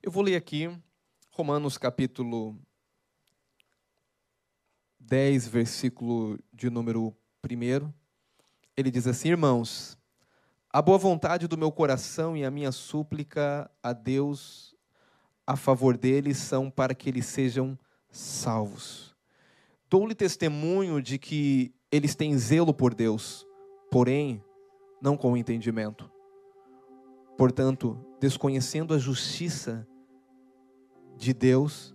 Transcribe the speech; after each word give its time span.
Eu 0.00 0.12
vou 0.12 0.22
ler 0.22 0.36
aqui 0.36 0.70
Romanos 1.32 1.76
capítulo 1.76 2.56
10, 5.00 5.48
versículo 5.48 6.38
de 6.52 6.70
número 6.70 7.16
1. 7.44 7.92
Ele 8.76 8.92
diz 8.92 9.08
assim: 9.08 9.30
Irmãos, 9.30 9.98
a 10.70 10.80
boa 10.80 10.98
vontade 10.98 11.48
do 11.48 11.58
meu 11.58 11.72
coração 11.72 12.36
e 12.36 12.44
a 12.44 12.50
minha 12.50 12.70
súplica 12.70 13.68
a 13.82 13.92
Deus 13.92 14.72
a 15.44 15.56
favor 15.56 15.96
deles 15.96 16.38
são 16.38 16.70
para 16.70 16.94
que 16.94 17.08
eles 17.08 17.26
sejam 17.26 17.76
salvos. 18.08 19.16
Dou-lhe 19.90 20.14
testemunho 20.14 21.02
de 21.02 21.18
que 21.18 21.74
eles 21.90 22.14
têm 22.14 22.38
zelo 22.38 22.72
por 22.72 22.94
Deus, 22.94 23.44
porém, 23.90 24.40
não 25.02 25.16
com 25.16 25.36
entendimento. 25.36 26.08
Portanto, 27.36 28.07
desconhecendo 28.20 28.94
a 28.94 28.98
justiça 28.98 29.86
de 31.16 31.32
Deus, 31.32 31.94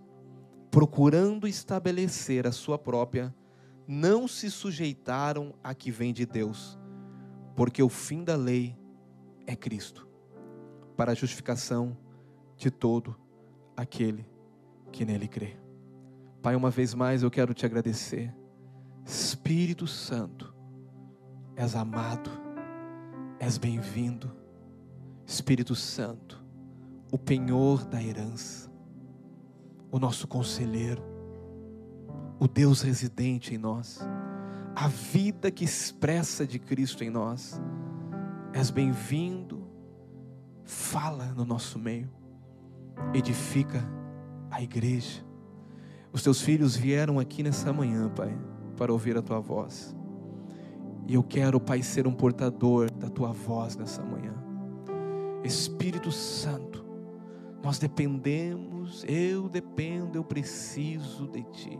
procurando 0.70 1.46
estabelecer 1.46 2.46
a 2.46 2.52
sua 2.52 2.78
própria, 2.78 3.34
não 3.86 4.26
se 4.26 4.50
sujeitaram 4.50 5.54
a 5.62 5.74
que 5.74 5.90
vem 5.90 6.12
de 6.12 6.24
Deus, 6.24 6.78
porque 7.54 7.82
o 7.82 7.88
fim 7.88 8.24
da 8.24 8.36
lei 8.36 8.76
é 9.46 9.54
Cristo, 9.54 10.08
para 10.96 11.12
a 11.12 11.14
justificação 11.14 11.96
de 12.56 12.70
todo 12.70 13.16
aquele 13.76 14.26
que 14.90 15.04
nele 15.04 15.28
crê. 15.28 15.56
Pai, 16.40 16.54
uma 16.54 16.70
vez 16.70 16.94
mais 16.94 17.22
eu 17.22 17.30
quero 17.30 17.54
te 17.54 17.66
agradecer. 17.66 18.34
Espírito 19.04 19.86
Santo, 19.86 20.54
és 21.56 21.74
amado, 21.74 22.30
és 23.38 23.58
bem-vindo 23.58 24.43
Espírito 25.26 25.74
Santo, 25.74 26.44
o 27.10 27.18
penhor 27.18 27.84
da 27.86 28.02
herança, 28.02 28.70
o 29.90 29.98
nosso 29.98 30.28
conselheiro, 30.28 31.02
o 32.38 32.46
Deus 32.46 32.82
residente 32.82 33.54
em 33.54 33.58
nós, 33.58 34.00
a 34.74 34.88
vida 34.88 35.50
que 35.50 35.64
expressa 35.64 36.46
de 36.46 36.58
Cristo 36.58 37.02
em 37.02 37.10
nós. 37.10 37.60
És 38.52 38.70
bem-vindo, 38.70 39.66
fala 40.64 41.26
no 41.32 41.44
nosso 41.44 41.78
meio, 41.78 42.10
edifica 43.14 43.82
a 44.50 44.62
igreja. 44.62 45.24
Os 46.12 46.22
teus 46.22 46.40
filhos 46.40 46.76
vieram 46.76 47.18
aqui 47.18 47.42
nessa 47.42 47.72
manhã, 47.72 48.10
Pai, 48.10 48.36
para 48.76 48.92
ouvir 48.92 49.16
a 49.16 49.22
tua 49.22 49.40
voz. 49.40 49.96
E 51.06 51.14
eu 51.14 51.22
quero, 51.22 51.58
Pai, 51.58 51.82
ser 51.82 52.06
um 52.06 52.14
portador 52.14 52.90
da 52.90 53.08
tua 53.08 53.32
voz 53.32 53.74
nessa 53.74 54.02
manhã. 54.02 54.43
Espírito 55.44 56.10
Santo, 56.10 56.82
nós 57.62 57.78
dependemos, 57.78 59.04
eu 59.06 59.48
dependo, 59.48 60.16
eu 60.16 60.24
preciso 60.24 61.28
de 61.28 61.42
Ti. 61.44 61.78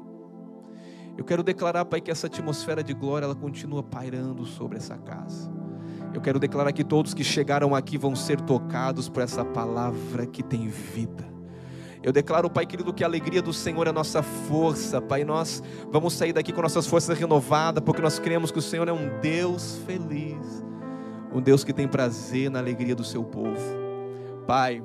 Eu 1.17 1.25
quero 1.25 1.43
declarar, 1.43 1.85
Pai, 1.87 2.01
que 2.01 2.11
essa 2.11 2.27
atmosfera 2.27 2.83
de 2.83 2.93
glória 2.93 3.25
ela 3.25 3.35
continua 3.35 3.83
pairando 3.83 4.45
sobre 4.45 4.77
essa 4.77 4.99
casa. 4.99 5.51
Eu 6.13 6.21
quero 6.21 6.39
declarar 6.39 6.73
que 6.73 6.85
todos 6.85 7.15
que 7.15 7.25
chegaram 7.25 7.75
aqui 7.75 7.97
vão 7.97 8.15
ser 8.15 8.41
tocados 8.41 9.09
por 9.09 9.23
essa 9.23 9.45
palavra 9.45 10.27
que 10.27 10.43
tem 10.43 10.69
vida. 10.69 11.33
Eu 12.03 12.13
declaro, 12.13 12.51
Pai 12.51 12.67
querido, 12.67 12.93
que 12.93 13.03
a 13.03 13.07
alegria 13.07 13.41
do 13.41 13.53
Senhor 13.53 13.87
é 13.87 13.91
a 13.91 13.93
nossa 13.93 14.23
força, 14.23 15.01
Pai. 15.01 15.25
Nós 15.25 15.63
vamos 15.91 16.13
sair 16.13 16.35
daqui 16.35 16.53
com 16.53 16.61
nossas 16.61 16.87
forças 16.87 17.19
renovadas, 17.19 17.83
porque 17.83 18.03
nós 18.03 18.19
cremos 18.19 18.51
que 18.51 18.59
o 18.59 18.63
Senhor 18.63 18.89
é 18.89 18.93
um 18.93 19.21
Deus 19.21 19.79
feliz 19.87 20.65
um 21.35 21.43
Deus 21.43 21.65
que 21.65 21.73
tem 21.73 21.89
prazer 21.89 22.49
na 22.49 22.61
alegria 22.61 22.95
do 22.95 23.03
seu 23.03 23.25
povo. 23.25 23.61
Pai, 24.47 24.81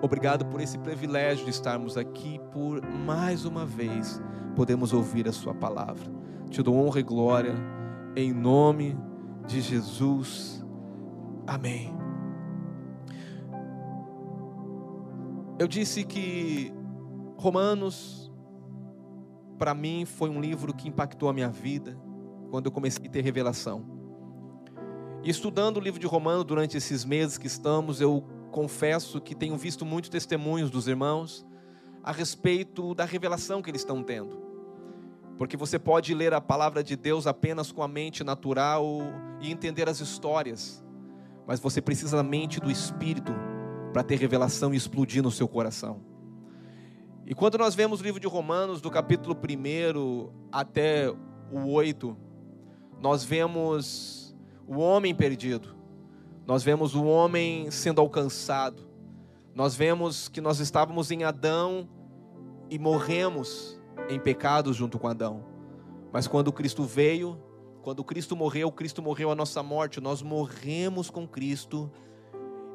obrigado 0.00 0.46
por 0.46 0.60
esse 0.60 0.78
privilégio 0.78 1.44
de 1.44 1.50
estarmos 1.50 1.96
aqui 1.96 2.40
por 2.52 2.80
mais 2.86 3.44
uma 3.44 3.66
vez 3.66 4.22
podemos 4.54 4.92
ouvir 4.92 5.28
a 5.28 5.32
Sua 5.32 5.54
palavra. 5.54 6.10
Te 6.50 6.62
dou 6.62 6.76
honra 6.76 7.00
e 7.00 7.02
glória 7.02 7.54
em 8.14 8.32
nome 8.32 8.96
de 9.46 9.60
Jesus. 9.60 10.64
Amém. 11.46 11.92
Eu 15.58 15.66
disse 15.66 16.04
que 16.04 16.72
Romanos, 17.36 18.32
para 19.58 19.74
mim, 19.74 20.04
foi 20.04 20.30
um 20.30 20.40
livro 20.40 20.72
que 20.72 20.88
impactou 20.88 21.28
a 21.28 21.32
minha 21.32 21.48
vida 21.48 21.98
quando 22.50 22.66
eu 22.66 22.72
comecei 22.72 23.06
a 23.06 23.10
ter 23.10 23.22
revelação. 23.22 23.97
Estudando 25.28 25.76
o 25.76 25.80
livro 25.80 26.00
de 26.00 26.06
Romanos 26.06 26.42
durante 26.46 26.78
esses 26.78 27.04
meses 27.04 27.36
que 27.36 27.46
estamos, 27.46 28.00
eu 28.00 28.24
confesso 28.50 29.20
que 29.20 29.34
tenho 29.34 29.58
visto 29.58 29.84
muitos 29.84 30.08
testemunhos 30.08 30.70
dos 30.70 30.88
irmãos 30.88 31.46
a 32.02 32.10
respeito 32.10 32.94
da 32.94 33.04
revelação 33.04 33.60
que 33.60 33.70
eles 33.70 33.82
estão 33.82 34.02
tendo. 34.02 34.40
Porque 35.36 35.54
você 35.54 35.78
pode 35.78 36.14
ler 36.14 36.32
a 36.32 36.40
palavra 36.40 36.82
de 36.82 36.96
Deus 36.96 37.26
apenas 37.26 37.70
com 37.70 37.82
a 37.82 37.88
mente 37.88 38.24
natural 38.24 39.02
e 39.38 39.52
entender 39.52 39.86
as 39.86 40.00
histórias, 40.00 40.82
mas 41.46 41.60
você 41.60 41.82
precisa 41.82 42.16
da 42.16 42.22
mente 42.22 42.58
do 42.58 42.70
Espírito 42.70 43.34
para 43.92 44.02
ter 44.02 44.16
revelação 44.16 44.72
e 44.72 44.78
explodir 44.78 45.22
no 45.22 45.30
seu 45.30 45.46
coração. 45.46 46.00
E 47.26 47.34
quando 47.34 47.58
nós 47.58 47.74
vemos 47.74 48.00
o 48.00 48.02
livro 48.02 48.18
de 48.18 48.26
Romanos, 48.26 48.80
do 48.80 48.90
capítulo 48.90 49.36
1 49.36 50.48
até 50.50 51.10
o 51.52 51.70
8, 51.70 52.16
nós 52.98 53.24
vemos 53.24 54.17
o 54.68 54.78
homem 54.78 55.14
perdido. 55.14 55.74
Nós 56.46 56.62
vemos 56.62 56.94
o 56.94 57.04
homem 57.04 57.70
sendo 57.70 58.00
alcançado. 58.00 58.86
Nós 59.54 59.74
vemos 59.74 60.28
que 60.28 60.40
nós 60.40 60.60
estávamos 60.60 61.10
em 61.10 61.24
Adão 61.24 61.88
e 62.70 62.78
morremos 62.78 63.80
em 64.08 64.20
pecado 64.20 64.72
junto 64.72 64.98
com 64.98 65.08
Adão. 65.08 65.44
Mas 66.12 66.26
quando 66.26 66.52
Cristo 66.52 66.84
veio, 66.84 67.40
quando 67.82 68.04
Cristo 68.04 68.36
morreu, 68.36 68.70
Cristo 68.70 69.02
morreu 69.02 69.30
a 69.30 69.34
nossa 69.34 69.62
morte, 69.62 70.00
nós 70.00 70.22
morremos 70.22 71.10
com 71.10 71.26
Cristo. 71.26 71.90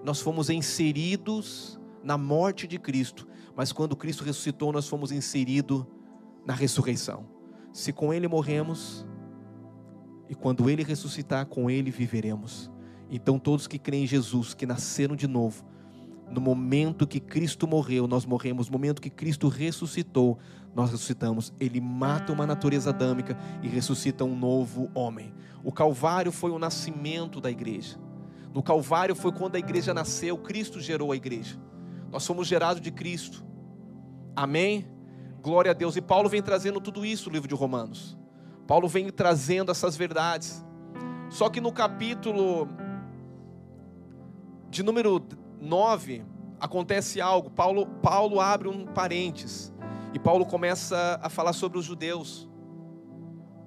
Nós 0.04 0.20
fomos 0.20 0.50
inseridos 0.50 1.80
na 2.04 2.18
morte 2.18 2.68
de 2.68 2.78
Cristo, 2.78 3.28
mas 3.56 3.72
quando 3.72 3.96
Cristo 3.96 4.24
ressuscitou, 4.24 4.74
nós 4.74 4.88
fomos 4.88 5.12
inseridos 5.12 5.86
na 6.46 6.54
ressurreição. 6.54 7.26
Se 7.72 7.94
com 7.94 8.14
ele 8.14 8.28
morremos, 8.28 9.06
e 10.30 10.36
quando 10.36 10.70
ele 10.70 10.84
ressuscitar, 10.84 11.46
com 11.46 11.70
ele 11.70 11.92
viveremos. 11.92 12.72
Então, 13.10 13.38
todos 13.38 13.68
que 13.68 13.78
creem 13.78 14.04
em 14.04 14.08
Jesus, 14.08 14.54
que 14.54 14.66
nasceram 14.66 15.16
de 15.16 15.28
novo, 15.28 15.64
no 16.30 16.42
momento 16.42 17.06
que 17.06 17.20
Cristo 17.20 17.68
morreu, 17.68 18.08
nós 18.08 18.26
morremos. 18.26 18.68
No 18.68 18.74
momento 18.74 19.02
que 19.02 19.10
Cristo 19.10 19.48
ressuscitou, 19.48 20.40
nós 20.74 20.90
ressuscitamos. 20.90 21.54
Ele 21.60 21.80
mata 21.80 22.34
uma 22.34 22.48
natureza 22.48 22.90
adâmica 22.90 23.38
e 23.62 23.68
ressuscita 23.68 24.24
um 24.24 24.36
novo 24.36 24.90
homem. 24.96 25.34
O 25.64 25.72
Calvário 25.72 26.32
foi 26.32 26.50
o 26.50 26.58
nascimento 26.58 27.40
da 27.40 27.52
igreja. 27.52 28.00
No 28.54 28.64
Calvário 28.64 29.16
foi 29.16 29.32
quando 29.32 29.56
a 29.56 29.60
igreja 29.60 29.94
nasceu, 29.94 30.38
Cristo 30.38 30.80
gerou 30.80 31.12
a 31.12 31.16
igreja. 31.16 31.60
Nós 32.12 32.24
somos 32.24 32.48
gerados 32.48 32.82
de 32.82 32.92
Cristo. 32.92 33.44
Amém? 34.36 34.88
Glória 35.42 35.72
a 35.72 35.74
Deus. 35.74 35.96
E 35.96 36.02
Paulo 36.02 36.30
vem 36.30 36.42
trazendo 36.42 36.82
tudo 36.82 37.06
isso 37.06 37.30
no 37.30 37.34
livro 37.34 37.48
de 37.48 37.56
Romanos. 37.56 38.18
Paulo 38.68 38.88
vem 38.88 39.10
trazendo 39.10 39.72
essas 39.72 39.96
verdades. 39.96 40.64
Só 41.30 41.50
que 41.50 41.60
no 41.60 41.72
capítulo 41.72 42.68
de 44.70 44.84
número 44.84 45.26
9 45.60 46.24
acontece 46.60 47.20
algo. 47.20 47.50
Paulo, 47.50 47.86
Paulo 48.02 48.40
abre 48.40 48.68
um 48.68 48.86
parênteses 48.86 49.74
e 50.14 50.20
Paulo 50.20 50.46
começa 50.46 51.20
a 51.22 51.30
falar 51.30 51.54
sobre 51.54 51.78
os 51.78 51.86
judeus. 51.86 52.50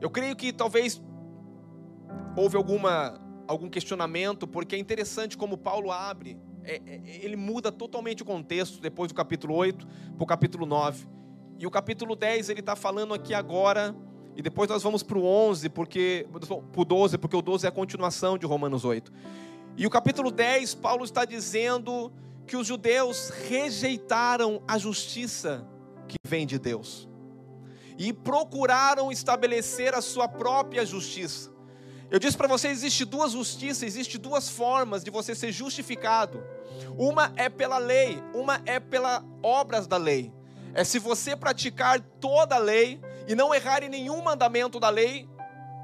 Eu 0.00 0.10
creio 0.10 0.36
que 0.36 0.52
talvez 0.52 1.02
houve 2.36 2.56
alguma 2.56 3.20
algum 3.48 3.68
questionamento, 3.68 4.46
porque 4.46 4.74
é 4.74 4.78
interessante 4.78 5.36
como 5.36 5.56
Paulo 5.56 5.92
abre, 5.92 6.36
é, 6.64 6.82
é, 6.84 7.24
ele 7.24 7.36
muda 7.36 7.70
totalmente 7.70 8.22
o 8.22 8.26
contexto 8.26 8.80
depois 8.80 9.08
do 9.12 9.14
capítulo 9.14 9.54
8 9.54 9.87
para 9.87 10.25
o 10.25 10.26
capítulo 10.26 10.66
9. 10.66 11.06
E 11.58 11.66
o 11.66 11.70
capítulo 11.70 12.16
10 12.16 12.49
ele 12.49 12.60
está 12.60 12.75
falando 12.75 13.14
aqui 13.14 13.32
agora 13.32 13.94
e 14.37 14.43
depois 14.43 14.69
nós 14.69 14.83
vamos 14.83 15.03
para 15.03 15.17
o 15.17 15.25
11, 15.25 15.71
porque, 15.71 16.29
para 16.71 16.83
o 16.83 16.85
12, 16.85 17.17
porque 17.17 17.35
o 17.35 17.41
12 17.41 17.65
é 17.65 17.69
a 17.71 17.73
continuação 17.73 18.37
de 18.37 18.44
Romanos 18.44 18.85
8. 18.85 19.11
E 19.79 19.87
o 19.87 19.91
capítulo 19.91 20.31
10, 20.31 20.75
Paulo 20.75 21.05
está 21.05 21.25
dizendo 21.25 22.12
que 22.47 22.55
os 22.55 22.67
judeus 22.67 23.31
rejeitaram 23.49 24.62
a 24.69 24.77
justiça 24.77 25.67
que 26.06 26.17
vem 26.23 26.47
de 26.47 26.59
Deus 26.59 27.09
e 27.99 28.12
procuraram 28.12 29.11
estabelecer 29.11 29.94
a 29.94 30.03
sua 30.03 30.29
própria 30.29 30.85
justiça. 30.85 31.50
Eu 32.11 32.19
disse 32.19 32.37
para 32.37 32.47
vocês, 32.47 32.77
existe 32.77 33.06
duas 33.06 33.33
justiças, 33.33 33.83
existe 33.83 34.19
duas 34.19 34.50
formas 34.50 35.03
de 35.03 35.11
você 35.11 35.35
ser 35.35 35.50
justificado. 35.50 36.44
Uma 36.97 37.33
é 37.37 37.49
pela 37.49 37.79
lei, 37.79 38.23
uma 38.35 38.61
é 38.67 38.79
pelas 38.79 39.25
obras 39.43 39.87
da 39.87 39.97
lei. 39.97 40.31
É 40.75 40.85
se 40.85 40.99
você 40.99 41.35
praticar 41.35 42.00
toda 42.21 42.56
a 42.56 42.59
lei 42.59 43.00
e 43.26 43.34
não 43.34 43.55
errar 43.55 43.82
em 43.82 43.88
nenhum 43.88 44.23
mandamento 44.23 44.78
da 44.78 44.88
lei, 44.88 45.28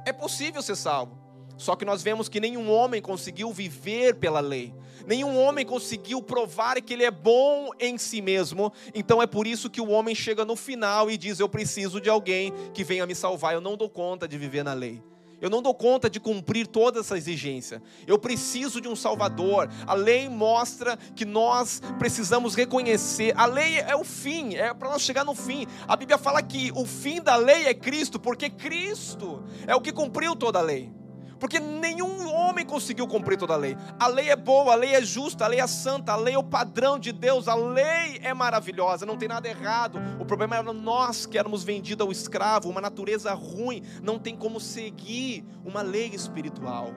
é 0.07 0.13
possível 0.13 0.63
ser 0.63 0.77
salvo. 0.77 1.23
Só 1.57 1.77
que 1.77 1.85
nós 1.85 2.03
vemos 2.03 2.29
que 2.29 2.41
nenhum 2.41 2.71
homem 2.71 3.01
conseguiu 3.01 3.53
viver 3.53 4.17
pela 4.17 4.41
lei. 4.41 4.75
Nenhum 5.07 5.39
homem 5.39 5.65
conseguiu 5.65 6.23
provar 6.23 6.81
que 6.81 6.93
ele 6.93 7.05
é 7.05 7.11
bom 7.11 7.71
em 7.79 7.99
si 7.99 8.21
mesmo. 8.21 8.73
Então 8.95 9.23
é 9.23 9.27
por 9.27 9.47
isso 9.47 9.71
que 9.71 9.81
o 9.81 9.91
homem 9.91 10.15
chega 10.15 10.45
no 10.45 10.57
final 10.57 11.11
e 11.11 11.17
diz: 11.17 11.39
Eu 11.39 11.49
preciso 11.49 12.01
de 12.01 12.09
alguém 12.09 12.53
que 12.73 12.83
venha 12.83 13.07
me 13.07 13.15
salvar. 13.15 13.55
Eu 13.55 13.61
não 13.61 13.77
dou 13.77 13.89
conta 13.89 14.27
de 14.27 14.39
viver 14.39 14.65
na 14.65 14.73
lei. 14.73 15.03
Eu 15.43 15.51
não 15.51 15.61
dou 15.61 15.75
conta 15.75 16.09
de 16.09 16.21
cumprir 16.21 16.69
toda 16.69 17.01
essa 17.01 17.19
exigência. 17.19 17.83
Eu 18.07 18.17
preciso 18.17 18.81
de 18.81 18.87
um 18.87 18.95
Salvador. 18.95 19.69
A 19.85 19.93
lei 19.93 20.29
mostra 20.29 20.97
que 21.17 21.25
nós 21.25 21.83
precisamos 21.99 22.55
reconhecer. 22.55 23.35
A 23.37 23.45
lei 23.45 23.81
é 23.81 23.97
o 23.97 24.05
fim, 24.05 24.55
é 24.55 24.73
para 24.73 24.89
nós 24.89 25.03
chegar 25.03 25.25
no 25.25 25.35
fim. 25.35 25.67
A 25.89 25.97
Bíblia 25.97 26.17
fala 26.17 26.41
que 26.41 26.71
o 26.77 26.87
fim 26.87 27.21
da 27.21 27.35
lei 27.35 27.67
é 27.67 27.75
Cristo, 27.75 28.21
porque 28.21 28.49
Cristo 28.49 29.43
é 29.67 29.75
o 29.75 29.81
que 29.81 29.93
cumpriu 29.93 30.37
toda 30.37 30.61
a 30.61 30.63
lei 30.63 31.02
porque 31.43 31.59
nenhum 31.59 32.33
homem 32.33 32.65
conseguiu 32.65 33.05
cumprir 33.09 33.37
toda 33.37 33.55
a 33.55 33.57
lei. 33.57 33.77
A 33.99 34.07
lei 34.07 34.31
é 34.31 34.37
boa, 34.37 34.75
a 34.75 34.77
lei 34.77 34.95
é 34.95 35.03
justa, 35.03 35.45
a 35.45 35.49
lei 35.49 35.59
é 35.59 35.67
santa, 35.67 36.13
a 36.13 36.17
lei 36.17 36.35
é 36.35 36.39
o 36.39 36.45
padrão 36.45 37.01
de 37.01 37.11
Deus, 37.11 37.49
a 37.49 37.57
lei 37.57 38.21
é 38.23 38.33
maravilhosa, 38.33 39.05
não 39.05 39.17
tem 39.17 39.29
nada 39.29 39.49
errado. 39.49 39.99
O 40.21 40.25
problema 40.25 40.55
era 40.55 40.73
nós 40.73 41.27
que 41.27 41.37
éramos 41.37 41.65
vendidos 41.65 42.07
ao 42.07 42.13
escravo, 42.13 42.71
uma 42.71 42.81
natureza 42.81 43.35
ruim, 43.35 43.83
não 44.01 44.21
tem 44.21 44.37
como 44.37 44.61
seguir 44.61 45.45
uma 45.65 45.83
lei 45.83 46.11
espiritual. 46.15 46.95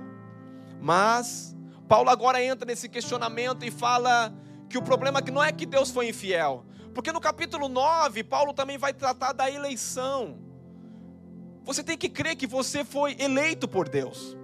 Mas 0.80 1.58
Paulo 1.88 2.12
agora 2.12 2.40
entra 2.40 2.68
nesse 2.68 2.88
questionamento 2.88 3.66
e 3.66 3.72
fala 3.72 4.32
que 4.70 4.78
o 4.78 4.84
problema 4.84 5.24
é 5.26 5.32
não 5.32 5.44
é 5.44 5.52
que 5.52 5.66
Deus 5.66 5.90
foi 5.90 6.10
infiel, 6.10 6.64
porque 6.94 7.12
no 7.12 7.20
capítulo 7.20 7.68
9, 7.68 8.24
Paulo 8.24 8.54
também 8.54 8.78
vai 8.78 8.94
tratar 8.94 9.34
da 9.34 9.50
eleição. 9.50 10.45
Você 11.66 11.84
tem 11.84 11.98
que 11.98 12.08
crer 12.08 12.36
que 12.36 12.48
você 12.48 12.86
foi 12.86 13.16
eleito 13.20 13.68
por 13.68 13.90
Deus. 13.90 14.38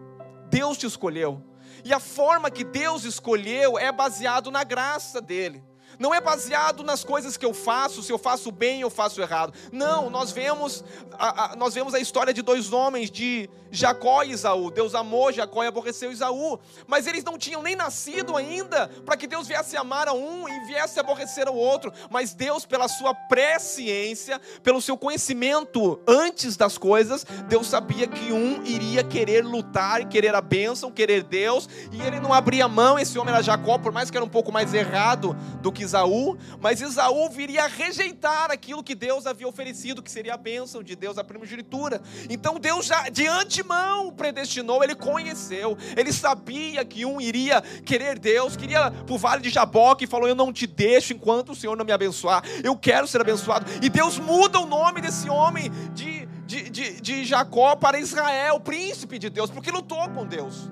Deus 0.50 0.78
te 0.78 0.86
escolheu. 0.86 1.42
E 1.86 1.94
a 1.94 2.00
forma 2.00 2.52
que 2.52 2.64
Deus 2.64 3.06
escolheu 3.06 3.80
é 3.80 3.92
baseado 3.92 4.52
na 4.52 4.64
graça 4.64 5.22
dele 5.22 5.64
não 6.02 6.16
é 6.16 6.20
baseado 6.20 6.84
nas 6.84 7.04
coisas 7.04 7.38
que 7.38 7.46
eu 7.46 7.54
faço, 7.54 8.02
se 8.02 8.12
eu 8.12 8.18
faço 8.18 8.52
bem 8.52 8.84
ou 8.84 8.90
faço 8.90 9.22
errado. 9.22 9.54
Não, 9.72 10.10
nós 10.10 10.32
vemos 10.32 10.84
a, 11.12 11.54
a, 11.54 11.56
nós 11.56 11.76
vemos 11.76 11.94
a 11.94 12.00
história 12.00 12.34
de 12.34 12.42
dois 12.42 12.74
homens, 12.74 13.12
de 13.12 13.48
Jacó 13.70 14.24
e 14.24 14.32
Isaú. 14.32 14.72
Deus 14.72 14.96
amou 14.96 15.32
Jacó 15.32 15.64
e 15.64 15.68
aborreceu 15.68 16.12
Isaú, 16.12 16.60
mas 16.88 17.06
eles 17.06 17.24
não 17.24 17.38
tinham 17.38 17.62
nem 17.62 17.76
nascido 17.76 18.36
ainda 18.36 18.88
para 19.06 19.16
que 19.16 19.28
Deus 19.28 19.48
viesse 19.48 19.78
amar 19.78 20.08
a 20.08 20.14
um 20.14 20.50
e 20.50 20.66
viesse 20.66 21.00
aborrecer 21.00 21.48
ao 21.48 21.56
outro. 21.56 21.94
Mas 22.10 22.34
Deus, 22.34 22.66
pela 22.66 22.88
sua 22.88 23.14
presciência, 23.14 24.42
pelo 24.64 24.82
seu 24.82 24.98
conhecimento 24.98 26.02
antes 26.08 26.58
das 26.58 26.80
coisas, 26.80 27.24
Deus 27.48 27.68
sabia 27.68 28.08
que 28.08 28.34
um 28.34 28.64
iria 28.66 29.04
querer 29.04 29.46
lutar, 29.46 30.10
querer 30.10 30.34
a 30.34 30.42
bênção, 30.42 30.92
querer 30.92 31.22
Deus, 31.22 31.70
e 31.92 32.02
ele 32.02 32.20
não 32.20 32.34
abria 32.34 32.68
mão. 32.68 32.98
Esse 32.98 33.20
homem 33.20 33.34
era 33.34 33.44
Jacó, 33.44 33.78
por 33.78 33.92
mais 33.92 34.10
que 34.10 34.18
era 34.18 34.26
um 34.26 34.30
pouco 34.30 34.52
mais 34.52 34.74
errado 34.74 35.36
do 35.62 35.72
que 35.72 35.91
Isaú, 35.92 36.38
mas 36.60 36.80
Isaú 36.80 37.30
viria 37.30 37.66
a 37.66 37.68
rejeitar 37.68 38.50
aquilo 38.50 38.84
que 38.84 38.96
Deus 38.96 39.28
havia 39.28 39.48
oferecido, 39.48 40.02
que 40.02 40.10
seria 40.10 40.36
a 40.36 40.38
bênção 40.38 40.82
de 40.82 40.96
Deus, 40.96 41.18
a 41.18 41.24
primogenitura. 41.24 42.02
Então 42.30 42.60
Deus 42.60 42.86
já 42.86 43.10
de 43.10 43.28
antemão 43.28 44.12
predestinou, 44.12 44.84
ele 44.84 44.96
conheceu, 44.96 45.78
ele 45.98 46.14
sabia 46.14 46.86
que 46.86 47.06
um 47.06 47.20
iria 47.20 47.62
querer 47.86 48.18
Deus, 48.18 48.56
queria 48.56 48.90
para 48.90 49.14
o 49.14 49.18
vale 49.18 49.42
de 49.42 49.50
Jaboque 49.50 50.06
e 50.06 50.08
falou: 50.08 50.28
Eu 50.28 50.36
não 50.36 50.54
te 50.54 50.66
deixo 50.66 51.14
enquanto 51.14 51.52
o 51.52 51.56
Senhor 51.56 51.76
não 51.76 51.86
me 51.86 51.92
abençoar, 51.92 52.44
eu 52.64 52.78
quero 52.78 53.08
ser 53.08 53.20
abençoado. 53.20 53.66
E 53.82 53.90
Deus 53.90 54.18
muda 54.18 54.60
o 54.60 54.66
nome 54.66 55.02
desse 55.02 55.30
homem 55.30 55.70
de, 55.94 56.26
de, 56.46 56.70
de, 56.70 57.02
de 57.02 57.26
Jacó 57.26 57.76
para 57.76 58.00
Israel, 58.00 58.60
príncipe 58.60 59.20
de 59.20 59.30
Deus, 59.30 59.50
porque 59.50 59.72
lutou 59.72 60.10
com 60.10 60.26
Deus, 60.26 60.70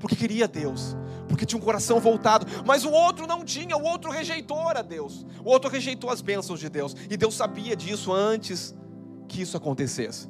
porque 0.00 0.16
queria 0.16 0.48
Deus 0.48 0.96
porque 1.28 1.44
tinha 1.46 1.60
um 1.60 1.64
coração 1.64 2.00
voltado, 2.00 2.46
mas 2.64 2.84
o 2.84 2.90
outro 2.90 3.26
não 3.26 3.44
tinha, 3.44 3.76
o 3.76 3.82
outro 3.82 4.10
rejeitou 4.10 4.68
a 4.68 4.82
Deus, 4.82 5.26
o 5.44 5.50
outro 5.50 5.70
rejeitou 5.70 6.10
as 6.10 6.20
bênçãos 6.20 6.60
de 6.60 6.68
Deus, 6.68 6.94
e 7.10 7.16
Deus 7.16 7.34
sabia 7.34 7.76
disso 7.76 8.12
antes 8.12 8.74
que 9.28 9.42
isso 9.42 9.56
acontecesse. 9.56 10.28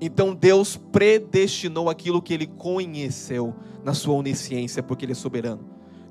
Então 0.00 0.34
Deus 0.34 0.76
predestinou 0.76 1.88
aquilo 1.88 2.20
que 2.20 2.34
ele 2.34 2.46
conheceu 2.46 3.54
na 3.84 3.94
sua 3.94 4.14
onisciência, 4.14 4.82
porque 4.82 5.04
ele 5.04 5.12
é 5.12 5.14
soberano. 5.14 5.64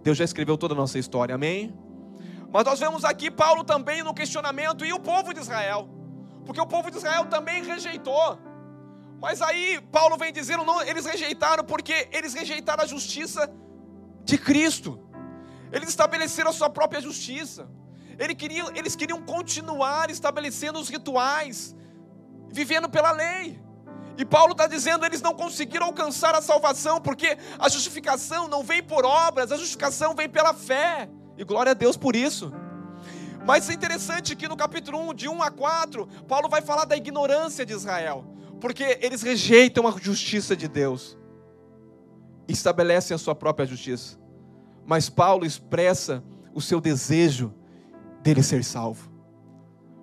Deus 0.04 0.18
já 0.18 0.24
escreveu 0.24 0.58
toda 0.58 0.74
a 0.74 0.78
nossa 0.78 0.98
história, 0.98 1.36
amém? 1.36 1.74
Mas 2.52 2.66
nós 2.66 2.80
vemos 2.80 3.04
aqui 3.06 3.30
Paulo 3.30 3.64
também 3.64 4.04
no 4.04 4.14
questionamento, 4.14 4.86
e 4.86 4.94
o 4.94 5.00
povo 5.00 5.34
de 5.34 5.40
Israel, 5.40 5.90
porque 6.46 6.60
o 6.60 6.66
povo 6.66 6.90
de 6.90 6.98
Israel 6.98 7.26
também 7.26 7.64
rejeitou. 7.64 8.38
Mas 9.22 9.42
aí 9.42 9.80
Paulo 9.92 10.18
vem 10.18 10.34
dizendo, 10.34 10.66
não, 10.66 10.82
eles 10.82 11.06
rejeitaram 11.06 11.64
porque 11.64 12.08
eles 12.12 12.34
rejeitaram 12.34 12.84
a 12.84 12.88
justiça 12.88 13.48
de 14.32 14.38
Cristo. 14.38 14.98
Eles 15.72 15.90
estabeleceram 15.90 16.50
a 16.50 16.54
sua 16.54 16.70
própria 16.70 17.02
justiça. 17.02 17.70
Eles 18.18 18.36
queriam, 18.36 18.70
eles 18.74 18.96
queriam 18.96 19.22
continuar 19.22 20.10
estabelecendo 20.10 20.80
os 20.80 20.90
rituais, 20.90 21.76
vivendo 22.50 22.90
pela 22.90 23.12
lei. 23.12 23.62
E 24.18 24.24
Paulo 24.26 24.52
está 24.54 24.68
dizendo, 24.68 25.06
eles 25.06 25.22
não 25.22 25.34
conseguiram 25.34 25.88
alcançar 25.88 26.34
a 26.36 26.42
salvação, 26.42 27.02
porque 27.02 27.38
a 27.58 27.68
justificação 27.68 28.48
não 28.48 28.64
vem 28.64 28.82
por 28.84 29.06
obras, 29.06 29.52
a 29.52 29.58
justificação 29.58 30.14
vem 30.14 30.30
pela 30.30 30.54
fé. 30.54 31.10
E 31.38 31.44
glória 31.44 31.72
a 31.72 31.76
Deus 31.76 31.98
por 31.98 32.16
isso. 32.16 32.54
Mas 33.46 33.70
é 33.70 33.74
interessante 33.74 34.36
que 34.36 34.48
no 34.48 34.56
capítulo 34.56 35.10
1, 35.10 35.14
de 35.14 35.28
1 35.28 35.42
a 35.42 35.50
4, 35.50 36.08
Paulo 36.28 36.48
vai 36.48 36.62
falar 36.62 36.86
da 36.86 36.96
ignorância 36.96 37.66
de 37.66 37.74
Israel, 37.74 38.24
porque 38.62 39.00
eles 39.02 39.22
rejeitam 39.24 39.88
a 39.88 39.92
justiça 39.92 40.56
de 40.56 40.68
Deus 40.68 41.18
estabelecem 42.48 43.16
a 43.16 43.18
sua 43.18 43.34
própria 43.34 43.66
justiça. 43.66 44.21
Mas 44.86 45.10
Paulo 45.10 45.46
expressa 45.46 46.24
o 46.54 46.62
seu 46.62 46.82
desejo 46.82 47.54
dele 48.22 48.44
ser 48.44 48.64
salvo. 48.64 49.12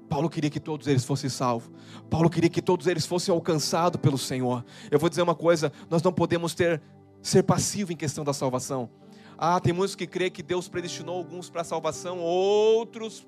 Paulo 0.09 0.31
queria 0.31 0.51
que 0.51 0.61
todos 0.61 0.87
eles 0.87 1.05
fossem 1.05 1.29
salvos. 1.29 1.71
Paulo 2.09 2.31
queria 2.31 2.49
que 2.49 2.63
todos 2.63 2.87
eles 2.87 3.05
fossem 3.05 3.33
alcançados 3.33 4.01
pelo 4.01 4.17
Senhor. 4.17 4.65
Eu 4.91 4.99
vou 4.99 5.09
dizer 5.09 5.23
uma 5.23 5.35
coisa: 5.35 5.71
nós 5.91 6.03
não 6.03 6.13
podemos 6.13 6.55
ter 6.55 6.83
ser 7.21 7.43
passivo 7.43 7.93
em 7.93 7.97
questão 7.97 8.25
da 8.25 8.33
salvação. 8.33 8.89
Ah, 9.37 9.61
tem 9.61 9.73
muitos 9.73 9.95
que 9.95 10.07
creem 10.07 10.31
que 10.31 10.43
Deus 10.43 10.69
predestinou 10.69 11.17
alguns 11.17 11.51
para 11.51 11.61
a 11.61 11.65
salvação, 11.65 12.19
outros 12.19 13.27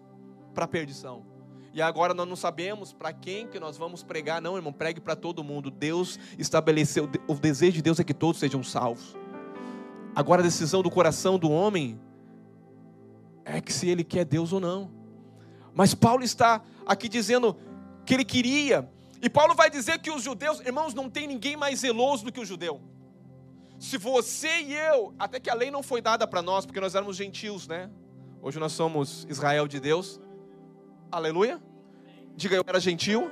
para 0.54 0.64
a 0.64 0.68
perdição. 0.68 1.24
E 1.72 1.80
agora 1.80 2.12
nós 2.12 2.26
não 2.26 2.34
sabemos 2.34 2.92
para 2.92 3.12
quem 3.12 3.46
que 3.46 3.60
nós 3.60 3.76
vamos 3.76 4.02
pregar, 4.02 4.42
não, 4.42 4.56
irmão, 4.56 4.72
pregue 4.72 5.00
para 5.00 5.14
todo 5.14 5.44
mundo. 5.44 5.70
Deus 5.70 6.18
estabeleceu, 6.36 7.08
o 7.28 7.34
desejo 7.34 7.74
de 7.74 7.82
Deus 7.82 8.00
é 8.00 8.04
que 8.04 8.14
todos 8.14 8.40
sejam 8.40 8.62
salvos. 8.62 9.16
Agora 10.14 10.42
a 10.42 10.44
decisão 10.44 10.82
do 10.82 10.90
coração 10.90 11.38
do 11.38 11.50
homem 11.50 11.98
é 13.44 13.60
que 13.60 13.72
se 13.72 13.88
ele 13.88 14.04
quer 14.04 14.24
Deus 14.24 14.52
ou 14.52 14.60
não. 14.60 14.90
Mas 15.74 15.94
Paulo 15.94 16.22
está 16.22 16.62
aqui 16.86 17.08
dizendo 17.08 17.56
que 18.04 18.14
ele 18.14 18.24
queria, 18.24 18.90
e 19.22 19.28
Paulo 19.28 19.54
vai 19.54 19.70
dizer 19.70 19.98
que 19.98 20.10
os 20.10 20.22
judeus, 20.22 20.60
irmãos, 20.60 20.94
não 20.94 21.08
tem 21.08 21.26
ninguém 21.26 21.56
mais 21.56 21.80
zeloso 21.80 22.24
do 22.24 22.32
que 22.32 22.40
o 22.40 22.44
judeu. 22.44 22.80
Se 23.78 23.96
você 23.96 24.60
e 24.60 24.74
eu, 24.74 25.14
até 25.18 25.38
que 25.38 25.48
a 25.48 25.54
lei 25.54 25.70
não 25.70 25.82
foi 25.82 26.02
dada 26.02 26.26
para 26.26 26.42
nós, 26.42 26.66
porque 26.66 26.80
nós 26.80 26.94
éramos 26.94 27.16
gentios, 27.16 27.66
né? 27.66 27.90
Hoje 28.42 28.58
nós 28.58 28.72
somos 28.72 29.26
Israel 29.28 29.68
de 29.68 29.78
Deus. 29.78 30.20
Aleluia. 31.10 31.60
Diga 32.36 32.56
eu 32.56 32.64
era 32.66 32.80
gentil. 32.80 33.30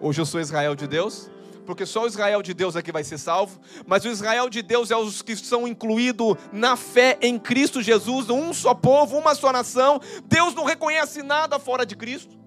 Hoje 0.00 0.20
eu 0.20 0.26
sou 0.26 0.40
Israel 0.40 0.74
de 0.74 0.86
Deus. 0.86 1.30
Porque 1.68 1.84
só 1.84 2.04
o 2.04 2.06
Israel 2.06 2.40
de 2.40 2.54
Deus 2.54 2.76
é 2.76 2.80
que 2.80 2.90
vai 2.90 3.04
ser 3.04 3.18
salvo. 3.18 3.60
Mas 3.86 4.02
o 4.02 4.08
Israel 4.08 4.48
de 4.48 4.62
Deus 4.62 4.90
é 4.90 4.96
os 4.96 5.20
que 5.20 5.36
são 5.36 5.68
incluídos 5.68 6.34
na 6.50 6.76
fé 6.76 7.18
em 7.20 7.38
Cristo 7.38 7.82
Jesus, 7.82 8.30
um 8.30 8.54
só 8.54 8.72
povo, 8.72 9.18
uma 9.18 9.34
só 9.34 9.52
nação. 9.52 10.00
Deus 10.24 10.54
não 10.54 10.64
reconhece 10.64 11.22
nada 11.22 11.58
fora 11.58 11.84
de 11.84 11.94
Cristo. 11.94 12.38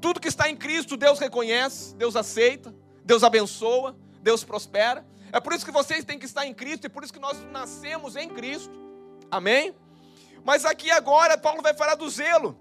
Tudo 0.00 0.20
que 0.20 0.28
está 0.28 0.48
em 0.48 0.56
Cristo, 0.56 0.96
Deus 0.96 1.18
reconhece, 1.18 1.94
Deus 1.96 2.16
aceita, 2.16 2.74
Deus 3.04 3.22
abençoa, 3.22 3.94
Deus 4.22 4.42
prospera. 4.42 5.04
É 5.30 5.38
por 5.38 5.52
isso 5.52 5.66
que 5.66 5.70
vocês 5.70 6.02
têm 6.02 6.18
que 6.18 6.24
estar 6.24 6.46
em 6.46 6.54
Cristo 6.54 6.86
e 6.86 6.88
por 6.88 7.04
isso 7.04 7.12
que 7.12 7.20
nós 7.20 7.36
nascemos 7.52 8.16
em 8.16 8.30
Cristo. 8.30 8.72
Amém? 9.30 9.74
Mas 10.42 10.64
aqui 10.64 10.90
agora 10.90 11.36
Paulo 11.36 11.60
vai 11.60 11.74
falar 11.74 11.94
do 11.94 12.08
zelo 12.08 12.58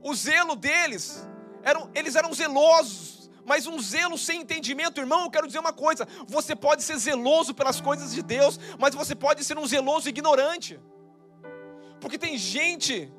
o 0.00 0.14
zelo 0.14 0.54
deles, 0.54 1.26
eram, 1.64 1.90
eles 1.94 2.14
eram 2.14 2.32
zelosos, 2.32 3.23
mas 3.44 3.66
um 3.66 3.80
zelo 3.80 4.16
sem 4.16 4.40
entendimento, 4.40 5.00
irmão, 5.00 5.24
eu 5.24 5.30
quero 5.30 5.46
dizer 5.46 5.58
uma 5.58 5.72
coisa: 5.72 6.06
você 6.26 6.54
pode 6.56 6.82
ser 6.82 6.96
zeloso 6.96 7.54
pelas 7.54 7.80
coisas 7.80 8.12
de 8.14 8.22
Deus, 8.22 8.58
mas 8.78 8.94
você 8.94 9.14
pode 9.14 9.44
ser 9.44 9.58
um 9.58 9.66
zeloso 9.66 10.08
ignorante, 10.08 10.80
porque 12.00 12.18
tem 12.18 12.36
gente 12.38 13.12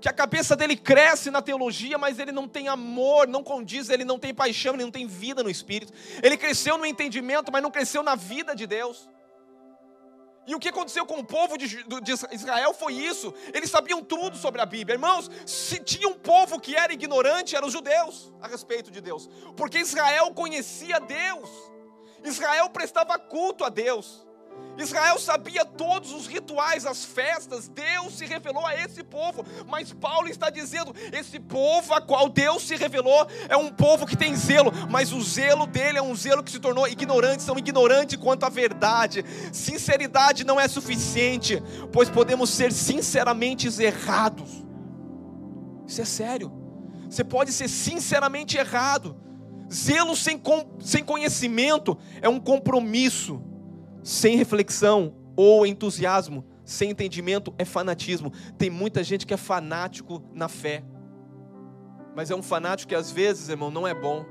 que 0.00 0.08
a 0.08 0.12
cabeça 0.12 0.56
dele 0.56 0.76
cresce 0.76 1.30
na 1.30 1.42
teologia, 1.42 1.98
mas 1.98 2.18
ele 2.18 2.32
não 2.32 2.48
tem 2.48 2.68
amor, 2.68 3.28
não 3.28 3.44
condiz, 3.44 3.90
ele 3.90 4.04
não 4.04 4.18
tem 4.18 4.32
paixão, 4.32 4.74
ele 4.74 4.84
não 4.84 4.90
tem 4.90 5.06
vida 5.06 5.42
no 5.42 5.50
espírito. 5.50 5.92
Ele 6.22 6.36
cresceu 6.38 6.78
no 6.78 6.86
entendimento, 6.86 7.52
mas 7.52 7.62
não 7.62 7.70
cresceu 7.70 8.02
na 8.02 8.14
vida 8.14 8.56
de 8.56 8.66
Deus. 8.66 9.08
E 10.50 10.54
o 10.56 10.58
que 10.58 10.68
aconteceu 10.68 11.06
com 11.06 11.20
o 11.20 11.24
povo 11.24 11.56
de, 11.56 11.80
Israel 12.32 12.74
foi 12.74 12.94
isso. 12.94 13.32
Eles 13.54 13.70
sabiam 13.70 14.02
tudo 14.02 14.36
sobre 14.36 14.60
a 14.60 14.66
Bíblia. 14.66 14.96
Irmãos, 14.96 15.30
se 15.46 15.78
tinha 15.78 16.08
um 16.08 16.18
povo 16.18 16.58
que 16.58 16.74
era 16.74 16.92
ignorante, 16.92 17.54
eram 17.54 17.68
os 17.68 17.72
judeus 17.72 18.32
a 18.42 18.48
respeito 18.48 18.90
de 18.90 19.00
Deus. 19.00 19.30
Porque 19.56 19.78
Israel 19.78 20.34
conhecia 20.34 20.98
Deus. 20.98 21.48
Israel 22.24 22.68
prestava 22.68 23.16
culto 23.16 23.64
a 23.64 23.68
Deus. 23.68 24.26
Israel 24.82 25.18
sabia 25.18 25.64
todos 25.64 26.12
os 26.12 26.26
rituais, 26.26 26.86
as 26.86 27.04
festas, 27.04 27.68
Deus 27.68 28.14
se 28.16 28.24
revelou 28.24 28.66
a 28.66 28.74
esse 28.74 29.02
povo, 29.02 29.44
mas 29.66 29.92
Paulo 29.92 30.28
está 30.28 30.48
dizendo: 30.50 30.94
esse 31.12 31.38
povo 31.38 31.92
a 31.92 32.00
qual 32.00 32.28
Deus 32.28 32.62
se 32.62 32.76
revelou 32.76 33.26
é 33.48 33.56
um 33.56 33.70
povo 33.70 34.06
que 34.06 34.16
tem 34.16 34.34
zelo, 34.34 34.72
mas 34.88 35.12
o 35.12 35.20
zelo 35.20 35.66
dele 35.66 35.98
é 35.98 36.02
um 36.02 36.14
zelo 36.14 36.42
que 36.42 36.50
se 36.50 36.58
tornou 36.58 36.88
ignorante, 36.88 37.42
são 37.42 37.58
ignorantes 37.58 38.16
quanto 38.16 38.44
à 38.44 38.48
verdade. 38.48 39.24
Sinceridade 39.52 40.44
não 40.44 40.58
é 40.58 40.66
suficiente, 40.66 41.62
pois 41.92 42.08
podemos 42.08 42.50
ser 42.50 42.72
sinceramente 42.72 43.68
errados. 43.82 44.64
Isso 45.86 46.00
é 46.00 46.04
sério. 46.04 46.52
Você 47.08 47.24
pode 47.24 47.52
ser 47.52 47.68
sinceramente 47.68 48.56
errado. 48.56 49.16
Zelo 49.72 50.16
sem, 50.16 50.40
sem 50.80 51.04
conhecimento 51.04 51.98
é 52.20 52.28
um 52.28 52.40
compromisso 52.40 53.49
sem 54.02 54.36
reflexão 54.36 55.14
ou 55.36 55.66
entusiasmo, 55.66 56.44
sem 56.64 56.90
entendimento, 56.90 57.54
é 57.58 57.64
fanatismo. 57.64 58.32
Tem 58.56 58.70
muita 58.70 59.02
gente 59.02 59.26
que 59.26 59.34
é 59.34 59.36
fanático 59.36 60.22
na 60.32 60.48
fé, 60.48 60.84
mas 62.14 62.30
é 62.30 62.34
um 62.34 62.42
fanático 62.42 62.90
que 62.90 62.94
às 62.94 63.10
vezes, 63.10 63.48
irmão, 63.48 63.70
não 63.70 63.86
é 63.86 63.94
bom, 63.94 64.24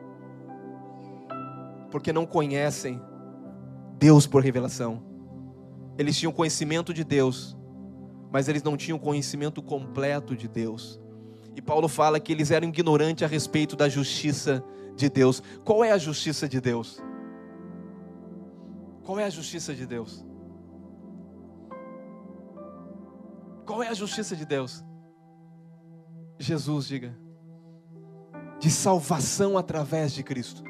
porque 1.91 2.13
não 2.13 2.25
conhecem 2.25 3.01
Deus 3.97 4.27
por 4.27 4.43
revelação. 4.43 5.03
Eles 5.97 6.17
tinham 6.17 6.31
conhecimento 6.31 6.93
de 6.93 7.03
Deus, 7.03 7.57
mas 8.31 8.47
eles 8.47 8.63
não 8.63 8.77
tinham 8.77 8.97
conhecimento 8.97 9.61
completo 9.61 10.35
de 10.35 10.47
Deus. 10.47 10.99
E 11.55 11.61
Paulo 11.61 11.87
fala 11.89 12.19
que 12.19 12.31
eles 12.31 12.51
eram 12.51 12.69
ignorantes 12.69 13.23
a 13.23 13.27
respeito 13.27 13.75
da 13.75 13.89
justiça 13.89 14.63
de 14.95 15.09
Deus. 15.09 15.41
Qual 15.65 15.83
é 15.83 15.91
a 15.91 15.97
justiça 15.97 16.47
de 16.47 16.61
Deus? 16.61 17.01
Qual 19.09 19.19
é 19.19 19.23
a 19.23 19.29
justiça 19.31 19.73
de 19.73 19.87
Deus? 19.87 20.23
Qual 23.65 23.81
é 23.81 23.87
a 23.87 23.93
justiça 23.95 24.35
de 24.35 24.45
Deus? 24.45 24.85
Jesus, 26.37 26.85
diga. 26.85 27.17
De 28.59 28.69
salvação 28.69 29.57
através 29.57 30.13
de 30.13 30.21
Cristo. 30.21 30.63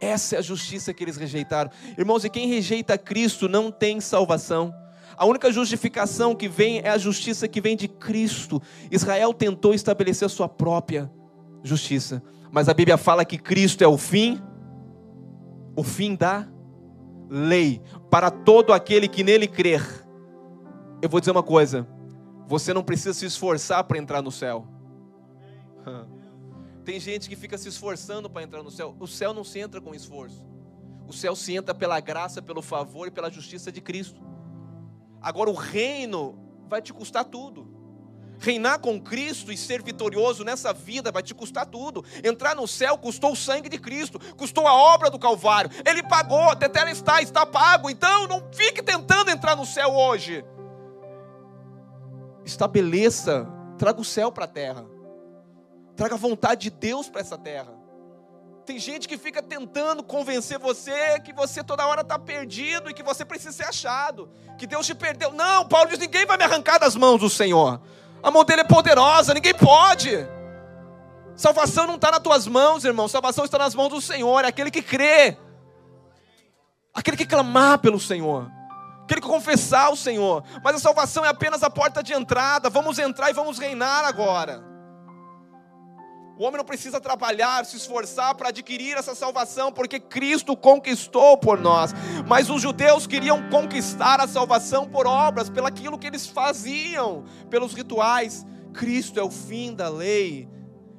Essa 0.00 0.36
é 0.36 0.38
a 0.38 0.42
justiça 0.42 0.94
que 0.94 1.02
eles 1.02 1.16
rejeitaram. 1.16 1.72
Irmãos, 1.98 2.24
e 2.24 2.30
quem 2.30 2.46
rejeita 2.46 2.96
Cristo 2.96 3.48
não 3.48 3.72
tem 3.72 4.00
salvação. 4.00 4.72
A 5.16 5.26
única 5.26 5.50
justificação 5.50 6.32
que 6.32 6.46
vem 6.46 6.78
é 6.78 6.90
a 6.90 6.96
justiça 6.96 7.48
que 7.48 7.60
vem 7.60 7.76
de 7.76 7.88
Cristo. 7.88 8.62
Israel 8.88 9.34
tentou 9.34 9.74
estabelecer 9.74 10.30
sua 10.30 10.48
própria 10.48 11.10
justiça, 11.64 12.22
mas 12.52 12.68
a 12.68 12.72
Bíblia 12.72 12.96
fala 12.96 13.24
que 13.24 13.36
Cristo 13.36 13.82
é 13.82 13.88
o 13.88 13.98
fim, 13.98 14.40
o 15.74 15.82
fim 15.82 16.14
da 16.14 16.46
lei 17.30 17.80
para 18.10 18.30
todo 18.30 18.72
aquele 18.72 19.06
que 19.06 19.22
nele 19.22 19.46
crer. 19.46 19.82
Eu 21.00 21.08
vou 21.08 21.20
dizer 21.20 21.30
uma 21.30 21.42
coisa: 21.42 21.86
você 22.46 22.74
não 22.74 22.82
precisa 22.82 23.14
se 23.14 23.24
esforçar 23.24 23.84
para 23.84 23.96
entrar 23.96 24.20
no 24.20 24.32
céu. 24.32 24.66
Tem 26.84 26.98
gente 26.98 27.28
que 27.28 27.36
fica 27.36 27.56
se 27.56 27.68
esforçando 27.68 28.28
para 28.28 28.42
entrar 28.42 28.62
no 28.62 28.70
céu. 28.70 28.96
O 28.98 29.06
céu 29.06 29.32
não 29.32 29.44
se 29.44 29.60
entra 29.60 29.80
com 29.80 29.94
esforço. 29.94 30.44
O 31.06 31.12
céu 31.12 31.36
se 31.36 31.54
entra 31.54 31.74
pela 31.74 32.00
graça, 32.00 32.42
pelo 32.42 32.60
favor 32.60 33.06
e 33.06 33.10
pela 33.10 33.30
justiça 33.30 33.70
de 33.70 33.80
Cristo. 33.80 34.20
Agora 35.20 35.50
o 35.50 35.54
reino 35.54 36.38
vai 36.68 36.82
te 36.82 36.92
custar 36.92 37.24
tudo. 37.24 37.79
Reinar 38.40 38.80
com 38.80 38.98
Cristo 38.98 39.52
e 39.52 39.56
ser 39.56 39.82
vitorioso 39.82 40.42
nessa 40.42 40.72
vida 40.72 41.12
vai 41.12 41.22
te 41.22 41.34
custar 41.34 41.66
tudo. 41.66 42.02
Entrar 42.24 42.56
no 42.56 42.66
céu 42.66 42.96
custou 42.96 43.32
o 43.32 43.36
sangue 43.36 43.68
de 43.68 43.78
Cristo, 43.78 44.18
custou 44.34 44.66
a 44.66 44.74
obra 44.74 45.10
do 45.10 45.18
Calvário. 45.18 45.70
Ele 45.84 46.02
pagou, 46.02 46.56
Tetela 46.56 46.90
está, 46.90 47.20
está 47.20 47.44
pago. 47.44 47.90
Então 47.90 48.26
não 48.26 48.42
fique 48.50 48.82
tentando 48.82 49.30
entrar 49.30 49.54
no 49.54 49.66
céu 49.66 49.94
hoje. 49.94 50.42
Estabeleça, 52.44 53.46
traga 53.76 54.00
o 54.00 54.04
céu 54.04 54.32
para 54.32 54.46
a 54.46 54.48
terra. 54.48 54.86
Traga 55.94 56.14
a 56.14 56.18
vontade 56.18 56.62
de 56.62 56.70
Deus 56.70 57.10
para 57.10 57.20
essa 57.20 57.36
terra. 57.36 57.78
Tem 58.64 58.78
gente 58.78 59.06
que 59.06 59.18
fica 59.18 59.42
tentando 59.42 60.02
convencer 60.02 60.58
você 60.58 61.20
que 61.20 61.32
você 61.32 61.62
toda 61.62 61.86
hora 61.86 62.00
está 62.00 62.18
perdido 62.18 62.88
e 62.88 62.94
que 62.94 63.02
você 63.02 63.24
precisa 63.24 63.52
ser 63.52 63.64
achado, 63.64 64.30
que 64.56 64.66
Deus 64.66 64.86
te 64.86 64.94
perdeu. 64.94 65.32
Não, 65.32 65.66
Paulo 65.66 65.90
diz: 65.90 65.98
ninguém 65.98 66.24
vai 66.24 66.38
me 66.38 66.44
arrancar 66.44 66.78
das 66.78 66.96
mãos 66.96 67.20
do 67.20 67.28
Senhor. 67.28 67.80
A 68.22 68.30
mão 68.30 68.44
dele 68.44 68.62
é 68.62 68.64
poderosa, 68.64 69.34
ninguém 69.34 69.54
pode. 69.54 70.10
Salvação 71.34 71.86
não 71.86 71.94
está 71.94 72.10
nas 72.10 72.20
tuas 72.20 72.46
mãos, 72.46 72.84
irmão. 72.84 73.08
Salvação 73.08 73.44
está 73.44 73.58
nas 73.58 73.74
mãos 73.74 73.88
do 73.88 74.00
Senhor. 74.00 74.44
É 74.44 74.48
aquele 74.48 74.70
que 74.70 74.82
crê, 74.82 75.36
aquele 76.94 77.16
que 77.16 77.26
clamar 77.26 77.78
pelo 77.78 77.98
Senhor, 77.98 78.50
aquele 79.04 79.20
que 79.20 79.26
confessar 79.26 79.90
o 79.90 79.96
Senhor. 79.96 80.44
Mas 80.62 80.76
a 80.76 80.78
salvação 80.78 81.24
é 81.24 81.28
apenas 81.28 81.62
a 81.62 81.70
porta 81.70 82.02
de 82.02 82.12
entrada. 82.12 82.68
Vamos 82.68 82.98
entrar 82.98 83.30
e 83.30 83.32
vamos 83.32 83.58
reinar 83.58 84.04
agora. 84.04 84.69
O 86.40 86.44
homem 86.44 86.56
não 86.56 86.64
precisa 86.64 86.98
trabalhar, 86.98 87.66
se 87.66 87.76
esforçar 87.76 88.34
para 88.34 88.48
adquirir 88.48 88.96
essa 88.96 89.14
salvação, 89.14 89.70
porque 89.70 90.00
Cristo 90.00 90.56
conquistou 90.56 91.36
por 91.36 91.60
nós. 91.60 91.92
Mas 92.26 92.48
os 92.48 92.62
judeus 92.62 93.06
queriam 93.06 93.50
conquistar 93.50 94.18
a 94.22 94.26
salvação 94.26 94.88
por 94.88 95.06
obras, 95.06 95.50
pelo 95.50 95.66
aquilo 95.66 95.98
que 95.98 96.06
eles 96.06 96.26
faziam, 96.26 97.26
pelos 97.50 97.74
rituais. 97.74 98.46
Cristo 98.72 99.20
é 99.20 99.22
o 99.22 99.30
fim 99.30 99.74
da 99.74 99.90
lei. 99.90 100.48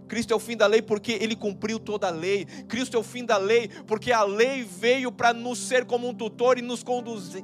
Cristo 0.08 0.32
é 0.32 0.36
o 0.36 0.40
fim 0.40 0.56
da 0.56 0.68
lei 0.68 0.80
porque 0.80 1.14
ele 1.14 1.36
cumpriu 1.36 1.80
toda 1.80 2.06
a 2.06 2.12
lei. 2.12 2.46
Cristo 2.68 2.96
é 2.96 3.00
o 3.00 3.04
fim 3.04 3.26
da 3.26 3.38
lei 3.38 3.68
porque 3.88 4.12
a 4.12 4.22
lei 4.22 4.64
veio 4.64 5.12
para 5.12 5.34
nos 5.34 5.58
ser 5.58 5.86
como 5.86 6.08
um 6.08 6.14
tutor 6.14 6.60
e 6.60 6.62
nos 6.62 6.84
conduzir, 6.84 7.44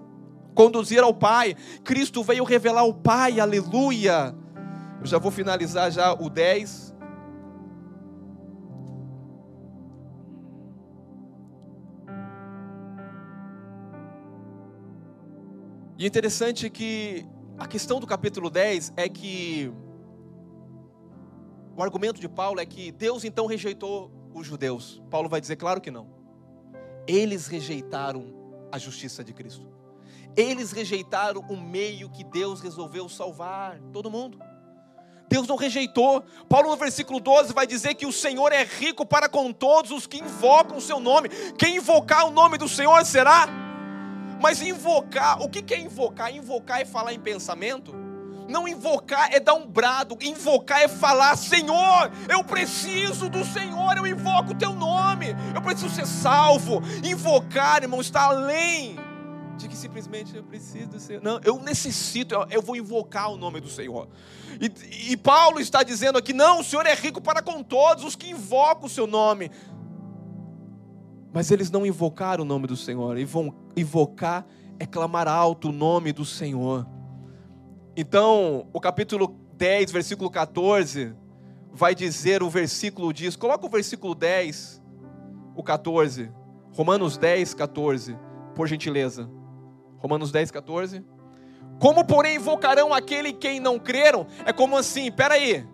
conduzir 0.54 1.02
ao 1.02 1.16
Pai. 1.16 1.56
Cristo 1.84 2.24
veio 2.24 2.44
revelar 2.44 2.84
o 2.84 2.94
Pai, 2.94 3.40
aleluia. 3.40 4.36
Eu 5.00 5.08
já 5.08 5.18
vou 5.18 5.32
finalizar 5.32 5.90
já 5.90 6.14
o 6.14 6.30
10. 6.30 6.87
E 15.98 16.06
interessante 16.06 16.70
que 16.70 17.26
a 17.58 17.66
questão 17.66 18.00
do 18.00 18.06
capítulo 18.06 18.52
10 18.52 18.94
é 18.96 19.10
que 19.10 19.72
o 21.76 21.82
argumento 21.82 22.22
de 22.22 22.30
Paulo 22.30 22.60
é 22.60 22.66
que 22.68 22.92
Deus 22.92 23.24
então 23.24 23.48
rejeitou 23.48 24.12
os 24.32 24.46
judeus. 24.46 25.02
Paulo 25.10 25.28
vai 25.28 25.42
dizer, 25.42 25.56
claro 25.56 25.82
que 25.82 25.90
não. 25.90 26.08
Eles 27.08 27.48
rejeitaram 27.48 28.32
a 28.72 28.78
justiça 28.78 29.24
de 29.24 29.34
Cristo. 29.34 29.68
Eles 30.36 30.72
rejeitaram 30.72 31.42
o 31.50 31.58
meio 31.58 32.12
que 32.12 32.24
Deus 32.24 32.62
resolveu 32.62 33.10
salvar 33.10 33.80
todo 33.92 34.12
mundo. 34.12 34.40
Deus 35.28 35.48
não 35.48 35.56
rejeitou. 35.56 36.24
Paulo, 36.48 36.70
no 36.70 36.78
versículo 36.78 37.20
12, 37.20 37.54
vai 37.54 37.66
dizer 37.66 37.96
que 37.96 38.06
o 38.06 38.14
Senhor 38.14 38.52
é 38.54 38.64
rico 38.64 39.04
para 39.04 39.28
com 39.28 39.52
todos 39.52 39.90
os 39.90 40.06
que 40.06 40.20
invocam 40.20 40.78
o 40.78 40.82
seu 40.82 41.00
nome. 41.00 41.30
Quem 41.58 41.78
invocar 41.78 42.28
o 42.28 42.32
nome 42.32 42.60
do 42.60 42.70
Senhor 42.70 43.04
será 43.04 43.67
mas 44.42 44.62
invocar, 44.62 45.42
o 45.42 45.50
que 45.50 45.74
é 45.74 45.80
invocar? 45.80 46.34
Invocar 46.34 46.82
é 46.82 46.86
falar 46.86 47.14
em 47.14 47.20
pensamento? 47.20 47.96
Não 48.48 48.68
invocar 48.68 49.30
é 49.34 49.40
dar 49.40 49.56
um 49.56 49.68
brado, 49.68 50.18
invocar 50.22 50.82
é 50.82 50.88
falar: 50.88 51.36
Senhor, 51.36 52.12
eu 52.30 52.44
preciso 52.44 53.30
do 53.30 53.44
Senhor, 53.44 53.98
eu 53.98 54.08
invoco 54.08 54.52
o 54.52 54.56
teu 54.56 54.74
nome, 54.74 55.36
eu 55.54 55.62
preciso 55.62 55.90
ser 55.94 56.08
salvo. 56.08 56.82
Invocar, 57.04 57.84
irmão, 57.84 58.00
está 58.00 58.24
além 58.24 58.98
de 59.58 59.68
que 59.68 59.76
simplesmente 59.76 60.36
eu 60.36 60.44
preciso 60.44 60.88
do 60.88 61.00
Senhor. 61.00 61.22
Não, 61.22 61.42
eu 61.44 61.60
necessito, 61.60 62.36
eu, 62.50 62.62
vou 62.62 62.76
invocar 62.76 63.32
o 63.32 63.38
nome 63.38 63.60
do 63.60 63.68
Senhor. 63.68 64.08
E, 64.62 65.12
e 65.12 65.18
Paulo 65.18 65.60
está 65.60 65.84
dizendo 65.84 66.18
aqui: 66.18 66.32
não, 66.32 66.62
o 66.62 66.64
Senhor 66.64 66.86
é 66.86 66.94
rico 66.94 67.20
para 67.20 67.42
com 67.42 67.62
todos 67.62 68.04
os 68.04 68.16
que 68.16 68.30
invocam 68.30 68.86
o 68.86 68.90
seu 68.90 69.08
nome. 69.08 69.52
Mas 71.34 71.52
eles 71.52 71.70
não 71.70 71.86
invocaram 71.86 72.44
o 72.44 72.48
nome 72.48 72.68
do 72.68 72.76
Senhor. 72.76 73.18
Invocar 73.76 74.46
é 74.80 74.86
clamar 74.86 75.28
alto 75.28 75.70
o 75.70 75.72
nome 75.72 76.12
do 76.12 76.26
Senhor. 76.26 76.88
Então, 77.96 78.68
o 78.74 78.80
capítulo 78.80 79.36
10, 79.56 79.92
versículo 79.92 80.30
14, 80.30 81.16
vai 81.72 81.96
dizer, 81.96 82.44
o 82.44 82.50
versículo 82.50 83.12
diz, 83.12 83.36
coloca 83.36 83.66
o 83.66 83.70
versículo 83.70 84.14
10, 84.14 84.82
o 85.56 85.64
14. 85.64 86.32
Romanos 86.74 87.18
10, 87.18 87.56
14, 87.56 88.18
por 88.56 88.68
gentileza. 88.68 89.30
Romanos 89.98 90.32
10, 90.32 90.52
14. 90.52 91.04
Como, 91.80 92.06
porém, 92.06 92.36
invocarão 92.36 92.94
aquele 92.94 93.34
quem 93.34 93.60
não 93.60 93.80
creram? 93.80 94.28
É 94.46 94.54
como 94.54 94.78
assim, 94.78 95.12
peraí. 95.12 95.68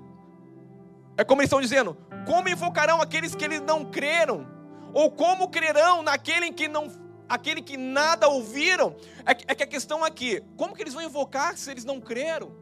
É 1.18 1.24
como 1.24 1.42
eles 1.42 1.48
estão 1.48 1.62
dizendo, 1.62 1.98
como 2.26 2.50
invocarão 2.50 3.02
aqueles 3.02 3.36
que 3.36 3.44
eles 3.44 3.62
não 3.62 3.86
creram? 3.86 4.48
Ou 4.94 5.12
como 5.12 5.50
crerão 5.50 6.02
naquele 6.02 6.52
que 6.52 6.68
não 6.68 6.88
aquele 7.28 7.62
que 7.62 7.78
nada 7.78 8.28
ouviram? 8.28 8.96
É, 9.26 9.32
é 9.32 9.56
que 9.56 9.64
a 9.64 9.68
questão 9.68 10.04
aqui, 10.04 10.44
como 10.56 10.76
que 10.76 10.84
eles 10.84 10.94
vão 10.94 11.04
invocar 11.04 11.58
se 11.58 11.72
eles 11.72 11.84
não 11.84 12.00
creram? 12.00 12.56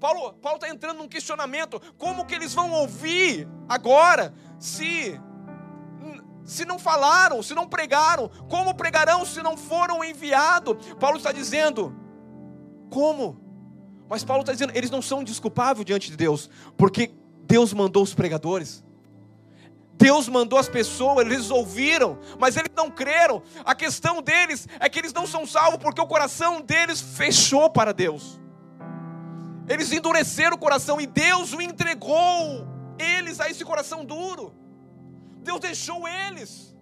Paulo 0.00 0.34
Paulo 0.34 0.56
está 0.56 0.68
entrando 0.68 0.98
num 0.98 1.08
questionamento, 1.08 1.80
como 1.96 2.26
que 2.26 2.34
eles 2.34 2.52
vão 2.52 2.72
ouvir 2.72 3.48
agora 3.68 4.34
se 4.58 5.18
se 6.46 6.64
não 6.64 6.78
falaram, 6.78 7.42
se 7.42 7.54
não 7.54 7.66
pregaram? 7.66 8.28
Como 8.48 8.74
pregarão 8.74 9.26
se 9.26 9.42
não 9.42 9.56
foram 9.56 10.04
enviados? 10.04 10.76
Paulo 10.94 11.18
está 11.18 11.32
dizendo: 11.32 11.94
como? 12.88 13.36
Mas 14.08 14.24
Paulo 14.24 14.42
está 14.42 14.52
dizendo: 14.52 14.72
eles 14.74 14.90
não 14.90 15.02
são 15.02 15.24
desculpáveis 15.24 15.84
diante 15.84 16.10
de 16.10 16.16
Deus, 16.16 16.48
porque 16.76 17.12
Deus 17.46 17.72
mandou 17.72 18.02
os 18.02 18.14
pregadores. 18.14 18.85
Deus 19.98 20.28
mandou 20.28 20.58
as 20.58 20.68
pessoas, 20.68 21.24
eles 21.24 21.50
ouviram, 21.50 22.18
mas 22.38 22.56
eles 22.56 22.70
não 22.76 22.90
creram. 22.90 23.42
A 23.64 23.74
questão 23.74 24.20
deles 24.20 24.68
é 24.78 24.88
que 24.88 24.98
eles 24.98 25.12
não 25.12 25.26
são 25.26 25.46
salvos 25.46 25.80
porque 25.80 26.00
o 26.00 26.06
coração 26.06 26.60
deles 26.60 27.00
fechou 27.00 27.70
para 27.70 27.92
Deus. 27.92 28.38
Eles 29.68 29.90
endureceram 29.90 30.56
o 30.56 30.58
coração 30.58 31.00
e 31.00 31.06
Deus 31.06 31.52
o 31.52 31.60
entregou 31.60 32.66
eles 32.98 33.40
a 33.40 33.50
esse 33.50 33.64
coração 33.64 34.04
duro. 34.04 34.54
Deus 35.42 35.60
deixou 35.60 36.06
eles 36.06 36.76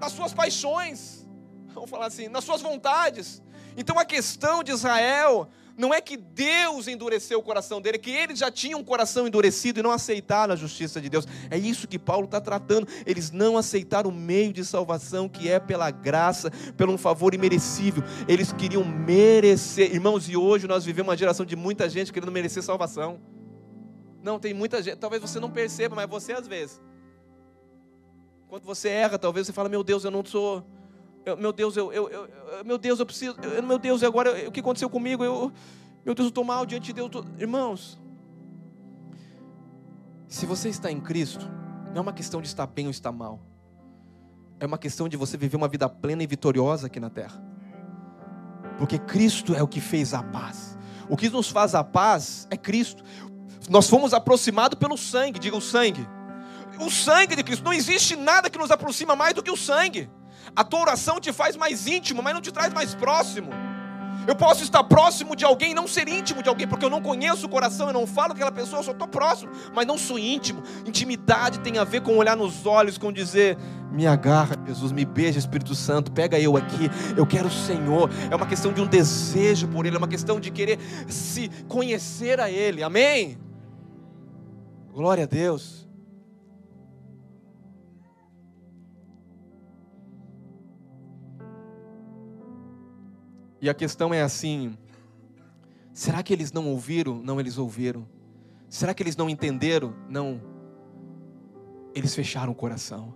nas 0.00 0.12
suas 0.12 0.32
paixões, 0.32 1.26
vamos 1.74 1.90
falar 1.90 2.06
assim, 2.06 2.28
nas 2.28 2.44
suas 2.44 2.62
vontades. 2.62 3.42
Então 3.76 3.98
a 3.98 4.04
questão 4.04 4.62
de 4.64 4.72
Israel 4.72 5.48
não 5.78 5.94
é 5.94 6.00
que 6.00 6.16
Deus 6.16 6.88
endureceu 6.88 7.38
o 7.38 7.42
coração 7.42 7.80
dele, 7.80 7.96
é 7.96 8.00
que 8.00 8.10
eles 8.10 8.40
já 8.40 8.50
tinham 8.50 8.80
um 8.80 8.84
coração 8.84 9.28
endurecido 9.28 9.78
e 9.78 9.82
não 9.82 9.92
aceitaram 9.92 10.52
a 10.52 10.56
justiça 10.56 11.00
de 11.00 11.08
Deus. 11.08 11.24
É 11.48 11.56
isso 11.56 11.86
que 11.86 12.00
Paulo 12.00 12.24
está 12.24 12.40
tratando. 12.40 12.88
Eles 13.06 13.30
não 13.30 13.56
aceitaram 13.56 14.10
o 14.10 14.12
meio 14.12 14.52
de 14.52 14.64
salvação 14.64 15.28
que 15.28 15.48
é 15.48 15.60
pela 15.60 15.88
graça, 15.92 16.50
pelo 16.76 16.92
um 16.92 16.98
favor 16.98 17.32
imerecível. 17.32 18.02
Eles 18.26 18.52
queriam 18.52 18.84
merecer. 18.84 19.94
Irmãos, 19.94 20.28
e 20.28 20.36
hoje 20.36 20.66
nós 20.66 20.84
vivemos 20.84 21.08
uma 21.08 21.16
geração 21.16 21.46
de 21.46 21.54
muita 21.54 21.88
gente 21.88 22.12
querendo 22.12 22.32
merecer 22.32 22.60
salvação. 22.60 23.20
Não, 24.20 24.40
tem 24.40 24.52
muita 24.52 24.82
gente, 24.82 24.96
talvez 24.96 25.22
você 25.22 25.38
não 25.38 25.48
perceba, 25.48 25.94
mas 25.94 26.10
você 26.10 26.32
às 26.32 26.48
vezes. 26.48 26.82
Quando 28.48 28.64
você 28.64 28.88
erra, 28.88 29.16
talvez 29.16 29.46
você 29.46 29.52
fala, 29.52 29.68
meu 29.68 29.84
Deus, 29.84 30.04
eu 30.04 30.10
não 30.10 30.24
sou. 30.24 30.66
Eu, 31.28 31.36
meu 31.36 31.52
Deus, 31.52 31.76
eu, 31.76 31.92
eu, 31.92 32.08
eu, 32.08 32.28
meu 32.64 32.78
Deus, 32.78 32.98
eu 32.98 33.04
preciso. 33.04 33.36
Eu, 33.42 33.62
meu 33.62 33.78
Deus, 33.78 34.02
agora 34.02 34.48
o 34.48 34.50
que 34.50 34.60
aconteceu 34.60 34.88
comigo? 34.88 35.22
Eu, 35.22 35.52
meu 36.04 36.14
Deus, 36.14 36.26
eu 36.26 36.28
estou 36.30 36.42
mal 36.42 36.64
diante 36.64 36.86
de 36.86 36.94
Deus. 36.94 37.10
Tô... 37.10 37.22
Irmãos, 37.38 38.00
se 40.26 40.46
você 40.46 40.70
está 40.70 40.90
em 40.90 40.98
Cristo, 41.00 41.46
não 41.88 41.98
é 41.98 42.00
uma 42.00 42.12
questão 42.14 42.40
de 42.40 42.48
estar 42.48 42.66
bem 42.66 42.86
ou 42.86 42.90
estar 42.90 43.12
mal. 43.12 43.40
É 44.58 44.64
uma 44.64 44.78
questão 44.78 45.06
de 45.06 45.18
você 45.18 45.36
viver 45.36 45.56
uma 45.56 45.68
vida 45.68 45.86
plena 45.86 46.22
e 46.22 46.26
vitoriosa 46.26 46.86
aqui 46.86 46.98
na 46.98 47.10
terra. 47.10 47.42
Porque 48.78 48.98
Cristo 48.98 49.54
é 49.54 49.62
o 49.62 49.68
que 49.68 49.80
fez 49.80 50.14
a 50.14 50.22
paz. 50.22 50.78
O 51.10 51.16
que 51.16 51.28
nos 51.28 51.50
faz 51.50 51.74
a 51.74 51.84
paz 51.84 52.48
é 52.50 52.56
Cristo. 52.56 53.04
Nós 53.68 53.88
fomos 53.88 54.14
aproximados 54.14 54.78
pelo 54.78 54.96
sangue, 54.96 55.38
diga 55.38 55.56
o 55.56 55.60
sangue 55.60 56.06
o 56.78 56.90
sangue 56.90 57.34
de 57.34 57.42
Cristo. 57.42 57.64
Não 57.64 57.72
existe 57.72 58.16
nada 58.16 58.48
que 58.48 58.58
nos 58.58 58.70
aproxima 58.70 59.16
mais 59.16 59.34
do 59.34 59.42
que 59.42 59.50
o 59.50 59.56
sangue. 59.56 60.08
A 60.54 60.64
tua 60.64 60.80
oração 60.80 61.20
te 61.20 61.32
faz 61.32 61.56
mais 61.56 61.86
íntimo, 61.86 62.22
mas 62.22 62.34
não 62.34 62.40
te 62.40 62.52
traz 62.52 62.72
mais 62.72 62.94
próximo. 62.94 63.50
Eu 64.28 64.36
posso 64.36 64.62
estar 64.62 64.84
próximo 64.84 65.34
de 65.34 65.42
alguém 65.42 65.72
não 65.72 65.88
ser 65.88 66.06
íntimo 66.06 66.42
de 66.42 66.50
alguém, 66.50 66.68
porque 66.68 66.84
eu 66.84 66.90
não 66.90 67.00
conheço 67.00 67.46
o 67.46 67.48
coração, 67.48 67.86
eu 67.86 67.94
não 67.94 68.06
falo 68.06 68.32
aquela 68.32 68.52
pessoa, 68.52 68.80
eu 68.80 68.84
só 68.84 68.92
estou 68.92 69.08
próximo, 69.08 69.50
mas 69.74 69.86
não 69.86 69.96
sou 69.96 70.18
íntimo. 70.18 70.62
Intimidade 70.84 71.60
tem 71.60 71.78
a 71.78 71.84
ver 71.84 72.02
com 72.02 72.14
olhar 72.14 72.36
nos 72.36 72.66
olhos, 72.66 72.98
com 72.98 73.10
dizer: 73.10 73.56
me 73.90 74.06
agarra, 74.06 74.54
Jesus, 74.66 74.92
me 74.92 75.06
beija, 75.06 75.38
Espírito 75.38 75.74
Santo, 75.74 76.12
pega 76.12 76.38
eu 76.38 76.58
aqui, 76.58 76.90
eu 77.16 77.26
quero 77.26 77.48
o 77.48 77.50
Senhor. 77.50 78.10
É 78.30 78.36
uma 78.36 78.46
questão 78.46 78.70
de 78.70 78.82
um 78.82 78.86
desejo 78.86 79.66
por 79.68 79.86
Ele, 79.86 79.96
é 79.96 79.98
uma 79.98 80.06
questão 80.06 80.38
de 80.38 80.50
querer 80.50 80.78
se 81.08 81.48
conhecer 81.66 82.38
a 82.38 82.50
Ele, 82.50 82.82
amém? 82.82 83.38
Glória 84.92 85.24
a 85.24 85.26
Deus. 85.26 85.87
E 93.60 93.68
a 93.68 93.74
questão 93.74 94.12
é 94.14 94.22
assim: 94.22 94.76
será 95.92 96.22
que 96.22 96.32
eles 96.32 96.52
não 96.52 96.68
ouviram? 96.68 97.20
Não, 97.22 97.40
eles 97.40 97.58
ouviram. 97.58 98.06
Será 98.68 98.92
que 98.92 99.02
eles 99.02 99.16
não 99.16 99.28
entenderam? 99.28 99.94
Não. 100.08 100.40
Eles 101.94 102.14
fecharam 102.14 102.52
o 102.52 102.54
coração. 102.54 103.14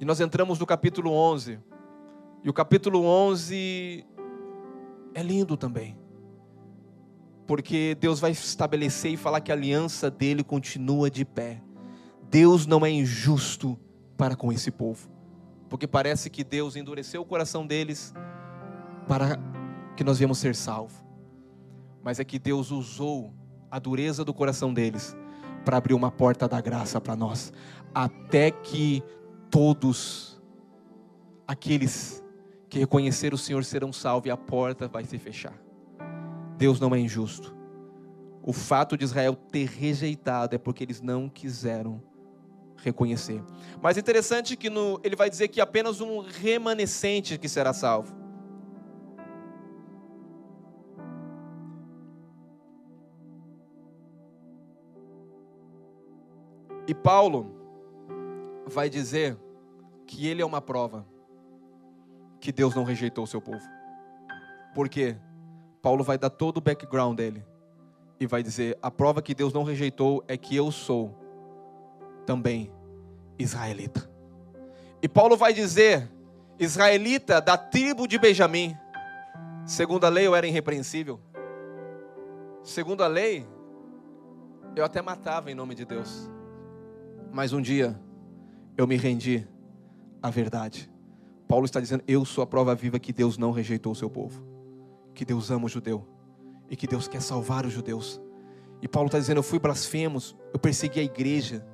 E 0.00 0.04
nós 0.04 0.20
entramos 0.20 0.58
no 0.58 0.66
capítulo 0.66 1.12
11. 1.12 1.58
E 2.42 2.50
o 2.50 2.52
capítulo 2.52 3.04
11 3.04 4.04
é 5.14 5.22
lindo 5.22 5.56
também. 5.56 5.96
Porque 7.46 7.96
Deus 8.00 8.20
vai 8.20 8.32
estabelecer 8.32 9.12
e 9.12 9.16
falar 9.16 9.40
que 9.40 9.52
a 9.52 9.54
aliança 9.54 10.10
dele 10.10 10.42
continua 10.42 11.10
de 11.10 11.24
pé. 11.24 11.62
Deus 12.28 12.66
não 12.66 12.84
é 12.84 12.90
injusto 12.90 13.78
para 14.16 14.34
com 14.34 14.52
esse 14.52 14.70
povo. 14.70 15.08
Porque 15.68 15.86
parece 15.86 16.28
que 16.28 16.42
Deus 16.42 16.76
endureceu 16.76 17.22
o 17.22 17.24
coração 17.24 17.66
deles 17.66 18.12
para 19.06 19.38
que 19.96 20.04
nós 20.04 20.18
viemos 20.18 20.38
ser 20.38 20.54
salvos. 20.54 20.94
Mas 22.02 22.20
é 22.20 22.24
que 22.24 22.38
Deus 22.38 22.70
usou 22.70 23.32
a 23.70 23.78
dureza 23.78 24.24
do 24.24 24.34
coração 24.34 24.72
deles 24.72 25.16
para 25.64 25.78
abrir 25.78 25.94
uma 25.94 26.10
porta 26.10 26.46
da 26.46 26.60
graça 26.60 27.00
para 27.00 27.16
nós, 27.16 27.52
até 27.94 28.50
que 28.50 29.02
todos 29.50 30.40
aqueles 31.46 32.22
que 32.68 32.78
reconhecer 32.78 33.32
o 33.32 33.38
Senhor 33.38 33.64
serão 33.64 33.92
salvos 33.92 34.28
e 34.28 34.30
a 34.30 34.36
porta 34.36 34.86
vai 34.86 35.04
se 35.04 35.18
fechar. 35.18 35.58
Deus 36.56 36.78
não 36.78 36.94
é 36.94 36.98
injusto. 36.98 37.54
O 38.42 38.52
fato 38.52 38.96
de 38.96 39.04
Israel 39.04 39.34
ter 39.34 39.66
rejeitado 39.66 40.54
é 40.54 40.58
porque 40.58 40.84
eles 40.84 41.00
não 41.00 41.28
quiseram 41.28 42.02
reconhecer. 42.76 43.42
Mas 43.82 43.96
interessante 43.96 44.56
que 44.56 44.68
no, 44.68 45.00
ele 45.02 45.16
vai 45.16 45.30
dizer 45.30 45.48
que 45.48 45.60
apenas 45.60 46.00
um 46.00 46.20
remanescente 46.20 47.38
que 47.38 47.48
será 47.48 47.72
salvo. 47.72 48.23
E 56.86 56.94
Paulo 56.94 57.50
vai 58.66 58.90
dizer 58.90 59.38
que 60.06 60.26
ele 60.26 60.42
é 60.42 60.46
uma 60.46 60.60
prova 60.60 61.06
que 62.40 62.52
Deus 62.52 62.74
não 62.74 62.84
rejeitou 62.84 63.24
o 63.24 63.26
seu 63.26 63.40
povo. 63.40 63.64
Porque 64.74 65.16
Paulo 65.80 66.04
vai 66.04 66.18
dar 66.18 66.30
todo 66.30 66.58
o 66.58 66.60
background 66.60 67.16
dele 67.16 67.44
e 68.20 68.26
vai 68.26 68.42
dizer: 68.42 68.78
a 68.82 68.90
prova 68.90 69.22
que 69.22 69.34
Deus 69.34 69.52
não 69.52 69.62
rejeitou 69.62 70.22
é 70.28 70.36
que 70.36 70.54
eu 70.54 70.70
sou 70.70 71.14
também 72.26 72.70
israelita. 73.38 74.10
E 75.02 75.08
Paulo 75.08 75.36
vai 75.36 75.54
dizer: 75.54 76.10
israelita 76.58 77.40
da 77.40 77.56
tribo 77.56 78.06
de 78.06 78.18
Benjamim. 78.18 78.76
Segundo 79.64 80.04
a 80.04 80.10
lei 80.10 80.26
eu 80.26 80.34
era 80.34 80.46
irrepreensível. 80.46 81.18
Segundo 82.62 83.02
a 83.02 83.06
lei, 83.06 83.46
eu 84.76 84.84
até 84.84 85.00
matava 85.00 85.50
em 85.50 85.54
nome 85.54 85.74
de 85.74 85.84
Deus. 85.84 86.30
Mas 87.34 87.52
um 87.52 87.60
dia 87.60 88.00
eu 88.76 88.86
me 88.86 88.96
rendi 88.96 89.44
à 90.22 90.30
verdade. 90.30 90.88
Paulo 91.48 91.64
está 91.64 91.80
dizendo: 91.80 92.04
Eu 92.06 92.24
sou 92.24 92.44
a 92.44 92.46
prova 92.46 92.76
viva 92.76 92.96
que 93.00 93.12
Deus 93.12 93.36
não 93.36 93.50
rejeitou 93.50 93.90
o 93.90 93.96
seu 93.96 94.08
povo, 94.08 94.46
que 95.12 95.24
Deus 95.24 95.50
ama 95.50 95.66
o 95.66 95.68
judeu 95.68 96.06
e 96.70 96.76
que 96.76 96.86
Deus 96.86 97.08
quer 97.08 97.20
salvar 97.20 97.66
os 97.66 97.72
judeus. 97.72 98.20
E 98.80 98.86
Paulo 98.86 99.08
está 99.08 99.18
dizendo: 99.18 99.38
Eu 99.38 99.42
fui 99.42 99.58
blasfemos, 99.58 100.36
eu 100.52 100.60
persegui 100.60 101.00
a 101.00 101.02
igreja. 101.02 101.66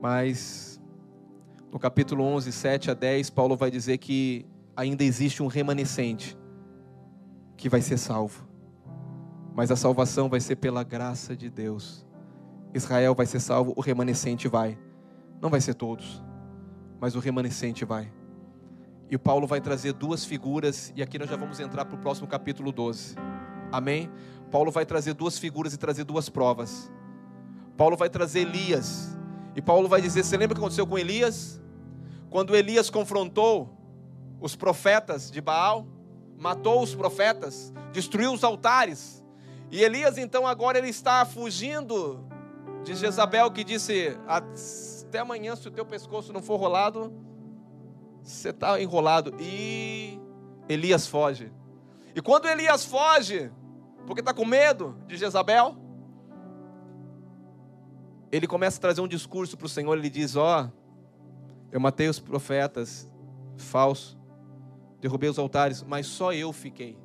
Mas 0.00 0.69
no 1.72 1.78
capítulo 1.78 2.24
11, 2.24 2.50
7 2.50 2.90
a 2.90 2.94
10, 2.94 3.30
Paulo 3.30 3.56
vai 3.56 3.70
dizer 3.70 3.98
que 3.98 4.44
ainda 4.76 5.04
existe 5.04 5.42
um 5.42 5.46
remanescente 5.46 6.36
que 7.56 7.68
vai 7.68 7.80
ser 7.80 7.98
salvo. 7.98 8.48
Mas 9.54 9.70
a 9.70 9.76
salvação 9.76 10.28
vai 10.28 10.40
ser 10.40 10.56
pela 10.56 10.82
graça 10.82 11.36
de 11.36 11.48
Deus. 11.48 12.04
Israel 12.74 13.14
vai 13.14 13.26
ser 13.26 13.40
salvo, 13.40 13.72
o 13.76 13.80
remanescente 13.80 14.48
vai. 14.48 14.78
Não 15.40 15.48
vai 15.48 15.60
ser 15.60 15.74
todos, 15.74 16.22
mas 17.00 17.14
o 17.14 17.20
remanescente 17.20 17.84
vai. 17.84 18.12
E 19.10 19.18
Paulo 19.18 19.46
vai 19.46 19.60
trazer 19.60 19.92
duas 19.92 20.24
figuras, 20.24 20.92
e 20.94 21.02
aqui 21.02 21.18
nós 21.18 21.28
já 21.28 21.36
vamos 21.36 21.58
entrar 21.60 21.84
para 21.84 21.96
o 21.96 21.98
próximo 21.98 22.28
capítulo 22.28 22.70
12. 22.72 23.16
Amém? 23.72 24.10
Paulo 24.50 24.70
vai 24.70 24.84
trazer 24.84 25.14
duas 25.14 25.38
figuras 25.38 25.74
e 25.74 25.78
trazer 25.78 26.04
duas 26.04 26.28
provas. 26.28 26.90
Paulo 27.76 27.96
vai 27.96 28.08
trazer 28.08 28.40
Elias. 28.40 29.16
E 29.60 29.62
Paulo 29.62 29.90
vai 29.90 30.00
dizer: 30.00 30.24
Você 30.24 30.38
lembra 30.38 30.54
o 30.54 30.56
que 30.56 30.62
aconteceu 30.62 30.86
com 30.86 30.98
Elias? 30.98 31.60
Quando 32.30 32.56
Elias 32.56 32.88
confrontou 32.88 33.68
os 34.40 34.56
profetas 34.56 35.30
de 35.30 35.38
Baal, 35.38 35.86
matou 36.38 36.82
os 36.82 36.94
profetas, 36.94 37.70
destruiu 37.92 38.32
os 38.32 38.42
altares. 38.42 39.22
E 39.70 39.82
Elias 39.84 40.16
então 40.16 40.46
agora 40.46 40.78
ele 40.78 40.88
está 40.88 41.26
fugindo 41.26 42.24
de 42.84 42.94
Jezabel 42.94 43.50
que 43.50 43.62
disse: 43.62 44.16
até 44.26 45.18
amanhã 45.18 45.54
se 45.54 45.68
o 45.68 45.70
teu 45.70 45.84
pescoço 45.84 46.32
não 46.32 46.40
for 46.40 46.56
rolado, 46.56 47.12
você 48.22 48.48
está 48.48 48.80
enrolado. 48.80 49.34
E 49.38 50.18
Elias 50.70 51.06
foge. 51.06 51.52
E 52.16 52.22
quando 52.22 52.48
Elias 52.48 52.86
foge, 52.86 53.52
porque 54.06 54.22
está 54.22 54.32
com 54.32 54.46
medo 54.46 54.96
de 55.06 55.18
Jezabel, 55.18 55.76
ele 58.30 58.46
começa 58.46 58.78
a 58.78 58.80
trazer 58.80 59.00
um 59.00 59.08
discurso 59.08 59.56
para 59.56 59.66
o 59.66 59.68
Senhor. 59.68 59.96
Ele 59.96 60.10
diz: 60.10 60.36
Ó, 60.36 60.64
oh, 60.64 60.70
eu 61.72 61.80
matei 61.80 62.08
os 62.08 62.18
profetas 62.18 63.08
falsos, 63.56 64.16
derrubei 65.00 65.28
os 65.28 65.38
altares, 65.38 65.82
mas 65.82 66.06
só 66.06 66.32
eu 66.32 66.52
fiquei. 66.52 66.98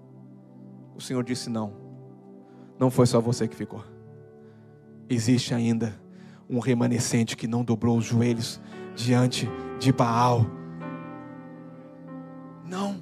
O 0.96 1.02
Senhor 1.02 1.24
disse: 1.24 1.50
Não, 1.50 1.74
não 2.80 2.90
foi 2.90 3.06
só 3.06 3.20
você 3.20 3.48
que 3.48 3.56
ficou. 3.56 3.84
Existe 5.10 5.54
ainda 5.54 6.00
um 6.50 6.60
remanescente 6.60 7.36
que 7.36 7.48
não 7.48 7.64
dobrou 7.64 7.98
os 7.98 8.06
joelhos 8.06 8.60
diante 8.96 9.50
de 9.80 9.92
Baal. 9.92 10.46
Não, 12.66 13.02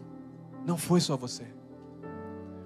não 0.65 0.77
foi 0.77 0.99
só 0.99 1.15
você. 1.15 1.45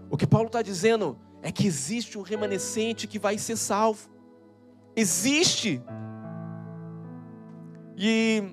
O 0.09 0.17
que 0.17 0.25
Paulo 0.25 0.47
está 0.47 0.61
dizendo 0.61 1.17
é 1.41 1.51
que 1.51 1.67
existe 1.67 2.17
um 2.17 2.21
remanescente 2.21 3.07
que 3.07 3.19
vai 3.19 3.37
ser 3.37 3.57
salvo. 3.57 4.09
Existe. 4.97 5.79
E 7.95 8.51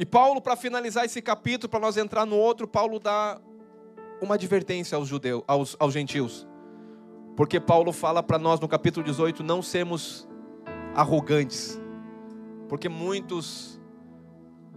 E 0.00 0.06
Paulo, 0.06 0.40
para 0.40 0.54
finalizar 0.54 1.04
esse 1.04 1.20
capítulo, 1.20 1.68
para 1.68 1.80
nós 1.80 1.96
entrar 1.96 2.24
no 2.24 2.36
outro, 2.36 2.68
Paulo 2.68 3.00
dá 3.00 3.40
uma 4.20 4.36
advertência 4.36 4.94
aos 4.94 5.08
judeus, 5.08 5.42
aos, 5.46 5.76
aos 5.78 5.92
gentios. 5.92 6.46
Porque 7.36 7.58
Paulo 7.58 7.92
fala 7.92 8.22
para 8.22 8.38
nós 8.38 8.60
no 8.60 8.68
capítulo 8.68 9.04
18 9.04 9.42
não 9.42 9.60
sermos 9.60 10.28
arrogantes. 10.94 11.80
Porque 12.68 12.88
muitos 12.88 13.77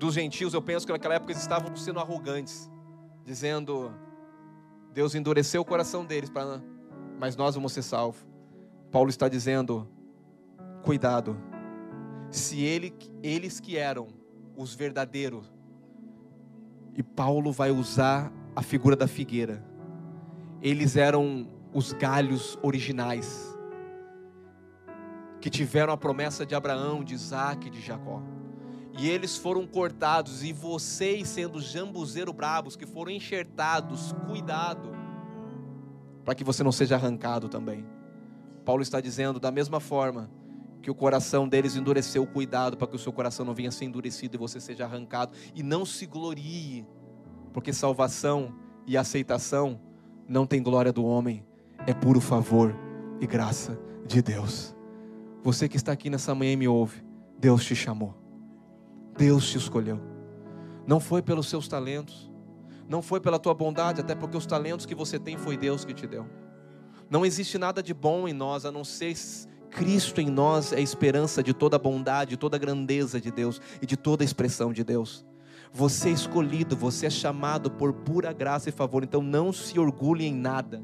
dos 0.02 0.16
gentios, 0.16 0.56
eu 0.56 0.62
penso 0.64 0.84
que 0.84 0.92
naquela 0.92 1.14
época 1.14 1.32
eles 1.32 1.44
estavam 1.44 1.76
sendo 1.76 2.00
arrogantes, 2.00 2.68
dizendo: 3.24 3.94
Deus 4.92 5.14
endureceu 5.14 5.62
o 5.62 5.66
coração 5.66 6.04
deles, 6.04 6.28
para, 6.28 6.60
mas 7.20 7.36
nós 7.36 7.54
vamos 7.54 7.72
ser 7.72 7.84
salvos. 7.84 8.26
Paulo 8.92 9.12
está 9.12 9.30
dizendo: 9.30 9.88
cuidado, 10.82 11.38
se 12.32 12.62
ele, 12.62 12.92
eles 13.22 13.60
que 13.60 13.78
eram 13.78 14.08
os 14.58 14.74
verdadeiros. 14.74 15.54
E 16.98 17.04
Paulo 17.04 17.52
vai 17.52 17.70
usar 17.70 18.34
a 18.56 18.64
figura 18.64 18.96
da 18.96 19.08
figueira. 19.08 19.64
Eles 20.64 20.98
eram 20.98 21.48
os 21.72 21.94
galhos 21.94 22.58
originais 22.64 23.56
que 25.40 25.50
tiveram 25.50 25.94
a 25.94 25.98
promessa 25.98 26.44
de 26.44 26.56
Abraão, 26.56 27.04
de 27.04 27.14
Isaac 27.14 27.68
e 27.68 27.70
de 27.70 27.80
Jacó. 27.80 28.22
E 28.98 29.10
eles 29.10 29.38
foram 29.38 29.66
cortados, 29.66 30.44
e 30.44 30.52
vocês, 30.52 31.30
sendo 31.30 31.62
jambuzeiro 31.62 32.34
bravos, 32.34 32.76
que 32.76 32.86
foram 32.86 33.12
enxertados, 33.12 34.14
cuidado, 34.28 34.92
para 36.26 36.36
que 36.36 36.44
você 36.44 36.64
não 36.64 36.72
seja 36.72 36.96
arrancado 36.96 37.48
também. 37.48 37.86
Paulo 38.66 38.82
está 38.82 39.02
dizendo, 39.02 39.40
da 39.40 39.50
mesma 39.50 39.80
forma, 39.80 40.30
que 40.82 40.92
o 40.92 40.96
coração 40.96 41.48
deles 41.48 41.76
endureceu, 41.76 42.26
cuidado 42.26 42.76
para 42.76 42.88
que 42.88 42.96
o 42.96 43.00
seu 43.00 43.14
coração 43.14 43.46
não 43.46 43.54
venha 43.54 43.70
a 43.70 43.72
ser 43.72 43.86
endurecido 43.86 44.36
e 44.36 44.40
você 44.40 44.60
seja 44.60 44.86
arrancado. 44.86 45.34
E 45.54 45.62
não 45.62 45.86
se 45.86 46.06
glorie, 46.06 46.86
porque 47.54 47.72
salvação 47.72 48.54
e 48.86 48.98
aceitação 48.98 49.80
não 50.28 50.46
tem 50.46 50.62
glória 50.62 50.92
do 50.92 51.06
homem, 51.06 51.46
é 51.86 51.94
puro 51.94 52.20
favor 52.20 52.76
e 53.20 53.28
graça 53.28 53.80
de 54.06 54.22
Deus. 54.22 54.76
Você 55.44 55.68
que 55.68 55.78
está 55.78 55.92
aqui 55.92 56.10
nessa 56.10 56.34
manhã 56.36 56.54
e 56.54 56.56
me 56.56 56.68
ouve, 56.68 57.04
Deus 57.38 57.64
te 57.66 57.76
chamou, 57.76 58.16
Deus 59.18 59.50
te 59.50 59.58
escolheu. 59.58 60.00
Não 60.86 61.00
foi 61.00 61.22
pelos 61.22 61.48
seus 61.48 61.68
talentos, 61.68 62.32
não 62.88 63.02
foi 63.02 63.20
pela 63.20 63.40
tua 63.40 63.54
bondade, 63.54 64.02
até 64.02 64.16
porque 64.16 64.36
os 64.36 64.46
talentos 64.46 64.86
que 64.86 64.96
você 64.96 65.20
tem 65.20 65.38
foi 65.38 65.56
Deus 65.56 65.86
que 65.86 65.94
te 65.94 66.08
deu. 66.08 66.26
Não 67.10 67.26
existe 67.26 67.58
nada 67.58 67.84
de 67.84 67.94
bom 67.94 68.28
em 68.28 68.34
nós 68.34 68.66
a 68.66 68.72
não 68.72 68.84
ser 68.84 69.16
Cristo 69.72 70.20
em 70.20 70.30
nós 70.30 70.74
é 70.74 70.78
a 70.78 70.82
esperança 70.82 71.42
de 71.42 71.54
toda 71.54 71.78
a 71.78 71.80
bondade, 71.80 72.32
de 72.32 72.38
toda 72.38 72.58
a 72.58 72.60
grandeza 72.60 73.22
de 73.22 73.32
Deus 73.32 73.62
e 73.82 73.86
de 73.86 73.96
toda 73.96 74.24
a 74.24 74.26
expressão 74.26 74.74
de 74.74 74.84
Deus. 74.84 75.26
Você 75.72 76.10
é 76.10 76.12
escolhido, 76.12 76.76
você 76.76 77.06
é 77.06 77.10
chamado 77.10 77.72
por 77.72 77.94
pura 77.94 78.34
graça 78.34 78.68
e 78.68 78.74
favor, 78.74 79.04
então 79.04 79.22
não 79.22 79.54
se 79.54 79.80
orgulhe 79.80 80.26
em 80.26 80.36
nada. 80.36 80.84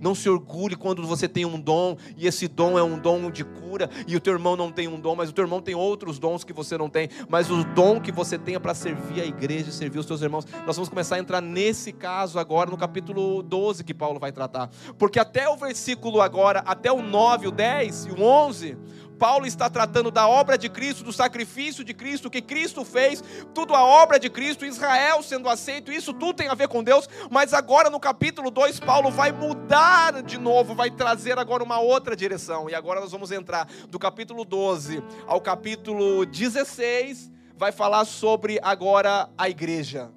Não 0.00 0.14
se 0.14 0.28
orgulhe 0.28 0.76
quando 0.76 1.06
você 1.06 1.28
tem 1.28 1.44
um 1.44 1.60
dom 1.60 1.96
e 2.16 2.26
esse 2.26 2.48
dom 2.48 2.78
é 2.78 2.82
um 2.82 2.98
dom 2.98 3.30
de 3.30 3.44
cura 3.44 3.90
e 4.06 4.16
o 4.16 4.20
teu 4.20 4.32
irmão 4.32 4.56
não 4.56 4.70
tem 4.70 4.88
um 4.88 4.98
dom, 4.98 5.14
mas 5.14 5.30
o 5.30 5.32
teu 5.32 5.44
irmão 5.44 5.60
tem 5.60 5.74
outros 5.74 6.18
dons 6.18 6.44
que 6.44 6.52
você 6.52 6.76
não 6.78 6.88
tem, 6.88 7.08
mas 7.28 7.50
o 7.50 7.64
dom 7.64 8.00
que 8.00 8.12
você 8.12 8.38
tem 8.38 8.54
é 8.54 8.58
para 8.58 8.74
servir 8.74 9.20
a 9.20 9.26
igreja 9.26 9.70
e 9.70 9.72
servir 9.72 9.98
os 9.98 10.06
teus 10.06 10.22
irmãos. 10.22 10.46
Nós 10.66 10.76
vamos 10.76 10.88
começar 10.88 11.16
a 11.16 11.18
entrar 11.18 11.40
nesse 11.40 11.92
caso 11.92 12.38
agora 12.38 12.70
no 12.70 12.76
capítulo 12.76 13.42
12 13.42 13.84
que 13.84 13.94
Paulo 13.94 14.18
vai 14.18 14.32
tratar. 14.32 14.70
Porque 14.98 15.18
até 15.18 15.48
o 15.48 15.56
versículo 15.56 16.20
agora, 16.20 16.60
até 16.60 16.92
o 16.92 17.02
9, 17.02 17.48
o 17.48 17.50
10 17.50 18.06
e 18.06 18.10
o 18.10 18.22
11, 18.22 18.76
Paulo 19.24 19.46
está 19.46 19.70
tratando 19.70 20.10
da 20.10 20.28
obra 20.28 20.58
de 20.58 20.68
Cristo, 20.68 21.02
do 21.02 21.10
sacrifício 21.10 21.82
de 21.82 21.94
Cristo, 21.94 22.28
que 22.28 22.42
Cristo 22.42 22.84
fez, 22.84 23.24
tudo 23.54 23.74
a 23.74 23.82
obra 23.82 24.20
de 24.20 24.28
Cristo, 24.28 24.66
Israel 24.66 25.22
sendo 25.22 25.48
aceito, 25.48 25.90
isso 25.90 26.12
tudo 26.12 26.34
tem 26.34 26.48
a 26.48 26.54
ver 26.54 26.68
com 26.68 26.84
Deus, 26.84 27.08
mas 27.30 27.54
agora 27.54 27.88
no 27.88 27.98
capítulo 27.98 28.50
2, 28.50 28.80
Paulo 28.80 29.10
vai 29.10 29.32
mudar 29.32 30.22
de 30.22 30.36
novo, 30.36 30.74
vai 30.74 30.90
trazer 30.90 31.38
agora 31.38 31.64
uma 31.64 31.80
outra 31.80 32.14
direção, 32.14 32.68
e 32.68 32.74
agora 32.74 33.00
nós 33.00 33.12
vamos 33.12 33.32
entrar 33.32 33.66
do 33.88 33.98
capítulo 33.98 34.44
12 34.44 35.02
ao 35.26 35.40
capítulo 35.40 36.26
16, 36.26 37.32
vai 37.56 37.72
falar 37.72 38.04
sobre 38.04 38.60
agora 38.62 39.30
a 39.38 39.48
igreja, 39.48 40.12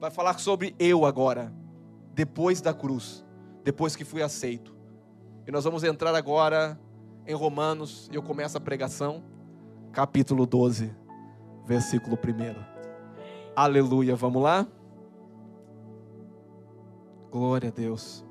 vai 0.00 0.10
falar 0.10 0.38
sobre 0.38 0.74
eu 0.78 1.04
agora, 1.04 1.52
depois 2.14 2.62
da 2.62 2.72
cruz, 2.72 3.22
depois 3.62 3.94
que 3.94 4.02
fui 4.02 4.22
aceito, 4.22 4.74
e 5.46 5.52
nós 5.52 5.64
vamos 5.64 5.84
entrar 5.84 6.14
agora 6.14 6.80
em 7.26 7.34
Romanos 7.34 8.08
eu 8.12 8.22
começo 8.22 8.56
a 8.56 8.60
pregação, 8.60 9.22
capítulo 9.92 10.46
12, 10.46 10.94
versículo 11.66 12.16
1. 12.16 12.74
Aleluia, 13.56 14.14
vamos 14.14 14.42
lá? 14.42 14.66
Glória 17.30 17.68
a 17.68 17.72
Deus. 17.72 18.24